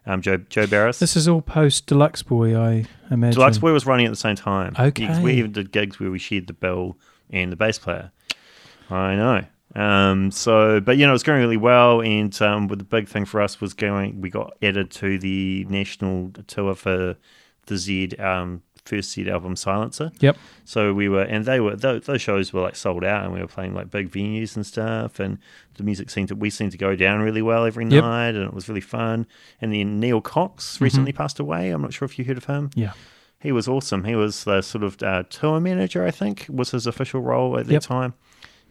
Um, 0.05 0.21
Joe 0.21 0.37
Joe 0.37 0.65
Barris. 0.67 0.99
This 0.99 1.15
is 1.17 1.27
all 1.27 1.41
post 1.41 1.85
Deluxe 1.87 2.23
Boy, 2.23 2.57
I 2.57 2.85
imagine. 3.11 3.35
Deluxe 3.35 3.57
Boy 3.57 3.73
was 3.73 3.85
running 3.85 4.05
at 4.05 4.09
the 4.09 4.15
same 4.15 4.35
time. 4.37 4.73
Okay. 4.79 5.21
we 5.21 5.33
even 5.33 5.51
did 5.51 5.71
gigs 5.71 5.99
where 5.99 6.09
we 6.09 6.17
shared 6.19 6.47
the 6.47 6.53
bill 6.53 6.97
and 7.29 7.51
the 7.51 7.57
bass 7.57 7.77
player. 7.77 8.11
I 8.89 9.15
know. 9.15 9.43
Um, 9.77 10.31
so, 10.31 10.79
but 10.79 10.97
you 10.97 11.05
know, 11.05 11.11
it 11.11 11.13
was 11.13 11.23
going 11.23 11.39
really 11.39 11.57
well, 11.57 12.01
and 12.01 12.39
um, 12.41 12.67
with 12.67 12.79
the 12.79 12.85
big 12.85 13.07
thing 13.07 13.25
for 13.25 13.41
us 13.41 13.61
was 13.61 13.73
going. 13.73 14.21
We 14.21 14.29
got 14.29 14.57
added 14.61 14.89
to 14.91 15.19
the 15.19 15.65
national 15.69 16.31
tour 16.47 16.73
for 16.75 17.15
the 17.67 17.77
Zed 17.77 18.19
um, 18.19 18.63
first 18.85 19.11
Zed 19.13 19.27
album 19.27 19.55
Silencer. 19.55 20.11
Yep. 20.19 20.37
So 20.65 20.93
we 20.93 21.09
were, 21.09 21.23
and 21.23 21.45
they 21.45 21.59
were 21.59 21.75
those, 21.75 22.05
those 22.05 22.21
shows 22.21 22.51
were 22.53 22.61
like 22.61 22.75
sold 22.75 23.03
out, 23.03 23.25
and 23.25 23.33
we 23.33 23.39
were 23.41 23.47
playing 23.47 23.75
like 23.75 23.91
big 23.91 24.09
venues 24.09 24.55
and 24.55 24.65
stuff, 24.65 25.19
and 25.19 25.37
the 25.75 25.83
music 25.83 26.09
seemed 26.09 26.29
to 26.29 26.35
we 26.35 26.49
seemed 26.49 26.71
to 26.71 26.77
go 26.77 26.95
down 26.95 27.19
really 27.21 27.41
well 27.43 27.63
every 27.65 27.85
Yep. 27.85 28.03
night, 28.03 28.29
and 28.35 28.45
it 28.45 28.53
was 28.53 28.67
really 28.67 28.81
fun. 28.81 29.27
And 29.61 29.71
then 29.73 29.99
Neil 29.99 30.21
Cox 30.21 30.81
recently 30.81 31.11
passed 31.11 31.39
away. 31.39 31.69
I'm 31.69 31.81
not 31.83 31.93
sure 31.93 32.05
if 32.07 32.17
you 32.17 32.25
heard 32.25 32.37
of 32.37 32.45
him. 32.45 32.71
Yeah. 32.73 32.93
He 33.39 33.51
was 33.51 33.67
awesome. 33.67 34.05
He 34.05 34.15
was 34.15 34.43
the 34.45 34.63
sort 34.63 34.83
of 34.83 35.03
uh, 35.03 35.21
tour 35.29 35.59
manager, 35.59 36.03
I 36.03 36.09
think, 36.09 36.47
was 36.49 36.71
his 36.71 36.87
official 36.87 37.21
role 37.21 37.59
at 37.59 37.67
that 37.67 37.73
Yep. 37.73 37.83
time. 37.83 38.13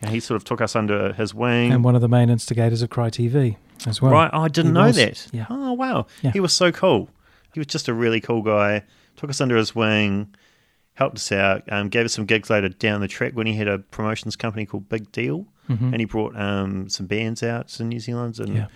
And 0.03 0.11
he 0.11 0.21
sort 0.21 0.37
of 0.37 0.45
took 0.45 0.61
us 0.61 0.77
under 0.77 1.13
his 1.15 1.33
wing. 1.35 1.73
And 1.73 1.83
one 1.83 1.95
of 1.95 2.01
the 2.03 2.09
main 2.09 2.29
instigators 2.31 2.83
of 2.83 2.91
Cry 2.91 3.09
TV 3.11 3.57
as 3.87 4.01
well. 4.03 4.13
Right. 4.13 4.31
Oh, 4.33 4.41
I 4.43 4.49
didn't 4.49 4.73
He 4.73 4.75
know 4.75 4.87
was. 4.87 4.97
that. 4.97 5.27
Yeah. 5.33 5.47
Oh, 5.49 5.73
wow. 5.73 6.07
Yeah. 6.23 6.33
He 6.33 6.41
was 6.41 6.53
so 6.53 6.71
cool. 6.71 7.09
He 7.55 7.61
was 7.61 7.67
just 7.67 7.89
a 7.89 7.95
really 7.95 8.21
cool 8.21 8.43
guy. 8.43 8.83
Took 9.17 9.31
us 9.31 9.41
under 9.41 9.57
his 9.57 9.75
wing, 9.75 10.35
helped 10.95 11.17
us 11.17 11.33
out, 11.33 11.63
um, 11.73 11.89
gave 11.89 12.05
us 12.05 12.13
some 12.13 12.27
gigs 12.27 12.51
later 12.51 12.69
down 12.69 13.01
the 13.01 13.09
track 13.09 13.33
when 13.33 13.47
he 13.47 13.55
had 13.55 13.69
a 13.69 13.79
promotions 13.79 14.37
company 14.37 14.67
called 14.67 14.89
Big 14.89 15.11
Deal. 15.13 15.47
Mhm. 15.71 15.93
And 15.93 15.97
he 15.97 16.05
brought 16.05 16.37
um, 16.39 16.89
some 16.91 17.07
bands 17.07 17.43
out 17.43 17.79
in 17.81 17.89
New 17.89 17.99
Zealand. 18.01 18.39
And, 18.39 18.55
Yeah. 18.55 18.67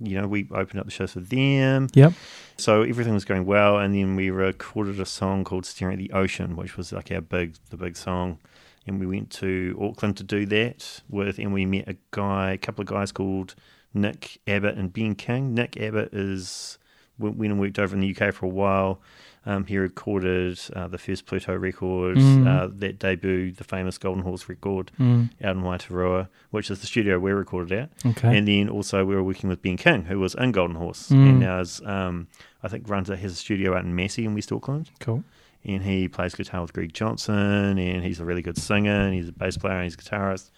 you 0.00 0.20
know, 0.20 0.26
we 0.26 0.48
opened 0.50 0.80
up 0.80 0.86
the 0.86 0.90
shows 0.90 1.12
for 1.12 1.20
them. 1.20 1.86
Yep. 1.94 2.12
So 2.56 2.82
everything 2.82 3.14
was 3.14 3.24
going 3.24 3.46
well, 3.46 3.78
and 3.78 3.94
then 3.94 4.16
we 4.16 4.30
recorded 4.30 4.98
a 5.00 5.06
song 5.06 5.44
called 5.44 5.64
"Staring 5.66 5.94
at 5.94 5.98
the 5.98 6.12
Ocean," 6.12 6.54
which 6.56 6.76
was 6.76 6.92
like 6.92 7.10
our 7.12 7.20
big, 7.20 7.54
the 7.70 7.76
big 7.76 7.96
song. 7.96 8.38
And 8.86 9.00
we 9.00 9.06
went 9.06 9.30
to 9.32 9.78
Auckland 9.80 10.16
to 10.18 10.24
do 10.24 10.44
that 10.46 11.02
with, 11.08 11.38
and 11.38 11.52
we 11.52 11.64
met 11.66 11.88
a 11.88 11.96
guy, 12.10 12.52
a 12.52 12.58
couple 12.58 12.82
of 12.82 12.88
guys 12.88 13.12
called 13.12 13.54
Nick 13.94 14.38
Abbott 14.46 14.76
and 14.76 14.92
Ben 14.92 15.14
King. 15.14 15.54
Nick 15.54 15.76
Abbott 15.78 16.12
is 16.12 16.78
went 17.18 17.36
went 17.36 17.52
and 17.52 17.60
worked 17.60 17.78
over 17.78 17.94
in 17.94 18.00
the 18.00 18.14
UK 18.14 18.34
for 18.34 18.46
a 18.46 18.48
while. 18.48 19.00
Um, 19.46 19.66
he 19.66 19.76
recorded 19.76 20.58
uh, 20.74 20.88
the 20.88 20.96
first 20.98 21.26
Pluto 21.26 21.54
record 21.54 22.16
Mm. 22.16 22.46
uh, 22.46 22.68
that 22.76 22.98
debuted 22.98 23.56
the 23.56 23.64
famous 23.64 23.98
Golden 23.98 24.22
Horse 24.22 24.48
record 24.48 24.90
Mm. 24.98 25.28
out 25.42 25.56
in 25.56 25.62
Waitarua, 25.62 26.28
which 26.50 26.70
is 26.70 26.80
the 26.80 26.86
studio 26.86 27.18
we 27.18 27.30
recorded 27.30 27.72
at. 27.78 27.90
Okay. 28.04 28.36
And 28.38 28.48
then 28.48 28.68
also 28.70 29.04
we 29.04 29.14
were 29.14 29.22
working 29.22 29.48
with 29.50 29.60
Ben 29.62 29.76
King, 29.76 30.04
who 30.06 30.18
was 30.18 30.34
in 30.34 30.50
Golden 30.52 30.76
Horse, 30.76 31.10
Mm. 31.10 31.28
and 31.28 31.40
now 31.40 31.60
is 31.60 31.80
um, 31.84 32.26
I 32.62 32.68
think 32.68 32.88
runs 32.88 33.10
a, 33.10 33.16
has 33.16 33.32
a 33.32 33.36
studio 33.36 33.76
out 33.76 33.84
in 33.84 33.94
Massey 33.94 34.24
in 34.24 34.34
West 34.34 34.50
Auckland. 34.50 34.90
cool. 34.98 35.22
And 35.66 35.82
he 35.82 36.08
plays 36.08 36.34
guitar 36.34 36.60
with 36.60 36.72
Greg 36.74 36.92
Johnson, 36.92 37.78
and 37.78 38.04
he's 38.04 38.20
a 38.20 38.24
really 38.24 38.42
good 38.42 38.58
singer, 38.58 38.90
and 39.06 39.14
he's 39.14 39.28
a 39.28 39.32
bass 39.32 39.56
player, 39.56 39.74
and 39.76 39.84
he's 39.84 39.94
a 39.94 39.96
guitarist. 39.96 40.50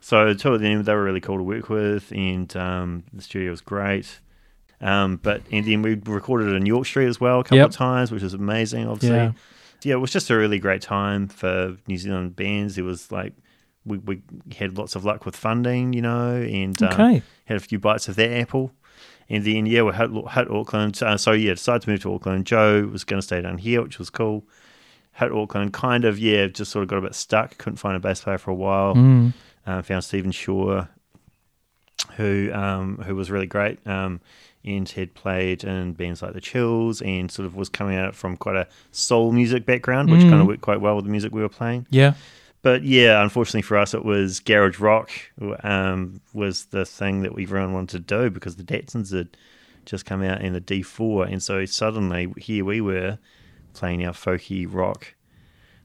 So 0.00 0.26
the 0.26 0.34
two 0.34 0.52
of 0.54 0.60
them, 0.60 0.82
they 0.82 0.94
were 0.94 1.04
really 1.04 1.20
cool 1.20 1.36
to 1.36 1.44
work 1.44 1.68
with, 1.68 2.10
and 2.12 2.54
um, 2.56 3.04
the 3.12 3.22
studio 3.22 3.50
was 3.50 3.60
great. 3.60 4.18
Um, 4.80 5.16
but 5.22 5.42
and 5.52 5.64
then 5.64 5.80
we 5.82 5.94
recorded 5.94 6.48
it 6.48 6.56
in 6.56 6.66
York 6.66 6.86
Street 6.86 7.06
as 7.06 7.20
well 7.20 7.38
a 7.38 7.44
couple 7.44 7.58
Yep. 7.58 7.68
of 7.68 7.72
times, 7.74 8.10
which 8.10 8.22
was 8.24 8.34
amazing. 8.34 8.88
Obviously, 8.88 9.16
Yeah. 9.16 9.32
yeah, 9.84 9.94
it 9.94 9.98
was 9.98 10.10
just 10.10 10.28
a 10.28 10.36
really 10.36 10.58
great 10.58 10.82
time 10.82 11.28
for 11.28 11.76
New 11.86 11.96
Zealand 11.98 12.34
bands. 12.34 12.76
It 12.78 12.82
was 12.82 13.12
like 13.12 13.32
we, 13.84 13.98
we 13.98 14.22
had 14.56 14.76
lots 14.76 14.96
of 14.96 15.04
luck 15.04 15.24
with 15.24 15.36
funding, 15.36 15.92
you 15.92 16.02
know, 16.02 16.34
and 16.34 16.80
um, 16.82 16.88
had 17.44 17.56
a 17.56 17.60
few 17.60 17.78
bites 17.78 18.08
of 18.08 18.16
that 18.16 18.32
apple. 18.32 18.72
And 19.32 19.44
then, 19.44 19.66
yeah, 19.66 19.82
we 19.82 19.92
hit, 19.94 20.10
hit 20.30 20.50
Auckland. 20.50 21.02
Uh, 21.02 21.16
so, 21.16 21.32
yeah, 21.32 21.54
decided 21.54 21.82
to 21.82 21.90
move 21.90 22.02
to 22.02 22.14
Auckland. 22.14 22.44
Joe 22.46 22.82
was 22.92 23.02
going 23.02 23.18
to 23.18 23.26
stay 23.26 23.40
down 23.40 23.58
here, 23.58 23.82
which 23.82 23.98
was 23.98 24.10
cool. 24.10 24.44
Hit 25.14 25.32
Auckland, 25.32 25.72
kind 25.72 26.04
of, 26.04 26.18
yeah, 26.18 26.46
just 26.48 26.70
sort 26.70 26.82
of 26.82 26.88
got 26.88 26.98
a 26.98 27.02
bit 27.02 27.14
stuck. 27.14 27.56
Couldn't 27.58 27.78
find 27.78 27.96
a 27.96 28.00
bass 28.00 28.20
player 28.20 28.38
for 28.38 28.50
a 28.50 28.54
while. 28.54 28.94
Mm. 28.94 29.32
Uh, 29.66 29.80
found 29.82 30.04
Stephen 30.04 30.32
Shaw, 30.32 30.84
who 32.16 32.52
um, 32.52 32.98
who 33.06 33.14
was 33.14 33.30
really 33.30 33.46
great 33.46 33.78
um, 33.86 34.20
and 34.64 34.88
had 34.88 35.14
played 35.14 35.64
in 35.64 35.92
bands 35.92 36.20
like 36.22 36.32
The 36.34 36.40
Chills 36.40 37.00
and 37.00 37.30
sort 37.30 37.46
of 37.46 37.54
was 37.56 37.68
coming 37.68 37.96
out 37.96 38.14
from 38.14 38.36
quite 38.36 38.56
a 38.56 38.66
soul 38.90 39.32
music 39.32 39.64
background, 39.64 40.10
which 40.10 40.20
Mm. 40.22 40.30
kind 40.30 40.40
of 40.40 40.46
worked 40.46 40.60
quite 40.62 40.80
well 40.80 40.96
with 40.96 41.04
the 41.04 41.10
music 41.10 41.32
we 41.32 41.40
were 41.42 41.48
playing. 41.48 41.86
Yeah. 41.90 42.14
But 42.62 42.84
yeah, 42.84 43.22
unfortunately 43.22 43.62
for 43.62 43.76
us, 43.76 43.92
it 43.92 44.04
was 44.04 44.38
garage 44.40 44.78
rock 44.78 45.10
um, 45.64 46.20
was 46.32 46.66
the 46.66 46.86
thing 46.86 47.22
that 47.22 47.34
we 47.34 47.42
everyone 47.42 47.72
wanted 47.72 48.06
to 48.06 48.20
do 48.20 48.30
because 48.30 48.56
the 48.56 48.62
Datsuns 48.62 49.12
had 49.12 49.36
just 49.84 50.06
come 50.06 50.22
out 50.22 50.40
in 50.42 50.52
the 50.52 50.60
D4, 50.60 51.30
and 51.30 51.42
so 51.42 51.64
suddenly 51.64 52.32
here 52.36 52.64
we 52.64 52.80
were 52.80 53.18
playing 53.74 54.06
our 54.06 54.12
folky 54.12 54.66
rock 54.72 55.14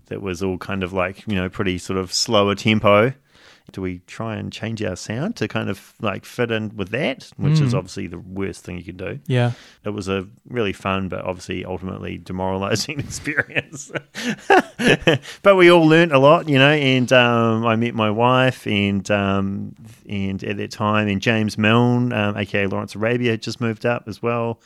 that 0.07 0.21
was 0.21 0.43
all 0.43 0.57
kind 0.57 0.83
of 0.83 0.93
like 0.93 1.25
you 1.27 1.35
know 1.35 1.49
pretty 1.49 1.77
sort 1.77 1.97
of 1.97 2.13
slower 2.13 2.55
tempo. 2.55 3.13
Do 3.73 3.81
we 3.81 3.99
try 4.07 4.35
and 4.37 4.51
change 4.51 4.81
our 4.81 4.95
sound 4.95 5.35
to 5.37 5.47
kind 5.47 5.69
of 5.69 5.93
like 5.99 6.23
fit 6.25 6.51
in 6.51 6.75
with 6.77 6.89
that, 6.89 7.29
which 7.37 7.59
is 7.59 7.73
Mm. 7.73 7.77
obviously 7.77 8.07
the 8.07 8.19
worst 8.19 8.63
thing 8.63 8.77
you 8.77 8.83
can 8.83 8.97
do 8.97 9.19
Yeah. 9.27 9.51
it 9.83 9.89
was 9.89 10.07
a 10.07 10.25
really 10.47 10.73
fun 10.73 11.09
but 11.09 11.21
obviously 11.25 11.65
ultimately 11.65 12.17
demoralizing 12.17 12.99
experience 13.07 13.91
but 15.41 15.55
we 15.55 15.69
all 15.71 15.85
learnt 15.85 16.11
a 16.11 16.19
lot 16.19 16.47
you 16.49 16.57
know 16.57 16.71
and 16.71 17.11
um, 17.13 17.65
i 17.65 17.75
met 17.75 17.93
my 17.93 18.09
wife 18.09 18.65
and 18.67 19.09
um, 19.11 19.75
and 20.07 20.43
at 20.43 20.57
that 20.57 20.71
time 20.71 21.07
and 21.07 21.21
james 21.21 21.57
milne 21.57 22.13
um, 22.13 22.37
aka 22.37 22.65
lawrence 22.67 22.95
arabia 22.95 23.31
had 23.31 23.41
just 23.41 23.59
moved 23.61 23.85
up 23.85 24.03
as 24.07 24.21
well 24.21 24.59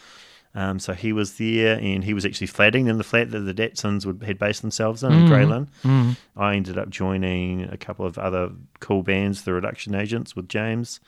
um, 0.56 0.80
so 0.80 0.94
he 0.94 1.14
was 1.14 1.38
there 1.38 1.78
and 1.82 2.04
he 2.04 2.14
was 2.14 2.26
actually 2.26 2.48
flatting 2.48 2.88
in 2.88 2.98
the 2.98 3.04
flat 3.04 3.32
that 3.32 3.40
the 3.40 3.54
Datsuns 3.54 4.06
would, 4.06 4.22
had 4.24 4.38
based 4.38 4.62
themselves 4.62 5.04
in, 5.04 5.12
in 5.14 5.20
Mhm. 5.22 5.28
Grey 5.28 5.46
Lynn. 5.46 5.70
Mm. 5.84 6.18
I 6.36 6.56
ended 6.56 6.78
up 6.78 6.90
joining 6.90 7.64
a 7.64 7.78
couple 7.78 8.06
of 8.06 8.18
other 8.18 8.52
cool 8.80 9.02
bands, 9.04 9.44
the 9.44 9.54
Reduction 9.54 9.96
Agents 9.96 10.36
with 10.36 10.50
James. 10.50 11.00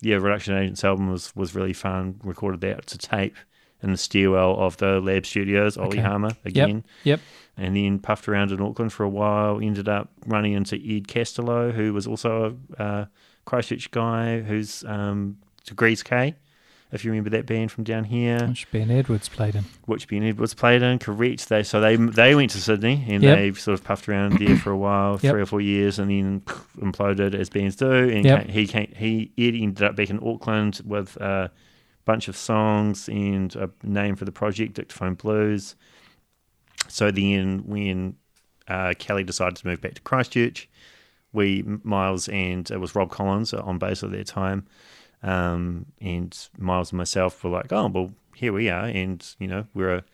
Yeah, 0.00 0.16
Reduction 0.16 0.54
Agents 0.56 0.84
album 0.84 1.10
was, 1.10 1.34
was 1.34 1.54
really 1.54 1.72
fun. 1.72 2.20
Recorded 2.22 2.60
that 2.62 2.86
to 2.86 2.98
tape 2.98 3.34
in 3.82 3.90
the 3.90 3.96
stairwell 3.96 4.56
of 4.58 4.76
the 4.78 5.00
Lab 5.00 5.26
Studios, 5.26 5.76
Ollie 5.76 5.98
Okay. 5.98 6.00
Harmer 6.00 6.28
Yep. 6.28 6.46
again. 6.46 6.84
Yep. 7.04 7.20
And 7.56 7.76
then 7.76 7.98
puffed 7.98 8.28
around 8.28 8.52
in 8.52 8.60
Auckland 8.60 8.92
for 8.92 9.02
a 9.04 9.08
while. 9.08 9.60
Ended 9.60 9.88
up 9.88 10.10
running 10.26 10.52
into 10.52 10.76
Ed 10.76 11.08
Castelow, 11.08 11.72
who 11.72 11.92
was 11.92 12.06
also 12.06 12.56
a 12.78 12.82
uh, 12.82 13.06
Christchurch 13.44 13.90
guy 13.90 14.40
who's 14.40 14.84
um, 14.84 15.38
Degrees 15.66 16.02
K, 16.04 16.36
if 16.90 17.04
you 17.04 17.10
remember 17.10 17.30
that 17.30 17.44
band 17.46 17.70
from 17.70 17.84
down 17.84 18.04
here 18.04 18.46
Which 18.48 18.70
Ben 18.70 18.90
Edwards 18.90 19.28
played 19.28 19.54
in. 19.54 19.64
which 19.86 20.08
Ben 20.08 20.22
Edwards 20.22 20.54
played 20.54 20.82
in. 20.82 20.98
Correct. 20.98 21.48
They 21.48 21.62
so 21.62 21.80
they 21.80 21.96
they 21.96 22.34
went 22.34 22.50
to 22.52 22.60
Sydney 22.60 23.04
and 23.08 23.22
Yep. 23.22 23.36
they 23.36 23.52
sort 23.52 23.78
of 23.78 23.84
puffed 23.84 24.08
around 24.08 24.38
there 24.38 24.56
for 24.56 24.70
a 24.70 24.76
while, 24.76 25.18
Yep. 25.22 25.32
three 25.32 25.42
or 25.42 25.46
four 25.46 25.60
years, 25.60 25.98
and 25.98 26.10
then 26.10 26.40
imploded 26.78 27.34
as 27.34 27.50
bands 27.50 27.76
do. 27.76 27.90
And 27.90 28.24
Yep. 28.24 28.44
came, 28.46 28.48
he 28.52 28.66
came, 28.66 28.92
he 28.96 29.32
Ed 29.38 29.54
ended 29.54 29.82
up 29.82 29.96
back 29.96 30.10
in 30.10 30.18
Auckland 30.26 30.80
with 30.84 31.16
a 31.18 31.50
bunch 32.04 32.28
of 32.28 32.36
songs 32.36 33.08
and 33.08 33.54
a 33.56 33.68
name 33.82 34.16
for 34.16 34.24
the 34.24 34.32
project, 34.32 34.72
Dictaphone 34.74 35.14
Blues. 35.14 35.74
So 36.88 37.10
then 37.10 37.64
when 37.66 38.16
uh, 38.66 38.94
Kelly 38.98 39.24
decided 39.24 39.56
to 39.56 39.66
move 39.66 39.80
back 39.80 39.94
to 39.94 40.00
Christchurch, 40.00 40.68
we 41.32 41.62
Miles 41.82 42.28
and 42.28 42.70
it 42.70 42.78
was 42.80 42.94
Rob 42.94 43.10
Collins 43.10 43.52
on 43.52 43.78
bass 43.78 44.02
at 44.02 44.10
that 44.12 44.26
time. 44.26 44.66
Um, 45.22 45.86
and 46.00 46.36
Miles 46.56 46.92
and 46.92 46.98
myself 46.98 47.42
were 47.42 47.50
like, 47.50 47.72
oh, 47.72 47.88
well, 47.88 48.12
here 48.34 48.52
we 48.52 48.68
are. 48.68 48.84
And, 48.84 49.26
you 49.38 49.48
know, 49.48 49.66
we're 49.74 49.96
a, 49.96 50.04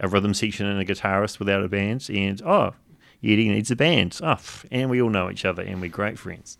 a 0.00 0.08
rhythm 0.08 0.34
section 0.34 0.66
and 0.66 0.80
a 0.80 0.84
guitarist 0.84 1.38
without 1.38 1.64
a 1.64 1.68
band. 1.68 2.08
And, 2.12 2.40
oh, 2.42 2.74
Eddie 3.24 3.48
needs 3.48 3.70
a 3.70 3.76
band. 3.76 4.18
Oh, 4.22 4.38
and 4.70 4.90
we 4.90 5.00
all 5.00 5.10
know 5.10 5.30
each 5.30 5.44
other 5.44 5.62
and 5.62 5.80
we're 5.80 5.90
great 5.90 6.18
friends. 6.18 6.58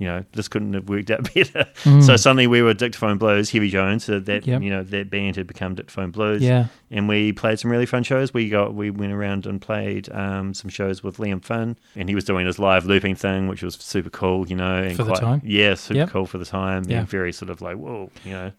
You 0.00 0.06
know, 0.06 0.24
this 0.32 0.48
couldn't 0.48 0.72
have 0.74 0.88
worked 0.88 1.10
out 1.12 1.32
better. 1.34 1.66
So 2.00 2.16
suddenly 2.16 2.46
we 2.48 2.62
were 2.62 2.74
Dictaphone 2.74 3.18
Blues, 3.18 3.50
Heavy 3.50 3.70
Jones. 3.70 4.04
So 4.04 4.18
that 4.18 4.42
Mm. 4.42 4.46
Yep. 4.46 4.62
you 4.62 4.70
know 4.70 4.82
that 4.82 5.10
band 5.10 5.36
had 5.36 5.46
become 5.46 5.74
Dictaphone 5.76 6.10
Blues. 6.10 6.42
Yeah. 6.42 6.66
and 6.90 7.06
we 7.08 7.32
played 7.32 7.58
some 7.60 7.70
really 7.70 7.86
fun 7.86 8.02
shows. 8.02 8.34
We 8.34 8.48
got 8.48 8.74
we 8.74 8.90
went 8.90 9.12
around 9.12 9.46
and 9.46 9.60
played 9.60 10.10
um, 10.12 10.54
some 10.54 10.70
shows 10.70 11.02
with 11.04 11.18
Liam 11.18 11.44
Finn, 11.44 11.76
and 11.94 12.08
he 12.08 12.14
was 12.16 12.24
doing 12.24 12.46
his 12.46 12.58
live 12.58 12.86
looping 12.86 13.14
thing, 13.14 13.46
which 13.46 13.62
was 13.62 13.74
super 13.76 14.10
cool. 14.10 14.48
You 14.48 14.56
know, 14.56 14.82
and 14.82 14.96
For 14.96 15.04
the 15.04 15.14
time? 15.14 15.42
yeah, 15.44 15.74
super 15.74 15.98
Yep. 15.98 16.08
cool 16.10 16.26
for 16.26 16.38
the 16.38 16.44
time. 16.46 16.84
Yeah. 16.88 17.00
Yeah, 17.00 17.04
very 17.04 17.32
sort 17.32 17.50
of 17.50 17.60
like 17.60 17.76
whoa, 17.76 18.10
you 18.24 18.32
know. 18.32 18.52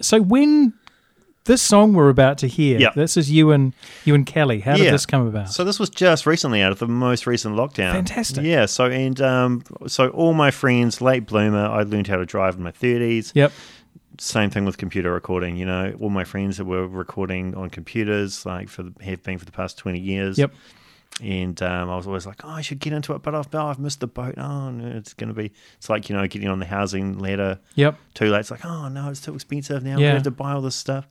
So 0.00 0.20
when 0.20 0.74
this 1.44 1.60
song 1.62 1.92
we're 1.92 2.08
about 2.08 2.38
to 2.38 2.46
hear, 2.46 2.78
Yeah. 2.80 2.90
this 2.94 3.16
is 3.16 3.30
you 3.30 3.52
and 3.52 3.74
you 4.04 4.14
and 4.14 4.24
Kelly. 4.26 4.60
How 4.60 4.76
did 4.76 4.84
Yeah. 4.86 4.90
this 4.92 5.04
come 5.06 5.26
about? 5.26 5.50
So 5.50 5.62
this 5.64 5.78
was 5.78 5.90
just 5.90 6.26
recently 6.26 6.62
out 6.62 6.72
of 6.72 6.78
the 6.78 6.88
most 6.88 7.26
recent 7.26 7.54
lockdown. 7.56 7.92
Fantastic. 7.92 8.44
Yeah. 8.44 8.66
So 8.66 8.86
and 8.86 9.20
um, 9.20 9.62
so 9.86 10.08
all 10.08 10.32
my 10.34 10.50
friends, 10.50 11.00
late 11.00 11.26
bloomer, 11.26 11.66
I 11.66 11.82
learned 11.82 12.06
how 12.08 12.16
to 12.16 12.26
drive 12.26 12.56
in 12.56 12.62
my 12.62 12.70
thirties. 12.70 13.32
yep. 13.34 13.52
Same 14.18 14.48
thing 14.48 14.64
with 14.64 14.78
computer 14.78 15.12
recording. 15.12 15.56
You 15.56 15.66
know, 15.66 15.92
all 16.00 16.08
my 16.08 16.22
friends 16.24 16.56
that 16.58 16.64
were 16.66 16.86
recording 16.86 17.54
on 17.56 17.68
computers, 17.68 18.46
like 18.46 18.68
for 18.68 18.84
the, 18.84 18.92
have 19.04 19.22
been 19.24 19.38
for 19.38 19.44
the 19.44 19.52
past 19.52 19.76
twenty 19.76 19.98
years. 19.98 20.38
Yep. 20.38 20.52
And 21.22 21.60
um, 21.62 21.90
I 21.90 21.94
was 21.96 22.06
always 22.08 22.26
like, 22.26 22.44
oh, 22.44 22.48
I 22.48 22.60
should 22.60 22.80
get 22.80 22.92
into 22.92 23.14
it, 23.14 23.22
but 23.22 23.36
I've, 23.36 23.46
oh, 23.54 23.66
I've 23.66 23.78
missed 23.78 24.00
the 24.00 24.08
boat. 24.08 24.34
Oh, 24.36 24.70
no, 24.70 24.96
it's 24.96 25.14
going 25.14 25.28
to 25.28 25.34
be. 25.34 25.52
It's 25.76 25.88
like 25.88 26.08
you 26.08 26.16
know, 26.16 26.26
getting 26.26 26.48
on 26.48 26.58
the 26.58 26.66
housing 26.66 27.18
ladder 27.18 27.60
Yep. 27.76 27.96
too 28.14 28.30
late. 28.30 28.40
It's 28.40 28.50
like, 28.50 28.64
oh 28.64 28.88
no, 28.88 29.10
it's 29.10 29.20
too 29.20 29.34
expensive 29.34 29.82
now. 29.84 29.90
Yeah. 29.98 30.06
gonna 30.06 30.12
have 30.14 30.22
to 30.24 30.30
buy 30.32 30.52
all 30.52 30.60
this 30.62 30.74
stuff. 30.76 31.06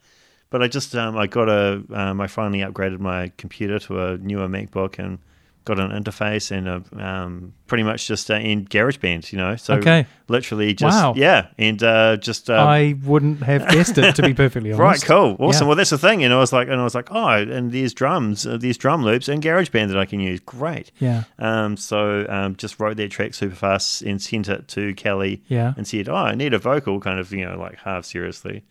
But 0.53 0.61
I 0.61 0.67
just 0.67 0.93
um, 0.95 1.17
I 1.17 1.25
got 1.25 1.49
a 1.49 1.81
um, 1.91 2.21
I 2.21 2.27
finally 2.27 2.59
upgraded 2.59 2.99
my 2.99 3.31
computer 3.37 3.79
to 3.79 4.05
a 4.05 4.17
newer 4.19 4.47
MacBook 4.47 4.99
and 4.99 5.17
got 5.65 5.79
an 5.79 5.91
interface 5.91 6.51
and 6.51 6.67
a, 6.67 6.83
um, 7.03 7.53
pretty 7.67 7.83
much 7.83 8.05
just 8.05 8.29
uh, 8.29 8.35
in 8.35 8.65
GarageBand, 8.67 9.31
you 9.31 9.37
know. 9.39 9.55
So 9.55 9.75
Okay. 9.75 10.05
literally 10.27 10.73
just 10.73 10.95
Wow. 10.95 11.13
yeah, 11.15 11.47
and 11.57 11.81
uh, 11.81 12.17
just 12.17 12.51
uh, 12.51 12.53
I 12.55 12.95
wouldn't 13.03 13.41
have 13.41 13.67
guessed 13.69 13.97
it 13.97 14.13
to 14.17 14.21
be 14.21 14.33
perfectly 14.35 14.71
honest. 14.73 15.07
Right, 15.07 15.07
cool, 15.07 15.37
awesome. 15.39 15.63
Yeah. 15.63 15.67
Well, 15.69 15.75
that's 15.77 15.89
the 15.89 15.97
thing, 15.97 16.23
and 16.23 16.31
I 16.33 16.37
was 16.37 16.53
like, 16.53 16.67
and 16.67 16.79
I 16.79 16.83
was 16.83 16.93
like, 16.93 17.07
oh, 17.11 17.27
and 17.29 17.71
there's 17.71 17.93
drums, 17.95 18.45
uh, 18.45 18.57
there's 18.57 18.77
drum 18.77 19.03
loops 19.03 19.27
and 19.29 19.41
GarageBand 19.41 19.87
that 19.87 19.97
I 19.97 20.05
can 20.05 20.19
use. 20.19 20.39
Great. 20.41 20.91
Yeah. 20.99 21.23
Um, 21.39 21.77
so 21.77 22.27
um, 22.29 22.55
just 22.57 22.79
wrote 22.79 22.97
that 22.97 23.09
track 23.09 23.33
super 23.33 23.55
fast 23.55 24.03
and 24.03 24.21
sent 24.21 24.49
it 24.49 24.67
to 24.67 24.93
Kelly. 24.93 25.41
Yeah. 25.47 25.73
And 25.77 25.87
said, 25.87 26.09
oh, 26.09 26.15
I 26.15 26.35
need 26.35 26.53
a 26.53 26.59
vocal, 26.59 26.99
kind 26.99 27.19
of, 27.19 27.31
you 27.33 27.45
know, 27.45 27.57
like 27.57 27.77
half 27.79 28.03
seriously, 28.05 28.63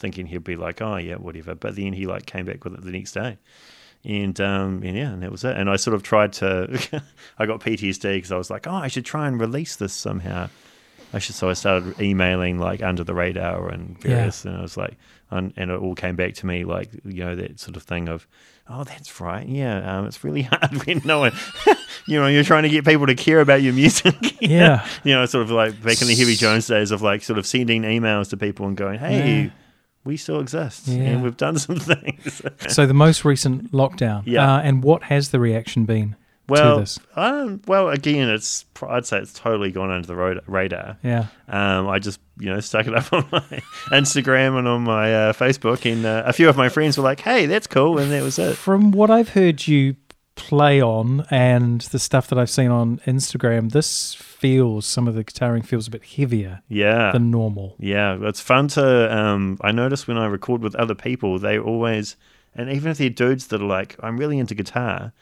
thinking 0.00 0.26
he'd 0.26 0.44
be 0.44 0.56
like, 0.56 0.80
oh 0.82 0.96
yeah, 0.96 1.16
whatever. 1.16 1.54
But 1.54 1.76
then 1.76 1.92
he 1.92 2.06
like 2.06 2.26
came 2.26 2.46
back 2.46 2.64
with 2.64 2.74
it 2.74 2.82
the 2.82 2.90
next 2.90 3.12
day. 3.12 3.38
And 4.04 4.40
um, 4.40 4.82
and 4.82 4.96
yeah, 4.96 5.10
and 5.10 5.22
that 5.22 5.30
was 5.30 5.44
it. 5.44 5.56
And 5.56 5.68
I 5.68 5.76
sort 5.76 5.94
of 5.94 6.02
tried 6.02 6.32
to, 6.34 7.02
I 7.38 7.46
got 7.46 7.60
PTSD 7.60 8.14
because 8.14 8.32
I 8.32 8.38
was 8.38 8.50
like, 8.50 8.66
oh, 8.66 8.74
I 8.74 8.88
should 8.88 9.04
try 9.04 9.28
and 9.28 9.38
release 9.38 9.76
this 9.76 9.92
somehow. 9.92 10.48
I 11.12 11.18
should. 11.18 11.34
So 11.34 11.50
I 11.50 11.54
started 11.54 12.00
emailing 12.00 12.58
like 12.58 12.82
under 12.82 13.04
the 13.04 13.14
radar 13.14 13.68
and 13.68 14.00
various, 14.00 14.44
and 14.44 14.56
I 14.56 14.62
was 14.62 14.76
like, 14.76 14.96
and, 15.30 15.52
and 15.56 15.70
it 15.70 15.78
all 15.78 15.94
came 15.94 16.16
back 16.16 16.34
to 16.34 16.46
me 16.46 16.64
like 16.64 16.90
you 17.04 17.24
know 17.24 17.36
that 17.36 17.58
sort 17.60 17.76
of 17.76 17.82
thing 17.82 18.08
of, 18.08 18.26
oh, 18.68 18.84
that's 18.84 19.20
right, 19.20 19.46
yeah. 19.46 19.98
Um, 19.98 20.06
it's 20.06 20.22
really 20.22 20.42
hard 20.50 20.86
when 20.86 21.02
no 21.04 21.20
one, 21.20 21.32
you 22.06 22.18
know, 22.20 22.26
you're 22.28 22.44
trying 22.44 22.62
to 22.62 22.68
get 22.68 22.84
people 22.84 23.06
to 23.06 23.14
care 23.14 23.40
about 23.40 23.60
your 23.62 23.74
music. 23.74 24.14
Yeah. 24.40 24.86
you 25.04 25.14
know, 25.14 25.26
sort 25.26 25.42
of 25.42 25.50
like 25.50 25.82
back 25.82 26.00
in 26.00 26.08
the 26.08 26.14
Heavy 26.14 26.36
Jones 26.36 26.66
days 26.66 26.90
of 26.90 27.02
like 27.02 27.22
sort 27.22 27.38
of 27.38 27.46
sending 27.46 27.82
emails 27.82 28.30
to 28.30 28.36
people 28.36 28.66
and 28.66 28.76
going, 28.76 28.98
hey. 28.98 29.42
Yeah. 29.42 29.50
We 30.04 30.16
still 30.16 30.40
exist, 30.40 30.88
Yeah. 30.88 31.02
and 31.02 31.22
we've 31.22 31.36
done 31.36 31.58
some 31.66 31.76
things. 31.76 32.40
So 32.68 32.86
the 32.86 32.94
most 32.94 33.24
recent 33.24 33.72
lockdown. 33.72 34.22
Yeah. 34.26 34.56
Uh, 34.56 34.60
and 34.60 34.82
what 34.82 35.04
has 35.04 35.28
the 35.30 35.38
reaction 35.38 35.84
been 35.84 36.16
well, 36.48 36.76
to 36.76 36.80
this? 36.80 36.98
um, 37.16 37.60
well, 37.66 37.90
again, 37.90 38.28
it's 38.30 38.64
I'd 38.88 39.04
say 39.06 39.18
it's 39.18 39.32
totally 39.34 39.70
gone 39.70 39.90
under 39.90 40.06
the 40.06 40.16
road, 40.16 40.40
radar. 40.46 40.96
Yeah. 41.02 41.26
Um, 41.48 41.86
I 41.88 41.98
just 41.98 42.18
you 42.38 42.48
know 42.48 42.60
stuck 42.60 42.86
it 42.86 42.94
up 42.94 43.12
on 43.12 43.26
my 43.30 43.40
Instagram 43.92 44.58
and 44.58 44.66
on 44.66 44.82
my 44.82 45.14
uh, 45.14 45.32
Facebook, 45.34 45.90
and 45.90 46.04
uh, 46.06 46.22
a 46.24 46.32
few 46.32 46.48
of 46.48 46.56
my 46.56 46.68
friends 46.70 46.96
were 46.96 47.04
like, 47.04 47.20
"Hey, 47.20 47.44
that's 47.46 47.66
cool," 47.66 47.98
and 47.98 48.10
that 48.10 48.22
was 48.22 48.38
it. 48.38 48.56
From 48.56 48.90
what 48.92 49.10
I've 49.10 49.28
heard 49.30 49.66
you 49.68 49.96
play 50.40 50.80
on 50.82 51.24
and 51.30 51.80
the 51.82 51.98
stuff 51.98 52.28
that 52.28 52.38
I've 52.38 52.50
seen 52.50 52.70
on 52.70 52.98
Instagram, 53.06 53.72
this 53.72 54.14
feels 54.14 54.86
some 54.86 55.06
of 55.06 55.14
the 55.14 55.22
guitaring 55.24 55.64
feels 55.64 55.86
a 55.86 55.90
bit 55.90 56.04
heavier 56.04 56.62
Yeah, 56.68 57.12
than 57.12 57.30
normal. 57.30 57.76
yeah, 57.78 58.18
it's 58.22 58.40
fun 58.40 58.68
to. 58.68 59.16
Um, 59.16 59.58
I 59.60 59.70
notice 59.72 60.06
when 60.08 60.16
I 60.18 60.26
record 60.26 60.62
with 60.62 60.74
other 60.74 60.94
people, 60.94 61.38
they 61.38 61.58
always, 61.58 62.16
and 62.54 62.70
even 62.70 62.90
if 62.90 62.98
they're 62.98 63.10
dudes 63.10 63.46
that 63.48 63.60
are 63.60 63.64
like, 63.64 63.96
"I'm 64.02 64.16
really 64.16 64.38
into 64.38 64.54
guitar." 64.54 65.12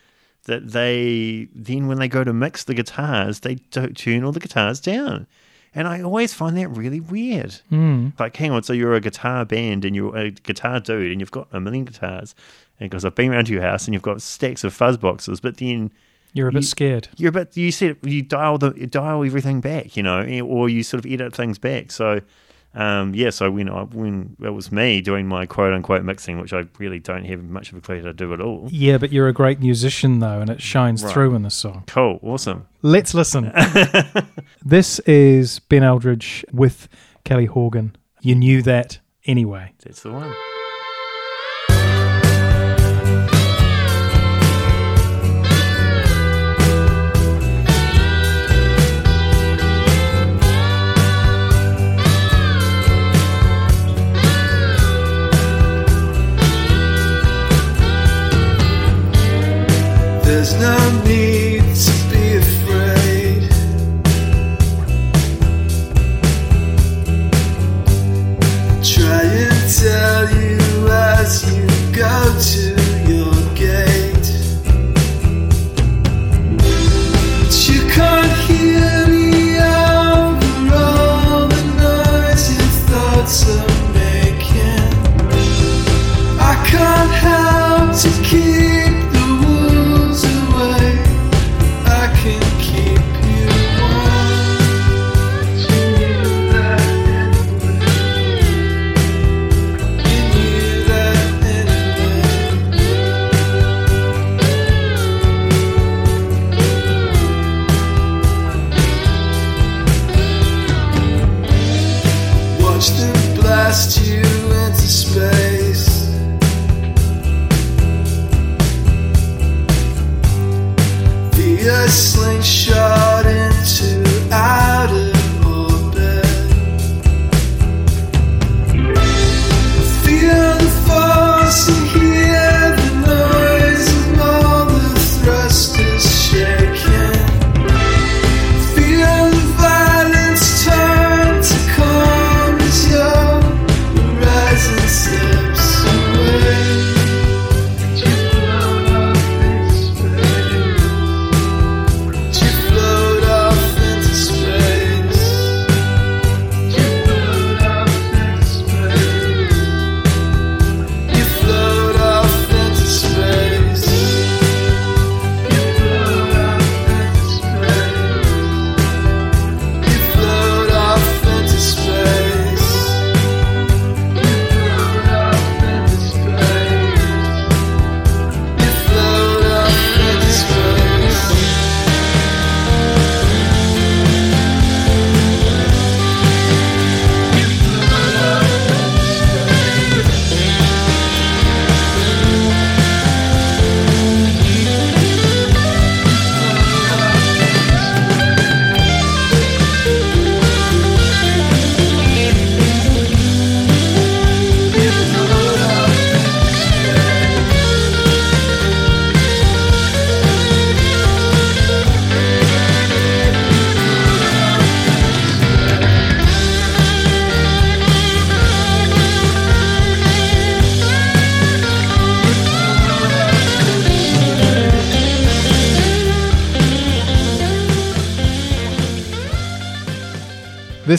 That 0.44 0.70
they 0.72 1.48
then 1.54 1.88
when 1.88 1.98
they 1.98 2.08
go 2.08 2.24
to 2.24 2.32
mix 2.32 2.64
the 2.64 2.72
guitars, 2.74 3.40
they 3.40 3.56
don't 3.70 3.96
tune 3.96 4.24
all 4.24 4.32
the 4.32 4.40
guitars 4.40 4.80
down, 4.80 5.26
and 5.74 5.86
I 5.88 6.02
always 6.02 6.32
find 6.34 6.56
that 6.56 6.68
really 6.68 7.00
weird. 7.00 7.56
Mm. 7.70 8.18
like, 8.18 8.36
hang 8.36 8.50
on, 8.50 8.62
so 8.62 8.72
you're 8.72 8.94
a 8.94 9.00
guitar 9.00 9.44
band 9.44 9.84
and 9.84 9.94
you're 9.94 10.16
a 10.16 10.30
guitar 10.30 10.80
dude 10.80 11.12
and 11.12 11.20
you've 11.20 11.30
got 11.30 11.48
a 11.52 11.60
million 11.60 11.84
guitars. 11.84 12.34
And 12.80 12.90
because 12.90 13.04
I've 13.04 13.14
been 13.14 13.32
around 13.32 13.46
to 13.46 13.52
your 13.52 13.62
house 13.62 13.86
and 13.86 13.94
you've 13.94 14.02
got 14.02 14.22
stacks 14.22 14.64
of 14.64 14.72
fuzz 14.74 14.96
boxes, 14.96 15.40
but 15.40 15.56
then 15.58 15.90
You're 16.32 16.48
a 16.48 16.52
bit 16.52 16.62
You- 16.62 16.66
scared. 16.68 17.08
you're 17.16 17.30
a 17.30 17.32
bit, 17.32 17.56
you 17.56 17.72
said 17.72 17.96
you 18.02 18.22
dial 18.22 18.58
the 18.58 18.72
you 18.76 18.86
dial 18.86 19.24
everything 19.24 19.60
back, 19.60 19.96
you 19.96 20.02
know, 20.02 20.20
or 20.42 20.68
you 20.68 20.82
sort 20.82 21.04
of 21.04 21.10
edit 21.10 21.34
things 21.34 21.58
back. 21.58 21.90
So 21.90 22.20
um, 22.74 23.14
yeah, 23.14 23.30
so 23.30 23.50
when 23.50 23.68
I 23.68 23.82
when 23.84 24.36
it 24.42 24.50
was 24.50 24.70
me 24.70 25.00
doing 25.00 25.26
my 25.26 25.46
quote 25.46 25.72
unquote 25.72 26.04
mixing, 26.04 26.40
which 26.40 26.52
I 26.52 26.64
really 26.78 26.98
don't 26.98 27.24
have 27.24 27.42
much 27.42 27.72
of 27.72 27.78
a 27.78 27.80
clue 27.80 27.98
how 28.00 28.06
to 28.06 28.12
do 28.12 28.32
at 28.34 28.40
all. 28.40 28.68
Yeah, 28.70 28.98
but 28.98 29.10
you're 29.12 29.28
a 29.28 29.32
great 29.32 29.58
musician 29.60 30.18
though, 30.20 30.40
and 30.40 30.50
it 30.50 30.60
shines 30.62 31.02
Right. 31.02 31.12
through 31.12 31.34
in 31.34 31.42
the 31.42 31.50
song. 31.50 31.84
Cool, 31.86 32.20
awesome. 32.22 32.66
Let's 32.82 33.14
listen. 33.14 33.52
this 34.64 34.98
is 35.00 35.58
Ben 35.60 35.82
Eldridge 35.82 36.44
with 36.52 36.88
Kelly 37.24 37.46
Horgan. 37.46 37.96
You 38.20 38.34
knew 38.34 38.62
that 38.62 38.98
anyway. 39.24 39.72
That's 39.84 40.02
the 40.02 40.12
one. 40.12 40.34
There's 60.38 60.54
no 60.60 61.02
need 61.02 61.27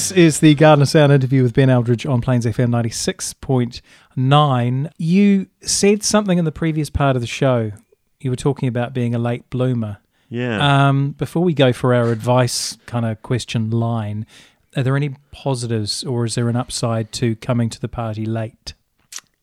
This 0.10 0.18
is 0.18 0.40
the 0.40 0.56
Garden 0.56 0.82
of 0.82 0.90
Sound 0.90 1.12
interview 1.12 1.44
with 1.44 1.54
Ben 1.54 1.70
Eldridge 1.70 2.04
on 2.04 2.20
Plains 2.20 2.44
FM 2.44 2.70
96.9. 2.70 4.92
You 4.98 5.46
said 5.62 6.02
something 6.02 6.40
in 6.40 6.46
the 6.46 6.52
previous 6.52 6.90
part 6.90 7.16
of 7.16 7.22
the 7.22 7.28
show. 7.28 7.72
You 8.20 8.32
were 8.32 8.36
talking 8.36 8.68
about 8.68 8.92
being 8.92 9.14
a 9.14 9.20
late 9.20 9.48
bloomer. 9.52 10.00
Yeah. 10.28 10.88
Um, 10.88 11.12
before 11.12 11.44
we 11.44 11.54
go 11.54 11.72
for 11.72 11.94
our 11.94 12.12
advice 12.12 12.76
kind 12.88 13.06
of 13.06 13.22
question 13.22 13.70
line, 13.70 14.26
are 14.76 14.82
there 14.82 14.96
any 14.96 15.14
positives 15.30 16.04
or 16.04 16.26
is 16.26 16.34
there 16.34 16.50
an 16.50 16.56
upside 16.56 17.12
to 17.12 17.36
coming 17.36 17.70
to 17.70 17.80
the 17.80 17.88
party 17.88 18.26
late? 18.26 18.74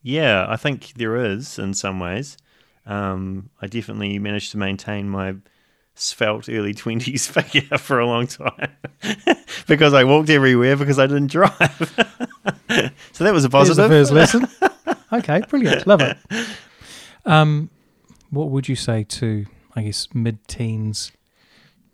Yeah, 0.03 0.47
I 0.49 0.57
think 0.57 0.95
there 0.97 1.15
is 1.15 1.61
in 1.61 1.75
some 1.75 2.01
ways. 2.01 2.37
Um, 2.87 3.51
I 3.63 3.69
definitely 3.69 4.19
managed 4.19 4.51
to 4.51 4.59
maintain 4.59 5.09
my 5.09 5.37
svelte 5.99 6.49
early 6.51 6.75
20s 6.75 7.29
figure 7.31 7.79
for 7.79 7.99
a 8.01 8.07
long 8.07 8.27
time 8.27 8.71
because 9.67 9.95
I 9.95 10.05
walked 10.05 10.31
everywhere 10.31 10.77
because 10.77 10.99
I 10.99 11.07
didn't 11.07 11.29
drive. 11.31 11.53
so 13.13 13.25
that 13.25 13.33
was 13.33 13.45
a 13.45 13.49
There's 13.49 13.77
the 13.77 13.89
first 13.89 14.13
lesson. 14.13 14.47
okay, 15.13 15.43
brilliant. 15.49 15.87
Love 15.87 16.01
it. 16.03 16.17
Um, 17.25 17.71
what 18.31 18.51
would 18.51 18.69
you 18.69 18.77
say 18.77 19.05
to, 19.05 19.47
I 19.75 19.83
guess, 19.83 20.09
mid-teens 20.15 21.13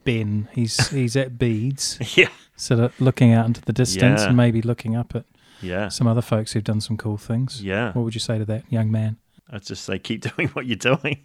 Ben? 0.05 0.49
He's 0.53 0.89
he's 0.89 1.17
at 1.17 1.39
Beads, 1.39 1.99
yeah. 2.17 2.29
sort 2.57 2.81
of 2.81 3.01
looking 3.01 3.33
out 3.33 3.47
into 3.47 3.61
the 3.63 3.73
distance 3.73 4.21
Yeah. 4.23 4.29
and 4.29 4.37
maybe 4.37 4.61
looking 4.63 4.97
up 4.97 5.15
at 5.15 5.25
Yeah. 5.61 5.89
some 5.89 6.07
other 6.07 6.23
folks 6.23 6.53
who've 6.53 6.65
done 6.65 6.81
some 6.81 6.97
cool 6.97 7.17
things. 7.17 7.63
Yeah. 7.63 7.93
What 7.93 8.03
would 8.05 8.15
you 8.15 8.21
say 8.21 8.39
to 8.39 8.45
that 8.47 8.65
young 8.71 8.91
man? 8.91 9.17
I'd 9.53 9.63
just 9.65 9.85
say 9.85 9.99
keep 9.99 10.23
doing 10.37 10.49
what 10.49 10.67
you're 10.67 10.77
doing. 10.77 11.21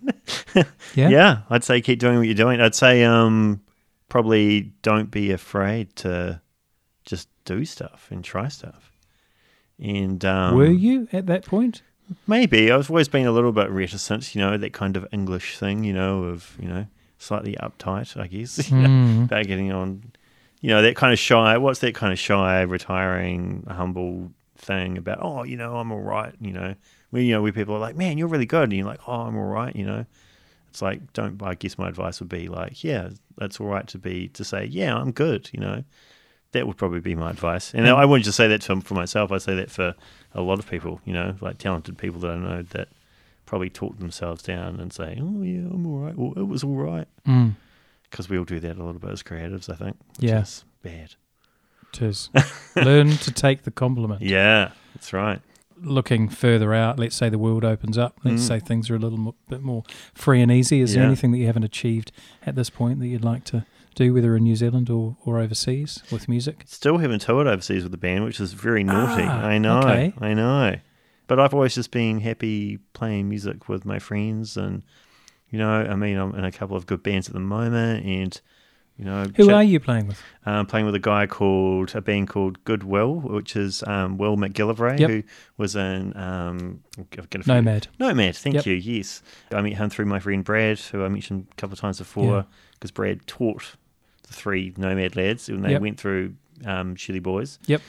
Yeah. 0.53 0.63
yeah, 1.09 1.37
I'd 1.49 1.63
say 1.63 1.81
keep 1.81 1.99
doing 1.99 2.17
what 2.17 2.25
you're 2.27 2.35
doing. 2.35 2.59
I'd 2.61 2.75
say 2.75 3.03
um, 3.03 3.61
probably 4.09 4.73
don't 4.81 5.09
be 5.09 5.31
afraid 5.31 5.95
to 5.97 6.41
just 7.05 7.29
do 7.45 7.63
stuff 7.65 8.07
and 8.11 8.23
try 8.23 8.49
stuff. 8.49 8.91
And 9.79 10.23
um, 10.25 10.55
Were 10.55 10.65
you 10.65 11.07
at 11.13 11.27
that 11.27 11.45
point? 11.45 11.83
Maybe 12.25 12.71
I've 12.71 12.89
always 12.89 13.07
been 13.09 13.25
a 13.27 13.31
little 13.31 13.51
bit 13.51 13.69
reticent, 13.69 14.33
you 14.33 14.41
know, 14.41 14.57
that 14.57 14.73
kind 14.73 14.95
of 14.97 15.05
English 15.11 15.57
thing, 15.57 15.83
you 15.83 15.93
know, 15.93 16.23
of 16.23 16.55
you 16.59 16.67
know, 16.67 16.87
slightly 17.17 17.55
uptight, 17.61 18.19
I 18.19 18.27
guess, 18.27 18.69
you 18.71 18.77
know, 18.77 18.87
Mm. 18.87 19.25
about 19.25 19.45
getting 19.45 19.71
on, 19.71 20.03
you 20.61 20.69
know, 20.69 20.81
that 20.81 20.95
kind 20.95 21.11
of 21.13 21.19
shy. 21.19 21.57
What's 21.57 21.79
that 21.79 21.95
kind 21.95 22.11
of 22.13 22.17
shy, 22.19 22.61
retiring, 22.61 23.65
humble 23.69 24.31
thing 24.57 24.97
about? 24.97 25.19
Oh, 25.21 25.43
you 25.43 25.57
know, 25.57 25.77
I'm 25.77 25.91
all 25.91 26.01
right, 26.01 26.33
you 26.41 26.53
know. 26.53 26.75
We, 27.11 27.23
you 27.23 27.31
know, 27.33 27.41
where 27.41 27.51
people 27.53 27.75
are 27.75 27.79
like, 27.79 27.95
man, 27.95 28.17
you're 28.17 28.27
really 28.27 28.45
good, 28.45 28.63
and 28.63 28.73
you're 28.73 28.85
like, 28.85 28.99
oh, 29.07 29.21
I'm 29.21 29.37
all 29.37 29.45
right, 29.45 29.75
you 29.75 29.85
know. 29.85 30.05
It's 30.69 30.81
like, 30.81 31.13
don't. 31.13 31.41
I 31.41 31.55
guess 31.55 31.77
my 31.77 31.87
advice 31.87 32.19
would 32.19 32.29
be 32.29 32.47
like, 32.49 32.83
yeah, 32.83 33.09
that's 33.37 33.59
all 33.59 33.67
right 33.67 33.87
to 33.87 33.97
be 33.97 34.27
to 34.29 34.43
say, 34.43 34.65
yeah, 34.65 34.95
I'm 34.95 35.11
good, 35.11 35.49
you 35.53 35.59
know. 35.59 35.83
That 36.53 36.65
would 36.65 36.77
probably 36.77 37.01
be 37.01 37.13
my 37.15 37.29
advice, 37.29 37.73
and 37.73 37.87
I 37.87 38.05
wouldn't 38.05 38.23
just 38.25 38.37
say 38.37 38.47
that 38.47 38.63
for, 38.63 38.79
for 38.81 38.93
myself. 38.93 39.31
I 39.31 39.37
say 39.37 39.53
that 39.55 39.69
for 39.69 39.95
a 40.33 40.41
lot 40.41 40.59
of 40.59 40.69
people, 40.69 41.01
you 41.05 41.13
know, 41.13 41.35
like 41.41 41.57
talented 41.57 41.97
people 41.97 42.19
that 42.21 42.31
I 42.31 42.35
know 42.37 42.61
that 42.63 42.87
probably 43.45 43.69
talk 43.69 43.99
themselves 43.99 44.43
down 44.43 44.79
and 44.79 44.91
say, 44.93 45.17
"Oh 45.21 45.41
yeah, 45.41 45.67
I'm 45.69 45.85
all 45.85 45.99
right," 45.99 46.15
or 46.17 46.33
"It 46.37 46.47
was 46.47 46.63
all 46.63 46.75
right," 46.75 47.07
Mm. 47.27 47.55
because 48.09 48.29
we 48.29 48.37
all 48.37 48.45
do 48.45 48.59
that 48.61 48.77
a 48.77 48.83
little 48.83 48.99
bit 48.99 49.11
as 49.11 49.23
creatives. 49.23 49.69
I 49.69 49.75
think. 49.75 49.97
Yes, 50.19 50.63
Yeah. 50.83 50.91
bad. 50.91 51.15
Tis. 51.91 52.29
Learn 52.75 53.09
to 53.11 53.31
take 53.31 53.63
the 53.63 53.71
compliment. 53.71 54.21
Yeah, 54.21 54.71
that's 54.93 55.11
right. 55.13 55.41
Looking 55.81 56.27
further 56.29 56.73
out, 56.73 56.97
let's 56.97 57.15
say 57.15 57.29
the 57.29 57.37
world 57.37 57.63
opens 57.63 57.97
up. 57.97 58.19
Let's 58.23 58.41
Mm. 58.43 58.47
say 58.47 58.59
things 58.59 58.89
are 58.89 58.95
a 58.95 58.99
little 58.99 59.17
mo- 59.19 59.35
bit 59.49 59.61
more 59.61 59.83
free 60.13 60.41
and 60.41 60.51
easy. 60.51 60.81
Is 60.81 60.93
there 60.95 61.03
anything 61.03 61.31
that 61.31 61.37
you 61.37 61.45
haven't 61.45 61.63
achieved 61.63 62.11
at 62.45 62.55
this 62.55 62.69
point 62.69 62.99
that 62.99 63.07
you'd 63.07 63.23
like 63.23 63.43
to 63.45 63.65
do, 63.95 64.13
whether 64.13 64.35
in 64.35 64.43
New 64.43 64.55
Zealand 64.55 64.89
or, 64.89 65.17
or 65.23 65.39
overseas 65.39 66.01
with 66.11 66.27
music? 66.27 66.63
Still 66.65 66.97
haven't 66.97 67.21
toured 67.21 67.47
overseas 67.47 67.83
with 67.83 67.91
the 67.91 67.97
band, 67.97 68.23
which 68.25 68.39
is 68.39 68.53
very 68.53 68.83
naughty. 68.83 69.23
Ah, 69.23 69.45
I 69.45 69.57
know. 69.59 69.79
okay. 69.79 70.13
I 70.19 70.33
know. 70.33 70.75
But 71.27 71.39
I've 71.39 71.53
always 71.53 71.75
just 71.75 71.91
been 71.91 72.21
happy 72.21 72.77
playing 72.93 73.29
music 73.29 73.69
with 73.69 73.85
my 73.85 73.99
friends, 73.99 74.57
and 74.57 74.81
you 75.51 75.59
know, 75.59 75.69
I 75.69 75.95
mean, 75.95 76.17
I'm 76.17 76.33
in 76.35 76.43
a 76.45 76.51
couple 76.51 76.75
of 76.75 76.85
good 76.87 77.03
bands 77.03 77.27
at 77.27 77.33
the 77.33 77.39
moment, 77.39 78.05
and 78.05 78.39
you 78.97 79.05
know, 79.05 79.25
Who 79.35 79.45
chat- 79.45 79.55
are 79.55 79.63
you 79.63 79.79
playing 79.79 80.07
with? 80.07 80.21
um, 80.45 80.65
playing 80.65 80.85
with 80.87 80.95
a 80.95 80.99
guy 80.99 81.27
called 81.27 81.93
a 81.95 82.01
band 82.01 82.29
called 82.29 82.63
Goodwill, 82.63 83.15
which 83.15 83.55
is 83.55 83.83
um, 83.85 84.17
Will 84.17 84.37
McGillivray, 84.37 84.99
Yep. 84.99 85.09
who 85.09 85.23
was 85.57 85.75
in 85.75 86.15
um, 86.17 86.83
Nomad. 87.45 87.87
Nomad, 87.99 88.35
thank 88.35 88.55
Yep. 88.55 88.65
you. 88.65 88.73
Yes, 88.73 89.21
I 89.51 89.61
met 89.61 89.73
him 89.73 89.89
through 89.89 90.05
my 90.05 90.19
friend 90.19 90.43
Brad, 90.43 90.79
who 90.79 91.03
I 91.03 91.09
mentioned 91.09 91.47
a 91.51 91.55
couple 91.55 91.73
of 91.73 91.79
times 91.79 91.99
before, 91.99 92.45
because 92.73 92.91
Brad 92.91 93.25
taught 93.27 93.75
the 94.27 94.33
three 94.33 94.73
Nomad 94.77 95.15
lads 95.15 95.47
when 95.49 95.61
they 95.61 95.71
Yep. 95.71 95.81
went 95.81 95.99
through 95.99 96.33
um, 96.65 96.95
Shirley 96.95 97.19
Boys. 97.19 97.59
Yep. 97.67 97.81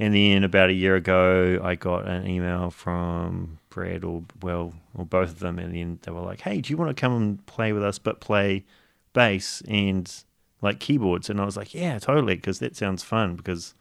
And 0.00 0.14
then 0.14 0.44
about 0.44 0.70
a 0.70 0.72
year 0.72 0.94
ago, 0.96 1.60
I 1.62 1.74
got 1.74 2.06
an 2.06 2.26
email 2.28 2.70
from 2.70 3.58
Brad 3.68 4.04
or 4.04 4.22
well, 4.42 4.72
or 4.94 5.04
both 5.04 5.28
of 5.30 5.38
them, 5.40 5.58
and 5.58 5.74
then 5.74 5.98
they 6.02 6.10
were 6.12 6.20
like, 6.20 6.40
"Hey, 6.40 6.60
do 6.60 6.72
you 6.72 6.76
want 6.76 6.96
to 6.96 6.98
come 7.00 7.14
and 7.16 7.44
play 7.46 7.72
with 7.72 7.82
us, 7.82 7.98
but 7.98 8.20
play 8.20 8.64
bass 9.12 9.60
and 9.68 10.24
like 10.60 10.80
keyboards?" 10.80 11.28
And 11.30 11.40
I 11.40 11.44
was 11.44 11.56
like, 11.56 11.74
"Yeah, 11.74 11.98
totally," 11.98 12.36
because 12.36 12.58
that 12.60 12.76
sounds 12.76 13.02
fun. 13.02 13.36
Because 13.36 13.74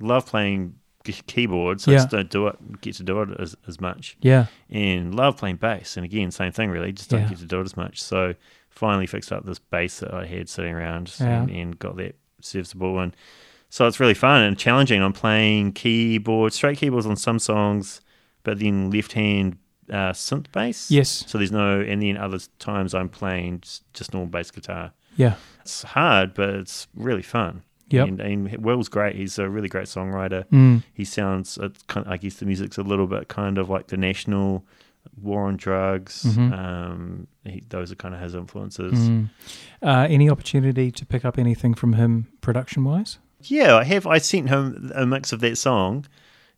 love 0.00 0.26
playing 0.26 0.74
k- 1.04 1.14
keyboards. 1.26 1.86
I 1.88 1.92
Yeah. 1.92 1.96
just 1.98 2.10
don't 2.10 2.30
do 2.30 2.46
it, 2.48 2.80
get 2.80 2.94
to 2.96 3.02
do 3.02 3.22
it 3.22 3.28
as, 3.38 3.56
as 3.66 3.80
much, 3.80 4.16
Yeah. 4.20 4.46
and 4.70 5.14
love 5.14 5.36
playing 5.38 5.56
bass. 5.56 5.96
And 5.96 6.04
again, 6.04 6.30
same 6.30 6.52
thing, 6.52 6.70
really, 6.70 6.92
just 6.92 7.10
don't 7.10 7.22
Yeah. 7.22 7.28
get 7.30 7.38
to 7.38 7.46
do 7.46 7.60
it 7.60 7.64
as 7.64 7.76
much. 7.76 8.02
So 8.02 8.34
finally 8.68 9.06
fixed 9.06 9.32
up 9.32 9.46
this 9.46 9.58
bass 9.58 10.00
that 10.00 10.12
I 10.12 10.26
had 10.26 10.48
sitting 10.48 10.74
around 10.74 11.14
Yeah. 11.18 11.42
and, 11.42 11.50
and 11.50 11.78
got 11.78 11.96
that 11.96 12.16
serviceable 12.40 12.98
and. 13.00 13.14
So 13.68 13.86
it's 13.88 13.98
really 13.98 14.14
fun 14.14 14.42
and 14.42 14.56
challenging. 14.56 15.02
I'm 15.02 15.12
playing 15.12 15.72
keyboard, 15.72 16.52
straight 16.52 16.78
keyboards 16.78 17.04
on 17.04 17.16
some 17.16 17.40
songs, 17.40 18.00
but 18.44 18.60
then 18.60 18.90
left 18.90 19.12
hand 19.12 19.58
uh, 19.90 20.12
synth 20.12 20.46
bass. 20.52 20.88
Yes. 20.90 21.24
So 21.26 21.36
there's 21.38 21.50
no, 21.52 21.80
and 21.80 22.00
then 22.00 22.16
other 22.16 22.38
times 22.60 22.94
I'm 22.94 23.08
playing 23.08 23.60
just, 23.62 23.92
just 23.92 24.12
normal 24.14 24.28
bass 24.30 24.50
guitar. 24.52 24.92
Yeah. 25.16 25.34
It's 25.60 25.82
hard, 25.82 26.34
but 26.34 26.50
it's 26.50 26.86
really 26.94 27.22
fun. 27.22 27.62
Yep. 27.88 28.08
And, 28.08 28.20
and 28.20 28.56
Will's 28.64 28.88
great. 28.88 29.16
He's 29.16 29.38
a 29.38 29.48
really 29.48 29.68
great 29.68 29.86
songwriter. 29.86 30.44
Mm. 30.46 30.82
He 30.92 31.04
sounds, 31.04 31.58
it's 31.60 31.82
kind 31.84 32.06
I 32.08 32.16
guess 32.16 32.36
the 32.36 32.46
music's 32.46 32.78
a 32.78 32.82
little 32.82 33.06
bit 33.06 33.28
kind 33.28 33.58
of 33.58 33.68
like 33.70 33.88
the 33.88 33.96
National, 33.96 34.64
War 35.22 35.46
on 35.46 35.56
Drugs. 35.56 36.24
Mhm. 36.24 36.52
Um, 36.52 37.26
he, 37.44 37.62
those 37.68 37.92
are 37.92 37.94
kind 37.94 38.14
of 38.14 38.20
his 38.20 38.34
influences. 38.34 38.94
Mm. 39.08 39.30
Uh, 39.82 40.06
any 40.10 40.28
opportunity 40.28 40.90
to 40.90 41.06
pick 41.06 41.24
up 41.24 41.38
anything 41.38 41.74
from 41.74 41.92
him 41.94 42.26
production 42.40 42.84
wise? 42.84 43.18
Yeah, 43.42 43.76
I 43.76 43.84
have. 43.84 44.06
I 44.06 44.18
sent 44.18 44.48
him 44.48 44.90
a 44.94 45.06
mix 45.06 45.32
of 45.32 45.40
that 45.40 45.56
song, 45.58 46.06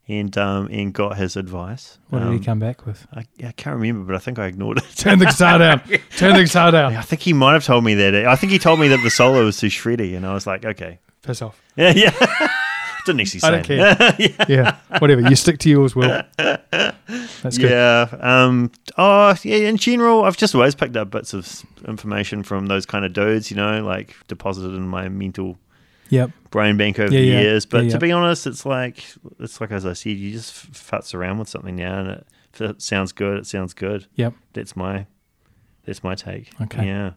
and 0.09 0.35
um, 0.37 0.67
and 0.71 0.91
got 0.93 1.15
his 1.17 1.37
advice. 1.37 1.97
What 2.09 2.19
did 2.19 2.27
Um, 2.27 2.37
he 2.37 2.43
come 2.43 2.59
back 2.59 2.85
with? 2.85 3.07
I, 3.13 3.25
I 3.45 3.51
can't 3.53 3.77
remember, 3.77 4.05
but 4.11 4.15
I 4.15 4.19
think 4.19 4.39
I 4.39 4.47
ignored 4.47 4.79
it. 4.79 4.83
Turn 4.97 5.19
the 5.19 5.25
guitar 5.27 5.59
down. 5.59 5.79
Turn 6.17 6.33
the 6.35 6.43
guitar 6.43 6.71
down. 6.71 6.95
I 6.95 7.01
think 7.03 7.21
he 7.21 7.31
might 7.33 7.53
have 7.53 7.63
told 7.63 7.83
me 7.85 7.93
that. 7.93 8.15
I 8.25 8.35
think 8.35 8.51
he 8.51 8.59
told 8.59 8.79
me 8.79 8.87
that 8.89 9.01
the 9.03 9.09
solo 9.11 9.45
was 9.45 9.57
too 9.59 9.67
shreddy, 9.67 10.17
and 10.17 10.25
I 10.25 10.33
was 10.33 10.45
like, 10.47 10.65
okay, 10.65 10.99
Piss 11.21 11.41
off. 11.41 11.61
yeah, 11.77 11.93
yeah. 11.95 12.11
Didn't 13.05 13.21
actually 13.21 13.39
say 13.39 13.47
I 13.47 13.51
don't 13.51 13.63
care. 13.63 14.15
yeah. 14.19 14.45
Yeah. 14.49 14.75
Whatever. 14.99 15.21
You 15.21 15.35
stick 15.35 15.57
to 15.59 15.69
yours, 15.69 15.95
Will. 15.95 16.21
That's 16.37 17.57
good. 17.57 17.71
Yeah. 17.71 18.07
Um. 18.19 18.71
Oh, 18.97 19.35
yeah. 19.43 19.57
In 19.69 19.77
general, 19.77 20.23
I've 20.25 20.37
just 20.37 20.53
always 20.53 20.75
picked 20.75 20.97
up 20.97 21.09
bits 21.09 21.33
of 21.33 21.63
information 21.87 22.43
from 22.43 22.65
those 22.67 22.85
kind 22.85 23.05
of 23.05 23.13
dudes. 23.13 23.49
You 23.51 23.57
know, 23.57 23.83
like 23.83 24.15
deposited 24.27 24.75
in 24.75 24.87
my 24.87 25.07
mental 25.09 25.57
Yep. 26.09 26.31
brain 26.51 26.77
bank 26.77 26.99
over 26.99 27.13
Yeah, 27.13 27.19
the 27.21 27.25
yeah. 27.27 27.41
years. 27.41 27.65
But 27.65 27.85
Yeah, 27.85 27.91
to 27.91 27.99
be 27.99 28.11
honest, 28.11 28.47
it's 28.47 28.65
like 28.65 29.03
it's 29.39 29.59
like 29.61 29.71
as 29.71 29.85
I 29.85 29.93
said, 29.93 30.11
you 30.13 30.31
just 30.31 30.71
futz 30.73 31.13
around 31.13 31.37
with 31.39 31.49
something 31.49 31.75
now, 31.75 31.99
and 31.99 32.09
it, 32.09 32.27
if 32.53 32.61
it 32.61 32.81
sounds 32.81 33.11
good, 33.11 33.37
it 33.37 33.45
sounds 33.47 33.73
good. 33.73 34.07
Yep. 34.15 34.33
That's 34.53 34.75
my 34.75 35.05
that's 35.85 36.03
my 36.03 36.15
take. 36.15 36.49
Okay. 36.61 36.85
Yeah. 36.87 37.11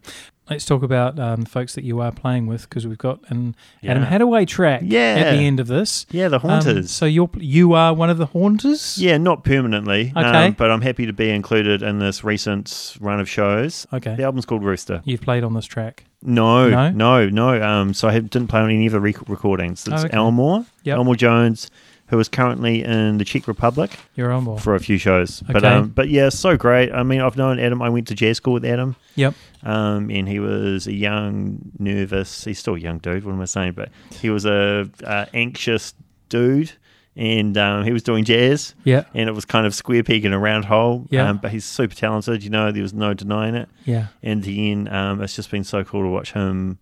Let's 0.51 0.65
talk 0.67 0.83
about 0.83 1.19
um, 1.21 1.45
folks 1.45 1.77
that 1.77 1.85
you 1.85 2.01
are 2.01 2.11
playing 2.11 2.47
with 2.49 2.63
because 2.69 2.85
we've 2.87 2.99
got 2.99 3.21
an 3.29 3.55
Adam 3.85 4.03
Yeah. 4.03 4.11
Hattaway 4.11 4.47
track 4.47 4.83
Yeah. 4.85 5.15
at 5.19 5.31
the 5.37 5.39
end 5.47 5.61
of 5.61 5.69
this. 5.69 6.05
Yeah, 6.11 6.29
the 6.29 6.37
Um, 6.37 6.51
haunters. 6.51 6.91
so 6.91 7.07
you're 7.07 7.31
you 7.39 7.75
are 7.75 7.95
one 7.95 8.11
of 8.11 8.19
the 8.19 8.27
haunters. 8.27 8.99
yeah, 9.01 9.19
not 9.19 9.45
permanently. 9.45 10.13
Okay. 10.17 10.47
Um, 10.49 10.53
but 10.59 10.71
I'm 10.71 10.81
happy 10.81 11.07
to 11.07 11.13
be 11.13 11.31
included 11.31 11.81
in 11.83 12.01
this 12.01 12.25
recent 12.25 12.97
run 13.01 13.21
of 13.21 13.29
shows. 13.29 13.87
Okay. 13.93 14.17
The 14.17 14.25
album's 14.25 14.45
called 14.45 14.65
Rooster. 14.65 15.01
You've 15.05 15.21
played 15.23 15.45
on 15.45 15.55
this 15.55 15.65
track. 15.65 16.05
No, 16.25 16.69
No? 16.69 16.91
no, 16.91 17.29
no. 17.29 17.63
Um, 17.63 17.95
so 17.95 18.09
I 18.09 18.19
didn't 18.19 18.49
play 18.49 18.61
on 18.61 18.71
any 18.71 18.87
of 18.87 18.93
the 18.93 19.01
rec- 19.01 19.29
recordings. 19.29 19.87
It's 19.87 20.03
Oh, 20.03 20.07
okay. 20.07 20.17
Elmore, 20.17 20.65
Yep. 20.83 20.97
Elmore 20.99 21.17
Jones, 21.17 21.71
who 22.13 22.21
is 22.21 22.29
currently 22.29 22.85
in 22.85 23.17
the 23.17 23.25
Czech 23.25 23.49
Republic 23.49 23.91
You're 24.17 24.31
on 24.33 24.45
board. 24.45 24.61
for 24.61 24.75
a 24.75 24.81
few 24.81 24.99
shows. 24.99 25.41
But 25.47 25.57
Okay. 25.65 25.67
um, 25.67 25.89
but 25.89 26.11
yeah, 26.11 26.29
so 26.29 26.59
great. 26.59 26.93
I 26.93 27.03
mean, 27.03 27.23
I've 27.23 27.39
known 27.39 27.59
Adam. 27.59 27.81
I 27.81 27.89
went 27.89 28.07
to 28.09 28.15
jazz 28.15 28.37
school 28.37 28.53
with 28.53 28.67
Adam. 28.67 28.97
Yep. 29.17 29.33
Um, 29.63 30.11
and 30.11 30.29
he 30.29 30.39
was 30.39 30.87
a 30.87 30.93
young, 30.93 31.59
nervous. 31.79 32.45
He's 32.45 32.59
still 32.59 32.75
a 32.75 32.79
young 32.79 32.99
dude. 32.99 33.25
What 33.25 33.33
am 33.33 33.41
I 33.41 33.47
saying? 33.47 33.73
But 33.73 33.89
he 34.21 34.29
was 34.29 34.45
a, 34.45 34.91
a 35.05 35.27
anxious 35.33 35.95
dude, 36.29 36.73
and 37.17 37.57
um, 37.57 37.85
he 37.85 37.93
was 37.93 38.03
doing 38.03 38.25
jazz. 38.25 38.75
Yeah. 38.85 39.05
And 39.15 39.29
it 39.31 39.33
was 39.33 39.47
kind 39.47 39.67
of 39.67 39.75
square 39.75 40.03
peg 40.03 40.27
in 40.27 40.35
a 40.35 40.39
round 40.39 40.67
hole. 40.67 41.07
Yeah. 41.09 41.31
Um, 41.31 41.39
but 41.39 41.51
he's 41.51 41.65
super 41.65 41.95
talented. 41.95 42.45
You 42.45 42.51
know, 42.51 42.71
there 42.73 42.83
was 42.83 42.93
no 42.93 43.15
denying 43.15 43.55
it. 43.55 43.71
Yeah. 43.87 44.09
And 44.23 44.43
then 44.45 44.89
um, 44.93 45.23
it's 45.23 45.35
just 45.35 45.51
been 45.51 45.65
so 45.65 45.83
cool 45.83 46.03
to 46.03 46.09
watch 46.09 46.33
him 46.35 46.79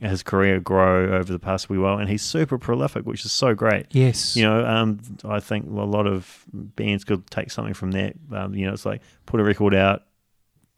his 0.00 0.22
career 0.22 0.60
grow 0.60 1.16
over 1.16 1.32
the 1.32 1.38
past 1.38 1.68
wee 1.68 1.78
while, 1.78 1.98
and 1.98 2.08
he's 2.08 2.22
super 2.22 2.58
prolific, 2.58 3.04
which 3.04 3.24
is 3.24 3.32
so 3.32 3.54
great. 3.54 3.86
Yes. 3.90 4.36
You 4.36 4.44
know, 4.44 4.64
um, 4.64 5.00
I 5.24 5.40
think 5.40 5.66
a 5.66 5.84
lot 5.84 6.06
of 6.06 6.44
bands 6.52 7.04
could 7.04 7.28
take 7.30 7.50
something 7.50 7.74
from 7.74 7.90
that. 7.92 8.14
Um, 8.32 8.54
you 8.54 8.66
know, 8.66 8.72
it's 8.72 8.86
like 8.86 9.02
put 9.26 9.40
a 9.40 9.44
record 9.44 9.74
out 9.74 10.02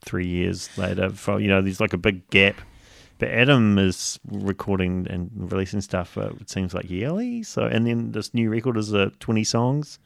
three 0.04 0.26
years 0.26 0.68
later. 0.76 1.10
For, 1.10 1.40
you 1.40 1.48
know, 1.48 1.62
there's 1.62 1.80
like 1.80 1.92
a 1.92 1.98
big 1.98 2.28
gap. 2.30 2.60
But 3.18 3.28
Adam 3.28 3.78
is 3.78 4.18
recording 4.26 5.06
and 5.08 5.30
releasing 5.34 5.80
stuff. 5.80 6.18
Uh, 6.18 6.30
it 6.40 6.50
seems 6.50 6.74
like 6.74 6.90
yearly. 6.90 7.44
So, 7.44 7.64
and 7.64 7.86
then 7.86 8.10
this 8.10 8.34
new 8.34 8.50
record 8.50 8.76
is 8.76 8.92
uh, 8.92 9.10
20 9.20 9.44
songs, 9.44 10.00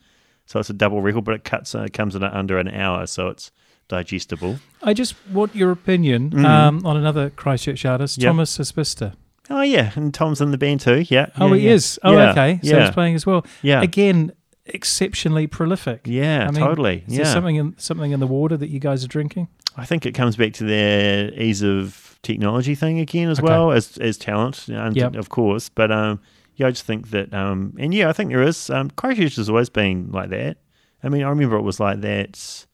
so 0.45 0.61
it's 0.61 0.71
a 0.71 0.75
double 0.75 1.01
record, 1.01 1.25
but 1.25 1.35
it 1.35 1.45
cuts. 1.45 1.75
Uh, 1.75 1.85
it 1.85 1.93
comes 1.95 2.15
in 2.15 2.23
under 2.23 2.59
an 2.59 2.69
hour, 2.69 3.07
so 3.07 3.29
it's 3.29 3.51
digestible. 3.89 4.61
I 4.83 4.95
just 4.95 5.15
want 5.33 5.55
your 5.57 5.71
opinion 5.71 6.31
Mhm. 6.31 6.45
um, 6.45 6.87
on 6.87 6.97
another 6.97 7.31
Christchurch 7.31 7.85
artist, 7.85 8.19
Yep. 8.19 8.29
Thomas 8.29 8.59
Aspista. 8.59 9.15
Oh 9.51 9.63
yeah, 9.63 9.93
and 9.97 10.13
Tom's 10.13 10.41
in 10.41 10.51
the 10.51 10.59
band 10.59 10.81
too. 10.81 11.05
Yeah. 11.09 11.27
Oh, 11.39 11.55
yeah, 11.55 11.61
he 11.61 11.67
yeah. 11.69 11.73
is. 11.73 11.99
Oh, 12.03 12.13
Yeah, 12.13 12.31
okay. 12.33 12.61
So 12.63 12.81
he's 12.81 12.91
playing 12.91 13.15
as 13.15 13.25
well. 13.25 13.47
Yeah. 13.63 13.81
Again, 13.83 14.33
exceptionally 14.67 15.47
prolific. 15.47 16.03
Yeah, 16.05 16.47
I 16.47 16.51
mean, 16.51 16.63
totally. 16.63 17.05
Is 17.07 17.15
yeah. 17.17 17.25
there 17.25 17.33
something 17.33 17.57
in 17.57 17.75
something 17.79 18.13
in 18.13 18.21
the 18.21 18.27
water 18.27 18.57
that 18.59 18.69
you 18.69 18.79
guys 18.79 19.03
are 19.05 19.09
drinking? 19.09 19.49
I 19.77 19.87
think 19.87 20.05
it 20.05 20.13
comes 20.13 20.37
back 20.37 20.53
to 20.55 20.65
their 20.65 21.33
ease 21.41 21.63
of 21.63 22.19
technology 22.23 22.75
thing 22.75 22.99
again 22.99 23.31
as 23.31 23.39
Okay. 23.39 23.49
well 23.49 23.73
as 23.73 23.97
as 23.99 24.19
talent, 24.19 24.69
and 24.69 24.95
Yep. 24.97 25.15
of 25.17 25.31
course. 25.31 25.71
But 25.71 25.91
um, 25.91 26.21
yeah, 26.57 26.67
I 26.67 26.71
just 26.71 26.85
think 26.85 27.09
that 27.11 27.33
um, 27.33 27.73
and 27.79 27.95
yeah, 27.95 28.11
I 28.11 28.13
think 28.13 28.31
there 28.31 28.43
is 28.43 28.69
um, 28.69 28.91
Christchurch 28.91 29.37
has 29.37 29.49
always 29.49 29.71
been 29.71 30.11
like 30.13 30.29
that. 30.31 30.59
I 31.03 31.09
mean, 31.09 31.23
I 31.23 31.29
remember 31.31 31.57
it 31.57 31.63
was 31.63 31.81
like 31.81 32.03
that. 32.03 32.67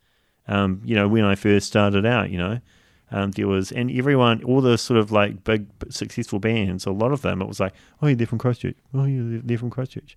Um, 0.48 0.80
you 0.84 0.94
know, 0.94 1.08
when 1.08 1.24
I 1.24 1.34
first 1.34 1.66
started 1.66 2.04
out, 2.04 2.30
you 2.30 2.38
know, 2.38 2.60
um, 3.10 3.30
there 3.32 3.46
was 3.48 3.70
and 3.72 3.90
everyone, 3.90 4.42
all 4.44 4.60
the 4.60 4.76
sort 4.76 4.98
of 4.98 5.10
like 5.12 5.44
big 5.44 5.66
successful 5.90 6.38
bands, 6.38 6.84
a 6.86 6.90
lot 6.90 7.12
of 7.12 7.22
them, 7.22 7.40
it 7.40 7.48
was 7.48 7.60
like, 7.60 7.72
oh, 8.02 8.06
yeah, 8.08 8.14
they're 8.14 8.26
from 8.26 8.38
Christchurch. 8.38 8.76
Oh, 8.92 9.04
yeah, 9.04 9.40
they're- 9.44 9.58
from 9.58 9.70
Christchurch. 9.70 10.16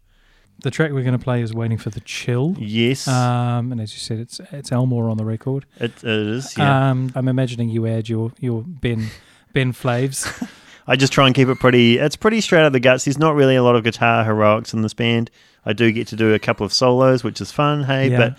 The 0.64 0.72
track 0.72 0.92
we're 0.92 1.04
going 1.04 1.18
to 1.18 1.24
play 1.24 1.44
is 1.44 1.54
"Waiting 1.54 1.78
for 1.78 1.92
the 1.92 2.00
Chill," 2.00 2.56
Yes, 2.58 3.08
um, 3.08 3.72
and 3.72 3.80
as 3.80 3.94
you 3.94 4.00
said, 4.00 4.18
it's 4.18 4.42
it's 4.52 4.72
Elmore 4.72 5.08
on 5.08 5.18
the 5.18 5.24
record. 5.24 5.68
it, 5.80 5.92
it 6.04 6.28
is. 6.28 6.58
Yeah. 6.58 6.90
Um, 6.90 7.12
I'm 7.14 7.28
imagining 7.28 7.70
you 7.70 7.86
add 7.86 8.10
your 8.10 8.32
your 8.40 8.64
Ben 8.66 9.06
Ben 9.54 9.72
Flaves. 9.72 10.26
I 10.88 10.96
just 10.96 11.14
try 11.14 11.28
and 11.28 11.36
keep 11.36 11.48
it 11.48 11.60
pretty. 11.60 12.00
It's 12.00 12.16
pretty 12.16 12.42
straight 12.42 12.62
out 12.62 12.66
of 12.66 12.74
the 12.74 12.80
guts. 12.80 13.06
There's 13.06 13.20
not 13.20 13.36
really 13.36 13.56
a 13.56 13.62
lot 13.62 13.76
of 13.76 13.84
guitar 13.84 14.24
heroics 14.24 14.74
in 14.74 14.82
this 14.82 14.96
band. 14.96 15.30
I 15.64 15.74
do 15.74 15.92
get 15.92 16.08
to 16.08 16.16
do 16.16 16.34
a 16.34 16.40
couple 16.40 16.66
of 16.66 16.74
solos, 16.74 17.24
which 17.24 17.40
is 17.40 17.52
fun. 17.52 17.84
Hey, 17.84 18.10
Yeah. 18.10 18.18
but 18.18 18.38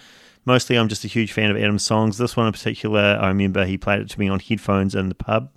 mostly 0.48 0.76
I'm 0.76 0.88
just 0.88 1.04
a 1.04 1.08
huge 1.08 1.30
fan 1.30 1.50
of 1.50 1.56
Adam's 1.56 1.84
songs. 1.84 2.18
This 2.18 2.36
one 2.36 2.46
in 2.46 2.52
particular, 2.52 3.18
I 3.20 3.28
remember 3.28 3.64
he 3.64 3.78
played 3.78 4.00
it 4.00 4.10
to 4.10 4.18
me 4.18 4.28
on 4.28 4.40
headphones 4.40 4.96
in 4.96 5.08
the 5.08 5.14
pub 5.14 5.50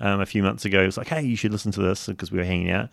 um, 0.00 0.20
a 0.20 0.26
few 0.26 0.42
months 0.42 0.66
ago. 0.66 0.80
He 0.80 0.86
was 0.86 0.98
like, 0.98 1.08
"Hey, 1.08 1.22
you 1.22 1.36
should 1.36 1.52
listen 1.52 1.72
to 1.72 1.80
this" 1.80 2.06
because 2.06 2.30
we 2.30 2.38
were 2.38 2.44
hanging 2.44 2.70
out. 2.70 2.90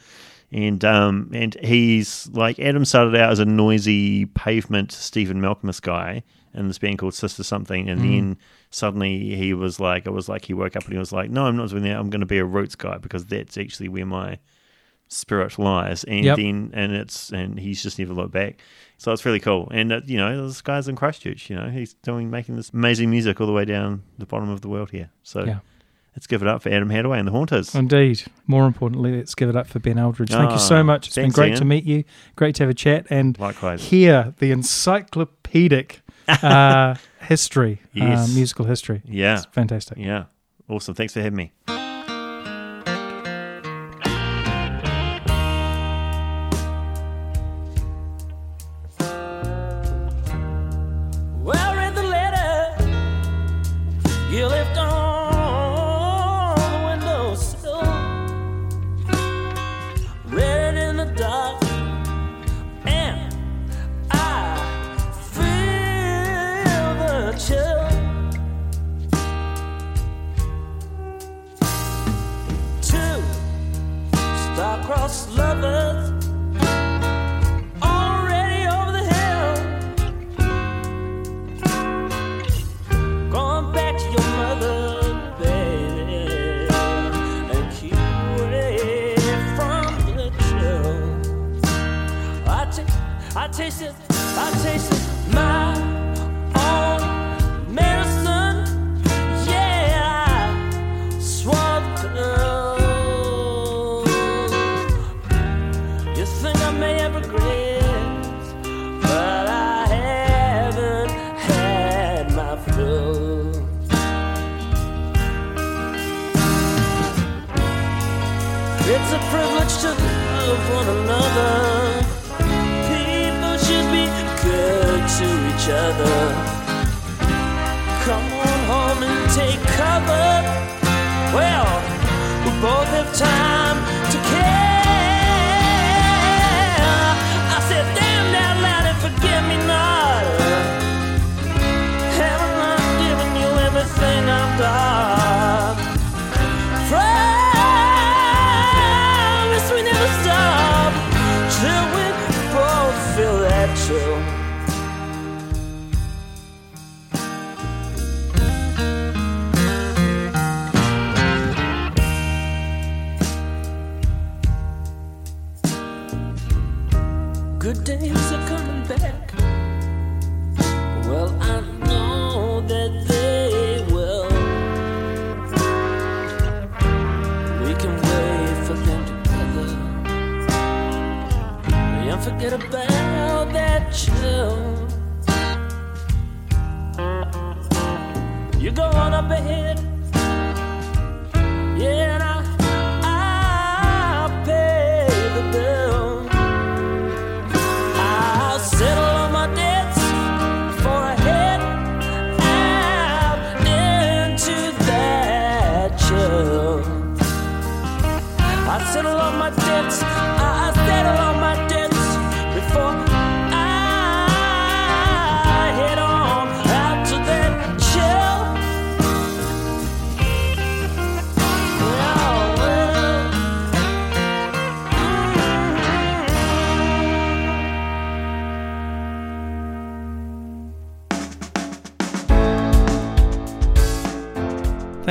And 0.53 0.85
um, 0.85 1.31
and 1.33 1.55
he's 1.61 2.29
like 2.31 2.59
Adam 2.59 2.85
started 2.85 3.15
out 3.15 3.31
as 3.31 3.39
a 3.39 3.45
noisy 3.45 4.25
pavement 4.27 4.91
Stephen 4.91 5.41
Malkmus 5.41 5.81
guy 5.81 6.23
in 6.53 6.67
this 6.67 6.77
band 6.77 6.99
called 6.99 7.13
Sister 7.13 7.43
Something, 7.43 7.89
and 7.89 8.01
then 8.01 8.37
suddenly 8.69 9.35
he 9.35 9.53
was 9.53 9.79
like, 9.79 10.05
it 10.05 10.11
was 10.11 10.27
like 10.27 10.45
he 10.45 10.53
woke 10.53 10.75
up 10.75 10.83
and 10.83 10.93
he 10.93 10.99
was 10.99 11.13
like, 11.13 11.29
no, 11.29 11.45
I'm 11.45 11.55
not 11.55 11.69
doing 11.69 11.83
that. 11.83 11.97
I'm 11.97 12.09
going 12.09 12.19
to 12.21 12.25
be 12.25 12.39
a 12.39 12.45
roots 12.45 12.75
guy 12.75 12.97
because 12.97 13.25
that's 13.25 13.57
actually 13.57 13.89
where 13.89 14.05
my 14.05 14.37
spirit 15.11 15.59
lies. 15.59 16.03
And 16.05 16.23
Yep. 16.25 16.37
then 16.37 16.71
and 16.73 16.93
it's 16.93 17.31
and 17.31 17.59
he's 17.59 17.83
just 17.83 17.99
never 17.99 18.13
looked 18.13 18.31
back. 18.33 18.59
So 18.97 19.11
it's 19.11 19.25
really 19.25 19.39
cool. 19.39 19.67
And 19.71 19.91
uh, 19.91 20.01
you 20.05 20.17
know, 20.17 20.47
this 20.47 20.61
guy's 20.61 20.87
in 20.87 20.95
Christchurch. 20.95 21.49
You 21.49 21.55
know, 21.55 21.69
he's 21.69 21.93
doing 21.95 22.29
making 22.29 22.55
this 22.55 22.69
amazing 22.71 23.09
music 23.09 23.41
all 23.41 23.47
the 23.47 23.53
way 23.53 23.65
down 23.65 24.03
the 24.17 24.25
bottom 24.25 24.49
of 24.49 24.61
the 24.61 24.69
world 24.69 24.91
here. 24.91 25.09
So 25.23 25.43
Yeah. 25.43 25.59
let's 26.15 26.27
give 26.27 26.41
it 26.41 26.47
up 26.47 26.61
for 26.61 26.69
Adam 26.69 26.89
Hattaway 26.89 27.17
and 27.19 27.27
the 27.27 27.31
Haunters. 27.31 27.73
Indeed. 27.73 28.23
More 28.47 28.67
importantly, 28.67 29.15
let's 29.17 29.33
give 29.35 29.49
it 29.49 29.55
up 29.55 29.65
for 29.67 29.79
Ben 29.79 29.97
Eldridge. 29.97 30.29
Thank 30.29 30.51
you 30.51 30.59
so 30.59 30.77
Ah, 30.77 30.83
much. 30.83 31.07
It's 31.07 31.15
been 31.15 31.29
great 31.31 31.49
Ian. 31.49 31.57
to 31.59 31.65
meet 31.65 31.83
you. 31.83 32.03
Great 32.35 32.53
to 32.55 32.63
have 32.63 32.69
a 32.69 32.75
chat 32.75 33.07
and 33.09 33.37
Likewise. 33.39 33.83
hear 33.85 34.33
the 34.37 34.51
encyclopedic 34.51 36.01
uh, 36.43 36.95
history, 37.21 37.81
Yes. 37.93 38.29
uh, 38.29 38.33
musical 38.35 38.65
history. 38.65 39.01
Yeah. 39.05 39.37
It's 39.37 39.45
fantastic. 39.47 39.97
Yeah. 39.97 40.25
Awesome. 40.69 40.93
Thanks 40.93 41.13
for 41.13 41.21
having 41.21 41.35
me. 41.37 41.80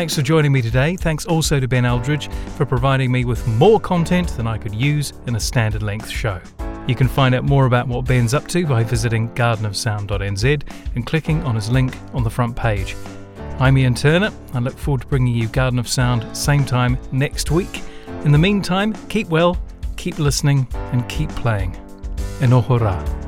Thanks 0.01 0.17
for 0.17 0.23
joining 0.23 0.51
me 0.51 0.63
today. 0.63 0.97
Thanks 0.97 1.27
also 1.27 1.61
to 1.61 1.69
Ben 1.69 1.85
Eldridge 1.85 2.31
for 2.57 2.65
providing 2.65 3.13
me 3.13 3.27
with 3.27 3.47
more 3.47 3.79
content 3.79 4.31
than 4.31 4.47
I 4.47 4.57
could 4.57 4.75
use 4.75 5.13
in 5.27 5.37
a 5.37 5.41
standard 5.41 5.83
length 5.83 6.09
show. 6.09 6.41
You 6.89 6.95
can 6.95 7.07
find 7.07 7.35
out 7.35 7.45
more 7.45 7.67
about 7.67 7.87
what 7.87 8.07
Ben's 8.07 8.33
up 8.33 8.49
to 8.49 8.65
by 8.65 8.83
visiting 8.83 9.29
gardenofsound.nz 9.35 10.63
and 10.95 11.05
clicking 11.05 11.43
on 11.43 11.55
his 11.55 11.69
link 11.69 11.95
on 12.15 12.25
the 12.25 12.31
front 12.31 12.57
page. 12.57 12.97
I'm 13.59 13.77
Ian 13.77 13.95
Turner. 13.95 14.33
I 14.55 14.61
look 14.61 14.79
forward 14.79 15.03
to 15.03 15.07
bringing 15.07 15.35
you 15.35 15.49
Garden 15.49 15.79
of 15.79 15.87
Sound 15.87 16.35
same 16.35 16.65
time 16.65 16.97
next 17.13 17.51
week. 17.51 17.83
In 18.25 18.33
the 18.33 18.39
meantime, 18.39 18.95
keep 19.11 19.29
well, 19.29 19.59
keep 19.99 20.19
listening, 20.19 20.67
and 20.93 21.07
keep 21.11 21.29
playing. 21.33 21.73
Enohora. 22.39 23.20